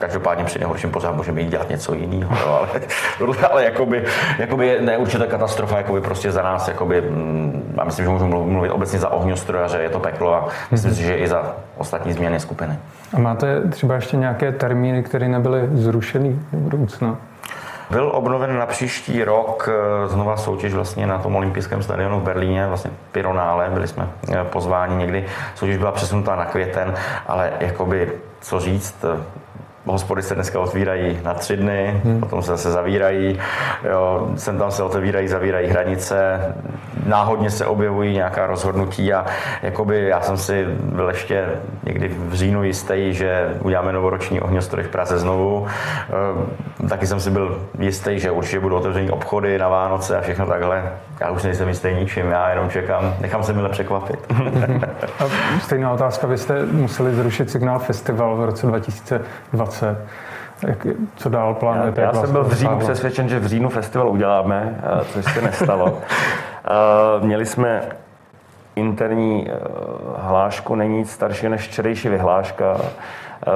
Každopádně 0.00 0.44
při 0.44 0.58
nejhorším 0.58 0.90
pořád 0.90 1.16
můžeme 1.16 1.40
jít 1.40 1.50
dělat 1.50 1.68
něco 1.68 1.94
jiného, 1.94 2.32
ale, 2.48 2.68
ale 3.50 3.64
jakoby, 3.64 4.04
jakoby 4.38 4.78
ne 4.80 4.98
určitá 4.98 5.26
katastrofa, 5.26 5.76
jakoby 5.76 6.00
prostě 6.00 6.32
za 6.32 6.42
nás, 6.42 6.68
jakoby, 6.68 7.00
mm, 7.00 7.74
a 7.78 7.84
myslím, 7.84 8.04
že 8.04 8.10
můžu 8.10 8.26
mluvit 8.26 8.70
obecně 8.70 8.98
za 8.98 9.08
ohňostrojaře, 9.08 9.78
je 9.78 9.88
to 9.88 10.00
peklo 10.00 10.34
a 10.34 10.48
myslím 10.70 10.94
si, 10.94 11.02
že 11.02 11.16
i 11.16 11.28
za 11.28 11.56
ostatní 11.76 12.12
změny 12.12 12.40
skupiny. 12.40 12.78
A 13.14 13.18
máte 13.18 13.60
třeba 13.68 13.94
ještě 13.94 14.16
nějaké 14.16 14.52
termíny, 14.52 15.02
které 15.02 15.28
nebyly 15.28 15.68
zrušeny 15.72 16.38
do 16.52 16.58
budoucna? 16.58 17.16
Byl 17.90 18.10
obnoven 18.14 18.58
na 18.58 18.66
příští 18.66 19.24
rok 19.24 19.68
eh, 19.68 20.08
znova 20.08 20.36
soutěž 20.36 20.74
vlastně 20.74 21.06
na 21.06 21.18
tom 21.18 21.36
olympijském 21.36 21.82
stadionu 21.82 22.20
v 22.20 22.22
Berlíně, 22.22 22.66
vlastně 22.66 22.90
Pironále, 23.12 23.70
byli 23.70 23.88
jsme 23.88 24.08
eh, 24.32 24.44
pozváni 24.44 24.96
někdy. 24.96 25.26
Soutěž 25.54 25.76
byla 25.76 25.92
přesunutá 25.92 26.36
na 26.36 26.44
květen, 26.44 26.94
ale 27.26 27.52
jakoby, 27.60 28.12
co 28.40 28.60
říct, 28.60 29.04
hospody 29.86 30.22
se 30.22 30.34
dneska 30.34 30.60
otvírají 30.60 31.18
na 31.24 31.34
tři 31.34 31.56
dny, 31.56 32.00
hmm. 32.04 32.20
potom 32.20 32.42
se 32.42 32.50
zase 32.50 32.70
zavírají, 32.70 33.38
jo, 33.90 34.30
sem 34.36 34.58
tam 34.58 34.70
se 34.70 34.82
otevírají, 34.82 35.28
zavírají 35.28 35.68
hranice, 35.68 36.40
náhodně 37.06 37.50
se 37.50 37.66
objevují 37.66 38.14
nějaká 38.14 38.46
rozhodnutí 38.46 39.12
a 39.12 39.26
jakoby 39.62 40.08
já 40.08 40.20
jsem 40.20 40.36
si 40.36 40.64
byl 40.82 41.08
ještě 41.08 41.48
někdy 41.84 42.08
v 42.08 42.34
říjnu 42.34 42.64
jistý, 42.64 43.14
že 43.14 43.54
uděláme 43.62 43.92
novoroční 43.92 44.40
ohňostroj 44.40 44.84
v 44.84 44.88
Praze 44.88 45.18
znovu. 45.18 45.66
E, 46.84 46.88
taky 46.88 47.06
jsem 47.06 47.20
si 47.20 47.30
byl 47.30 47.66
jistý, 47.78 48.18
že 48.18 48.30
určitě 48.30 48.60
budou 48.60 48.76
otevření 48.76 49.10
obchody 49.10 49.58
na 49.58 49.68
Vánoce 49.68 50.18
a 50.18 50.20
všechno 50.20 50.46
takhle. 50.46 50.92
Já 51.20 51.30
už 51.30 51.42
nejsem 51.42 51.68
jistý 51.68 51.88
ničím, 51.94 52.30
já 52.30 52.50
jenom 52.50 52.70
čekám, 52.70 53.14
nechám 53.20 53.42
se 53.42 53.52
mile 53.52 53.68
překvapit. 53.68 54.34
Stejná 55.62 55.92
otázka, 55.92 56.26
vy 56.26 56.38
jste 56.38 56.66
museli 56.66 57.14
zrušit 57.14 57.50
signál 57.50 57.78
festival 57.78 58.36
v 58.36 58.44
roce 58.44 58.66
2020. 58.66 59.69
Jak, 60.66 60.86
co 61.16 61.28
dál 61.28 61.54
plánujete? 61.54 62.00
Já, 62.00 62.06
já 62.06 62.12
jsem 62.12 62.32
byl 62.32 62.44
v 62.44 62.52
říjnu 62.52 62.78
přesvědčen, 62.78 63.28
že 63.28 63.38
v 63.38 63.46
říjnu 63.46 63.68
festival 63.68 64.08
uděláme, 64.08 64.80
což 65.12 65.24
se 65.24 65.42
nestalo. 65.42 65.98
Měli 67.20 67.46
jsme 67.46 67.82
interní 68.76 69.48
eh, 69.50 69.54
hlášku, 70.16 70.74
není 70.74 70.98
nic 70.98 71.10
starší 71.10 71.48
než 71.48 71.68
včerejší 71.68 72.08
vyhláška, 72.08 72.76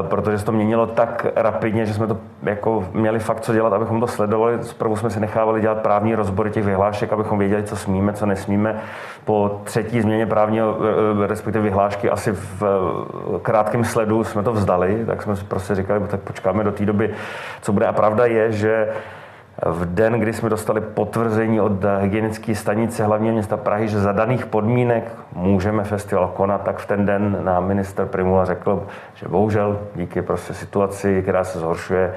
protože 0.02 0.38
se 0.38 0.44
to 0.44 0.52
měnilo 0.52 0.86
tak 0.86 1.26
rapidně, 1.36 1.86
že 1.86 1.94
jsme 1.94 2.06
to 2.06 2.16
jako 2.42 2.88
měli 2.92 3.18
fakt 3.18 3.40
co 3.40 3.52
dělat, 3.52 3.72
abychom 3.72 4.00
to 4.00 4.06
sledovali. 4.06 4.58
Zprvu 4.62 4.96
jsme 4.96 5.10
si 5.10 5.20
nechávali 5.20 5.60
dělat 5.60 5.78
právní 5.82 6.14
rozbory 6.14 6.50
těch 6.50 6.64
vyhlášek, 6.64 7.12
abychom 7.12 7.38
věděli, 7.38 7.62
co 7.62 7.76
smíme, 7.76 8.12
co 8.12 8.26
nesmíme. 8.26 8.80
Po 9.24 9.60
třetí 9.64 10.00
změně 10.00 10.26
právního, 10.26 10.76
eh, 11.22 11.26
respektive 11.26 11.64
vyhlášky, 11.64 12.10
asi 12.10 12.32
v 12.32 12.62
krátkém 13.42 13.84
sledu 13.84 14.24
jsme 14.24 14.42
to 14.42 14.52
vzdali, 14.52 15.04
tak 15.06 15.22
jsme 15.22 15.36
si 15.36 15.44
prostě 15.44 15.74
říkali, 15.74 16.00
tak 16.00 16.20
počkáme 16.20 16.64
do 16.64 16.72
té 16.72 16.86
doby, 16.86 17.14
co 17.62 17.72
bude. 17.72 17.86
A 17.86 17.92
pravda 17.92 18.26
je, 18.26 18.52
že 18.52 18.88
v 19.62 19.94
den, 19.94 20.12
kdy 20.12 20.32
jsme 20.32 20.48
dostali 20.48 20.80
potvrzení 20.80 21.60
od 21.60 21.72
hygienické 22.00 22.54
stanice 22.54 23.04
hlavního 23.04 23.32
města 23.32 23.56
Prahy, 23.56 23.88
že 23.88 24.00
za 24.00 24.12
daných 24.12 24.46
podmínek 24.46 25.12
můžeme 25.32 25.84
festival 25.84 26.32
konat, 26.36 26.62
tak 26.62 26.78
v 26.78 26.86
ten 26.86 27.06
den 27.06 27.38
nám 27.42 27.66
minister 27.66 28.06
Primula 28.06 28.44
řekl, 28.44 28.86
že 29.14 29.28
bohužel 29.28 29.78
díky 29.94 30.22
prostě 30.22 30.54
situaci, 30.54 31.22
která 31.22 31.44
se 31.44 31.58
zhoršuje, 31.58 32.14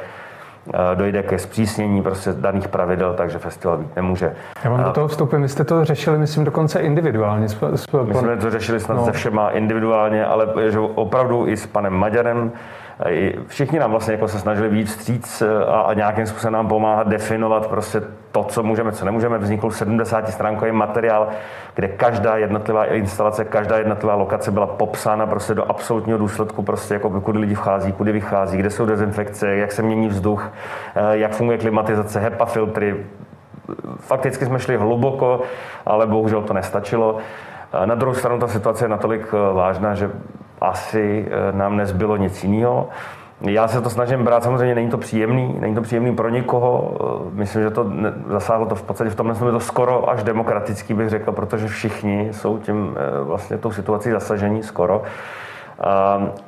eh, 0.73 0.95
dojde 0.95 1.23
ke 1.23 1.39
zpřísnění 1.39 2.03
prostě 2.03 2.33
daných 2.33 2.67
pravidel, 2.67 3.13
takže 3.13 3.37
festival 3.37 3.77
být 3.77 3.95
nemůže. 3.95 4.35
Já 4.63 4.69
vám 4.69 4.83
do 4.83 4.91
toho 4.91 5.07
vstupím. 5.07 5.41
Vy 5.41 5.49
jste 5.49 5.63
to 5.63 5.85
řešili, 5.85 6.17
myslím, 6.17 6.43
dokonce 6.43 6.79
individuálně. 6.79 7.47
My 8.03 8.13
jsme 8.13 8.37
to 8.37 8.51
řešili 8.51 8.79
snad 8.79 8.97
no. 8.97 9.05
se 9.05 9.11
všema 9.11 9.49
individuálně, 9.49 10.25
ale 10.25 10.47
že 10.69 10.79
opravdu 10.79 11.47
i 11.47 11.57
s 11.57 11.67
panem 11.67 11.93
Maďarem, 11.93 12.51
Všichni 13.47 13.79
nám 13.79 13.91
vlastně 13.91 14.13
jako 14.13 14.27
se 14.27 14.39
snažili 14.39 14.69
víc 14.69 14.89
vstříc 14.89 15.41
eh, 15.41 15.65
a, 15.65 15.79
a 15.79 15.93
nějakým 15.93 16.25
způsobem 16.25 16.53
nám 16.53 16.67
pomáhat 16.67 17.07
definovat 17.07 17.67
prostě 17.67 18.01
to, 18.31 18.43
co 18.43 18.63
můžeme, 18.63 18.91
co 18.91 19.05
nemůžeme. 19.05 19.37
Vznikl 19.37 19.71
70 19.71 20.29
stránkový 20.29 20.71
materiál, 20.71 21.27
kde 21.75 21.87
každá 21.87 22.37
jednotlivá 22.37 22.85
instalace, 22.85 23.45
každá 23.45 23.77
jednotlivá 23.77 24.15
lokace 24.15 24.51
byla 24.51 24.67
popsána 24.67 25.25
prostě 25.25 25.53
do 25.53 25.69
absolutního 25.71 26.17
důsledku, 26.17 26.63
prostě 26.63 26.93
jako 26.93 27.21
kudy 27.21 27.39
lidi 27.39 27.55
vchází, 27.55 27.91
kudy 27.91 28.11
vychází, 28.11 28.57
kde 28.57 28.69
jsou 28.69 28.85
dezinfekce, 28.85 29.55
jak 29.55 29.71
se 29.71 29.81
mění 29.81 30.07
vzduch, 30.07 30.51
eh, 30.95 31.17
jak 31.17 31.31
funguje 31.31 31.57
klimatizace, 31.57 32.19
HEPA 32.19 32.45
filtry. 32.45 33.05
Fakticky 33.97 34.45
jsme 34.45 34.59
šli 34.59 34.77
hluboko, 34.77 35.41
ale 35.85 36.07
bohužel 36.07 36.41
to 36.41 36.53
nestačilo. 36.53 37.17
Na 37.85 37.95
druhou 37.95 38.13
stranu 38.13 38.39
ta 38.39 38.47
situace 38.47 38.85
je 38.85 38.89
natolik 38.89 39.27
eh, 39.33 39.53
vážná, 39.53 39.95
že 39.95 40.11
asi 40.61 41.27
eh, 41.27 41.51
nám 41.57 41.77
nezbylo 41.77 42.17
nic 42.17 42.43
jiného. 42.43 42.89
Já 43.41 43.67
se 43.67 43.81
to 43.81 43.89
snažím 43.89 44.23
brát, 44.23 44.43
samozřejmě 44.43 44.75
není 44.75 44.89
to 44.89 44.97
příjemný, 44.97 45.55
není 45.59 45.75
to 45.75 45.81
příjemný 45.81 46.15
pro 46.15 46.29
nikoho. 46.29 46.97
Eh, 47.01 47.29
myslím, 47.31 47.61
že 47.61 47.69
to 47.69 47.91
zasáhlo 48.27 48.65
to 48.65 48.75
v 48.75 48.83
podstatě 48.83 49.09
v 49.09 49.15
tomhle 49.15 49.47
je 49.47 49.51
to 49.51 49.59
skoro 49.59 50.09
až 50.09 50.23
demokratický, 50.23 50.93
bych 50.93 51.09
řekl, 51.09 51.31
protože 51.31 51.67
všichni 51.67 52.29
jsou 52.31 52.57
tím 52.57 52.97
eh, 52.97 53.23
vlastně 53.23 53.57
tou 53.57 53.71
situací 53.71 54.11
zasažení 54.11 54.63
skoro. 54.63 55.03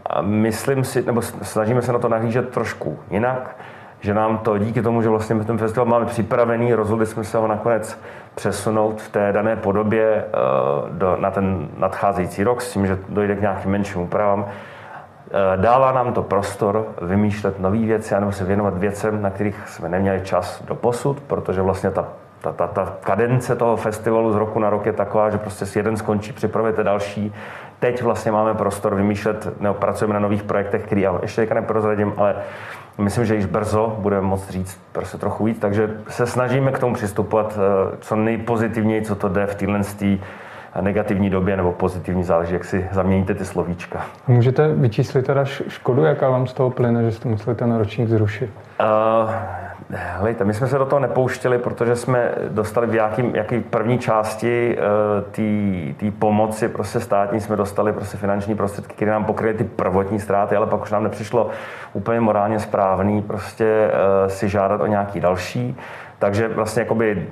A 0.10 0.22
myslím 0.22 0.84
si, 0.84 1.04
nebo 1.04 1.22
snažíme 1.22 1.82
se 1.82 1.94
na 1.94 2.00
to 2.00 2.10
nahlížet 2.10 2.50
trošku 2.50 3.00
jinak 3.12 3.56
že 4.02 4.14
nám 4.14 4.38
to 4.38 4.58
díky 4.58 4.82
tomu, 4.82 5.02
že 5.02 5.10
vlastně 5.10 5.36
ten 5.36 5.58
festival 5.58 5.86
máme 5.86 6.06
připravený, 6.06 6.74
rozhodli 6.74 7.06
jsme 7.06 7.24
se 7.24 7.38
ho 7.38 7.48
nakonec 7.48 8.00
přesunout 8.36 9.02
v 9.02 9.10
té 9.10 9.32
dané 9.32 9.56
podobě 9.56 10.26
eh, 10.26 10.38
do, 10.90 11.18
na 11.20 11.32
ten 11.32 11.68
nadcházející 11.78 12.44
rok 12.44 12.62
s 12.62 12.74
tím, 12.74 12.88
že 12.88 12.98
dojde 13.10 13.36
k 13.36 13.42
nějakým 13.42 13.72
menším 13.72 14.02
úpravám. 14.02 14.46
Eh, 14.46 15.58
dává 15.58 15.92
nám 15.92 16.14
to 16.14 16.24
prostor 16.24 16.86
vymýšlet 17.02 17.60
nové 17.60 17.78
věci, 17.78 18.16
anebo 18.16 18.32
se 18.32 18.46
věnovat 18.46 18.78
věcem, 18.78 19.22
na 19.22 19.30
kterých 19.30 19.68
jsme 19.68 19.90
neměli 19.90 20.22
čas 20.22 20.64
do 20.68 20.76
posud, 20.76 21.20
protože 21.20 21.62
vlastně 21.62 21.92
ta 21.92 22.08
ta, 22.42 22.52
ta, 22.52 22.68
ta 22.68 22.94
kadence 23.02 23.56
toho 23.56 23.78
festivalu 23.78 24.34
z 24.34 24.36
roku 24.36 24.60
na 24.60 24.70
rok 24.70 24.86
je 24.86 24.94
taková, 24.94 25.30
že 25.30 25.38
prostě 25.38 25.66
si 25.66 25.80
jeden 25.80 25.98
skončí, 25.98 26.34
připravujete 26.34 26.84
další. 26.84 27.34
Teď 27.80 28.02
vlastně 28.02 28.32
máme 28.32 28.54
prostor 28.54 28.96
vymýšlet, 28.96 29.62
nebo 29.62 29.74
pracujeme 29.74 30.14
na 30.14 30.20
nových 30.20 30.44
projektech, 30.44 30.84
který 30.86 31.02
já 31.02 31.20
ještě 31.22 31.42
teďka 31.42 31.56
neprozradím, 31.56 32.14
ale 32.18 32.36
Myslím, 33.00 33.26
že 33.26 33.36
již 33.36 33.46
brzo 33.46 33.96
budeme 34.00 34.28
moct 34.28 34.50
říct 34.50 34.82
prostě 34.92 35.18
trochu 35.18 35.44
víc, 35.44 35.60
takže 35.60 35.90
se 36.08 36.28
snažíme 36.28 36.72
k 36.72 36.80
tomu 36.80 36.94
přistupovat 36.94 37.60
eh, 37.60 37.98
co 38.02 38.16
nejpozitivněji, 38.16 39.02
co 39.02 39.16
to 39.16 39.30
jde 39.30 39.46
v 39.46 39.56
téhle 39.56 39.82
negativní 40.82 41.30
době 41.30 41.58
nebo 41.58 41.72
pozitivní, 41.72 42.24
záleží, 42.24 42.54
jak 42.54 42.66
si 42.66 42.88
zaměníte 42.92 43.34
ty 43.34 43.46
slovíčka. 43.46 44.06
Můžete 44.28 44.74
vyčíslit 44.74 45.26
teda 45.26 45.46
škodu, 45.46 46.04
jaká 46.04 46.30
vám 46.30 46.48
z 46.48 46.54
toho 46.54 46.70
plyne, 46.70 47.04
že 47.04 47.12
jste 47.12 47.30
museli 47.30 47.56
ten 47.56 47.78
ročník 47.78 48.10
zrušit? 48.10 48.50
Uh, 48.80 49.32
Hlejte, 49.94 50.46
my 50.46 50.54
jsme 50.54 50.68
se 50.68 50.78
do 50.78 50.86
toho 50.86 51.00
nepouštěli, 51.00 51.58
protože 51.58 51.96
jsme 51.96 52.32
dostali 52.50 52.88
v 52.88 52.96
jaký, 52.96 53.32
jaký 53.34 53.60
první 53.60 54.00
části 54.00 54.78
uh, 54.78 55.94
té 55.94 56.12
pomoci 56.20 56.68
prostě 56.68 57.00
státní 57.00 57.42
jsme 57.42 57.56
dostali 57.56 57.94
prostě 57.94 58.18
finanční 58.18 58.56
prostředky, 58.56 58.96
které 58.96 59.12
nám 59.12 59.26
pokryly 59.26 59.54
ty 59.54 59.64
prvotní 59.64 60.20
ztráty, 60.20 60.56
ale 60.56 60.68
pak 60.68 60.82
už 60.82 60.92
nám 60.92 61.04
nepřišlo 61.04 61.50
úplně 61.94 62.20
morálně 62.20 62.60
správný 62.60 63.22
prostě 63.22 63.92
uh, 63.92 64.30
si 64.30 64.50
žádat 64.50 64.82
o 64.82 64.88
nějaký 64.88 65.20
další. 65.20 65.78
Takže 66.20 66.48
vlastně 66.48 66.82
jakoby, 66.82 67.28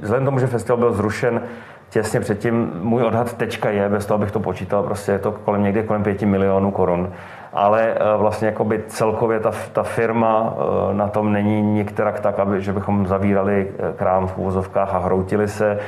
vzhledem 0.00 0.24
tomu, 0.24 0.38
že 0.38 0.46
festival 0.46 0.78
byl 0.78 0.92
zrušen, 0.92 1.42
těsně 1.90 2.20
předtím, 2.20 2.72
můj 2.80 3.02
odhad 3.02 3.32
teďka 3.32 3.70
je, 3.70 3.88
bez 3.88 4.06
toho, 4.06 4.18
abych 4.18 4.30
to 4.30 4.40
počítal, 4.40 4.82
prostě 4.82 5.12
je 5.12 5.18
to 5.18 5.32
kolem 5.32 5.62
někde 5.62 5.82
kolem 5.82 6.02
5 6.02 6.22
milionů 6.22 6.70
korun 6.70 7.12
ale 7.56 7.94
eh, 7.94 8.16
vlastně 8.16 8.46
jakoby 8.46 8.84
celkově 8.86 9.40
ta, 9.40 9.50
ta 9.72 9.82
firma 9.82 10.54
eh, 10.56 10.94
na 10.94 11.08
tom 11.08 11.32
není 11.32 11.62
některak 11.62 12.20
tak, 12.20 12.38
aby, 12.38 12.62
že 12.62 12.72
bychom 12.72 13.06
zavírali 13.06 13.68
eh, 13.70 13.92
krám 13.96 14.26
v 14.26 14.38
úvozovkách 14.38 14.94
a 14.94 14.98
hroutili 14.98 15.48
se. 15.48 15.78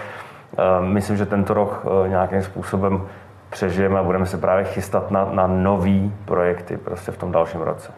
Myslím, 0.81 1.17
že 1.17 1.27
tento 1.27 1.55
rok 1.55 1.87
nějakým 2.07 2.43
způsobem 2.43 3.03
přežijeme 3.51 3.99
a 3.99 4.03
budeme 4.03 4.27
se 4.27 4.39
právě 4.39 4.65
chystat 4.65 5.11
na, 5.11 5.29
na 5.33 5.47
nový 5.47 6.15
projekty 6.25 6.77
prostě 6.77 7.13
v 7.13 7.17
tom 7.17 7.33
dalším 7.33 7.61
roce. 7.61 7.93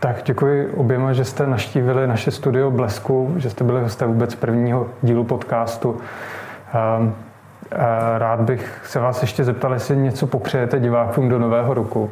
Tak 0.00 0.22
děkuji 0.24 0.72
oběma, 0.76 1.12
že 1.12 1.24
jste 1.24 1.46
naštívili 1.46 2.06
naše 2.06 2.30
studio 2.30 2.70
Blesku, 2.70 3.34
že 3.36 3.50
jste 3.50 3.64
byli 3.64 3.82
hosté 3.82 4.06
vůbec 4.06 4.34
prvního 4.34 4.86
dílu 5.02 5.24
podcastu. 5.24 6.00
Ehm, 6.74 7.14
rád 8.18 8.40
bych 8.40 8.80
se 8.84 9.00
vás 9.00 9.22
ještě 9.22 9.44
zeptal, 9.44 9.72
jestli 9.72 9.96
něco 9.96 10.26
popřejete 10.26 10.80
divákům 10.80 11.28
do 11.28 11.38
nového 11.38 11.74
roku. 11.74 12.10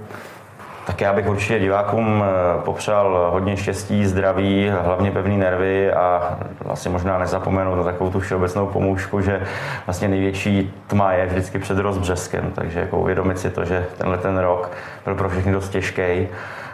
Tak 0.87 1.01
já 1.01 1.12
bych 1.12 1.28
určitě 1.28 1.59
divákům 1.59 2.24
eh, 2.24 2.62
popřál 2.62 3.30
hodně 3.32 3.57
štěstí, 3.57 4.07
zdraví, 4.07 4.72
hlavně 4.82 5.11
pevné 5.11 5.37
nervy 5.37 5.93
a 5.93 6.39
vlastně 6.61 6.91
možná 6.91 7.18
nezapomenout 7.18 7.76
na 7.76 7.82
takovou 7.82 8.11
tu 8.11 8.20
všeobecnou 8.20 8.66
pomůžku, 8.66 9.20
že 9.20 9.43
vlastně 9.87 10.09
největší 10.09 10.74
tma 10.87 11.12
je 11.12 11.26
vždycky 11.26 11.59
před 11.59 11.78
rozbřeskem, 11.78 12.53
takže 12.55 12.80
jako 12.80 12.99
uvědomit 12.99 13.39
si 13.39 13.51
to, 13.51 13.64
že 13.64 13.87
tenhle 13.99 14.18
ten 14.18 14.39
rok 14.39 14.70
byl 15.05 15.14
pro 15.14 15.28
všechny 15.28 15.53
dost 15.53 15.68
těžký, 15.68 16.28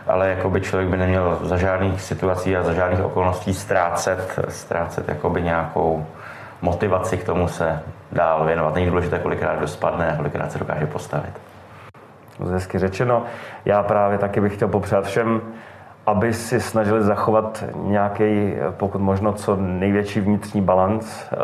ale 0.06 0.28
jako 0.28 0.50
by 0.50 0.60
člověk 0.60 0.88
by 0.88 0.96
neměl 0.96 1.38
za 1.42 1.56
žádných 1.56 2.00
situací 2.00 2.56
a 2.56 2.62
za 2.62 2.72
žádných 2.72 3.04
okolností 3.04 3.54
ztrácet, 3.54 4.40
ztrácet 4.48 5.08
jakoby 5.08 5.42
nějakou 5.42 6.06
motivaci 6.62 7.16
k 7.16 7.24
tomu 7.24 7.48
se 7.48 7.82
dál 8.12 8.44
věnovat. 8.44 8.74
Není 8.74 8.86
důležité, 8.86 9.18
kolikrát 9.18 9.56
kdo 9.56 9.68
spadne 9.68 10.12
a 10.12 10.16
kolikrát 10.16 10.52
se 10.52 10.58
dokáže 10.58 10.86
postavit 10.86 11.49
hezky 12.48 12.78
řečeno. 12.78 13.22
Já 13.64 13.82
právě 13.82 14.18
taky 14.18 14.40
bych 14.40 14.54
chtěl 14.54 14.68
popřát 14.68 15.04
všem, 15.04 15.40
aby 16.06 16.32
si 16.32 16.60
snažili 16.60 17.02
zachovat 17.02 17.64
nějaký, 17.84 18.54
pokud 18.70 19.00
možno, 19.00 19.32
co 19.32 19.56
největší 19.56 20.20
vnitřní 20.20 20.60
balans. 20.60 21.28
Eh, 21.32 21.36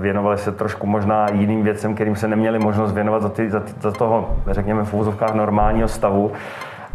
věnovali 0.00 0.38
se 0.38 0.52
trošku 0.52 0.86
možná 0.86 1.30
jiným 1.30 1.62
věcem, 1.62 1.94
kterým 1.94 2.16
se 2.16 2.28
neměli 2.28 2.58
možnost 2.58 2.92
věnovat 2.92 3.22
za, 3.22 3.28
ty, 3.28 3.50
za, 3.50 3.60
ty, 3.60 3.72
za 3.80 3.90
toho, 3.90 4.36
řekněme, 4.46 4.84
v 4.84 4.94
úzovkách 4.94 5.34
normálního 5.34 5.88
stavu 5.88 6.32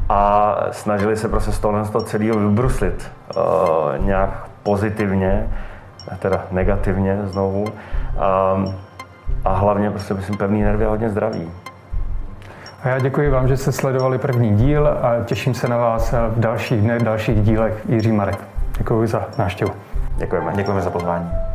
a 0.09 0.55
snažili 0.71 1.17
se 1.17 1.29
prostě 1.29 1.51
z 1.51 1.59
toho, 1.59 1.85
z 1.85 1.89
toho 1.89 2.05
celého 2.05 2.39
vybruslit 2.39 3.11
uh, 3.35 4.05
nějak 4.05 4.49
pozitivně, 4.63 5.49
teda 6.19 6.45
negativně 6.51 7.19
znovu. 7.23 7.63
Um, 7.63 8.75
a 9.45 9.53
hlavně 9.53 9.91
prostě 9.91 10.13
myslím 10.13 10.37
pevný 10.37 10.61
nervy 10.61 10.85
a 10.85 10.89
hodně 10.89 11.09
zdraví. 11.09 11.51
A 12.85 12.89
já 12.89 12.99
děkuji 12.99 13.29
vám, 13.29 13.47
že 13.47 13.57
jste 13.57 13.71
sledovali 13.71 14.17
první 14.17 14.55
díl 14.55 14.87
a 14.87 15.23
těším 15.25 15.53
se 15.53 15.67
na 15.67 15.77
vás 15.77 16.11
v 16.11 16.39
dalších 16.39 16.81
dnech, 16.81 17.03
dalších 17.03 17.41
dílech. 17.41 17.85
Jiří 17.89 18.11
Marek. 18.11 18.37
Děkuji 18.77 19.07
za 19.07 19.27
návštěvu. 19.37 19.71
Děkujeme. 20.17 20.53
Děkujeme 20.55 20.81
za 20.81 20.89
pozvání. 20.89 21.54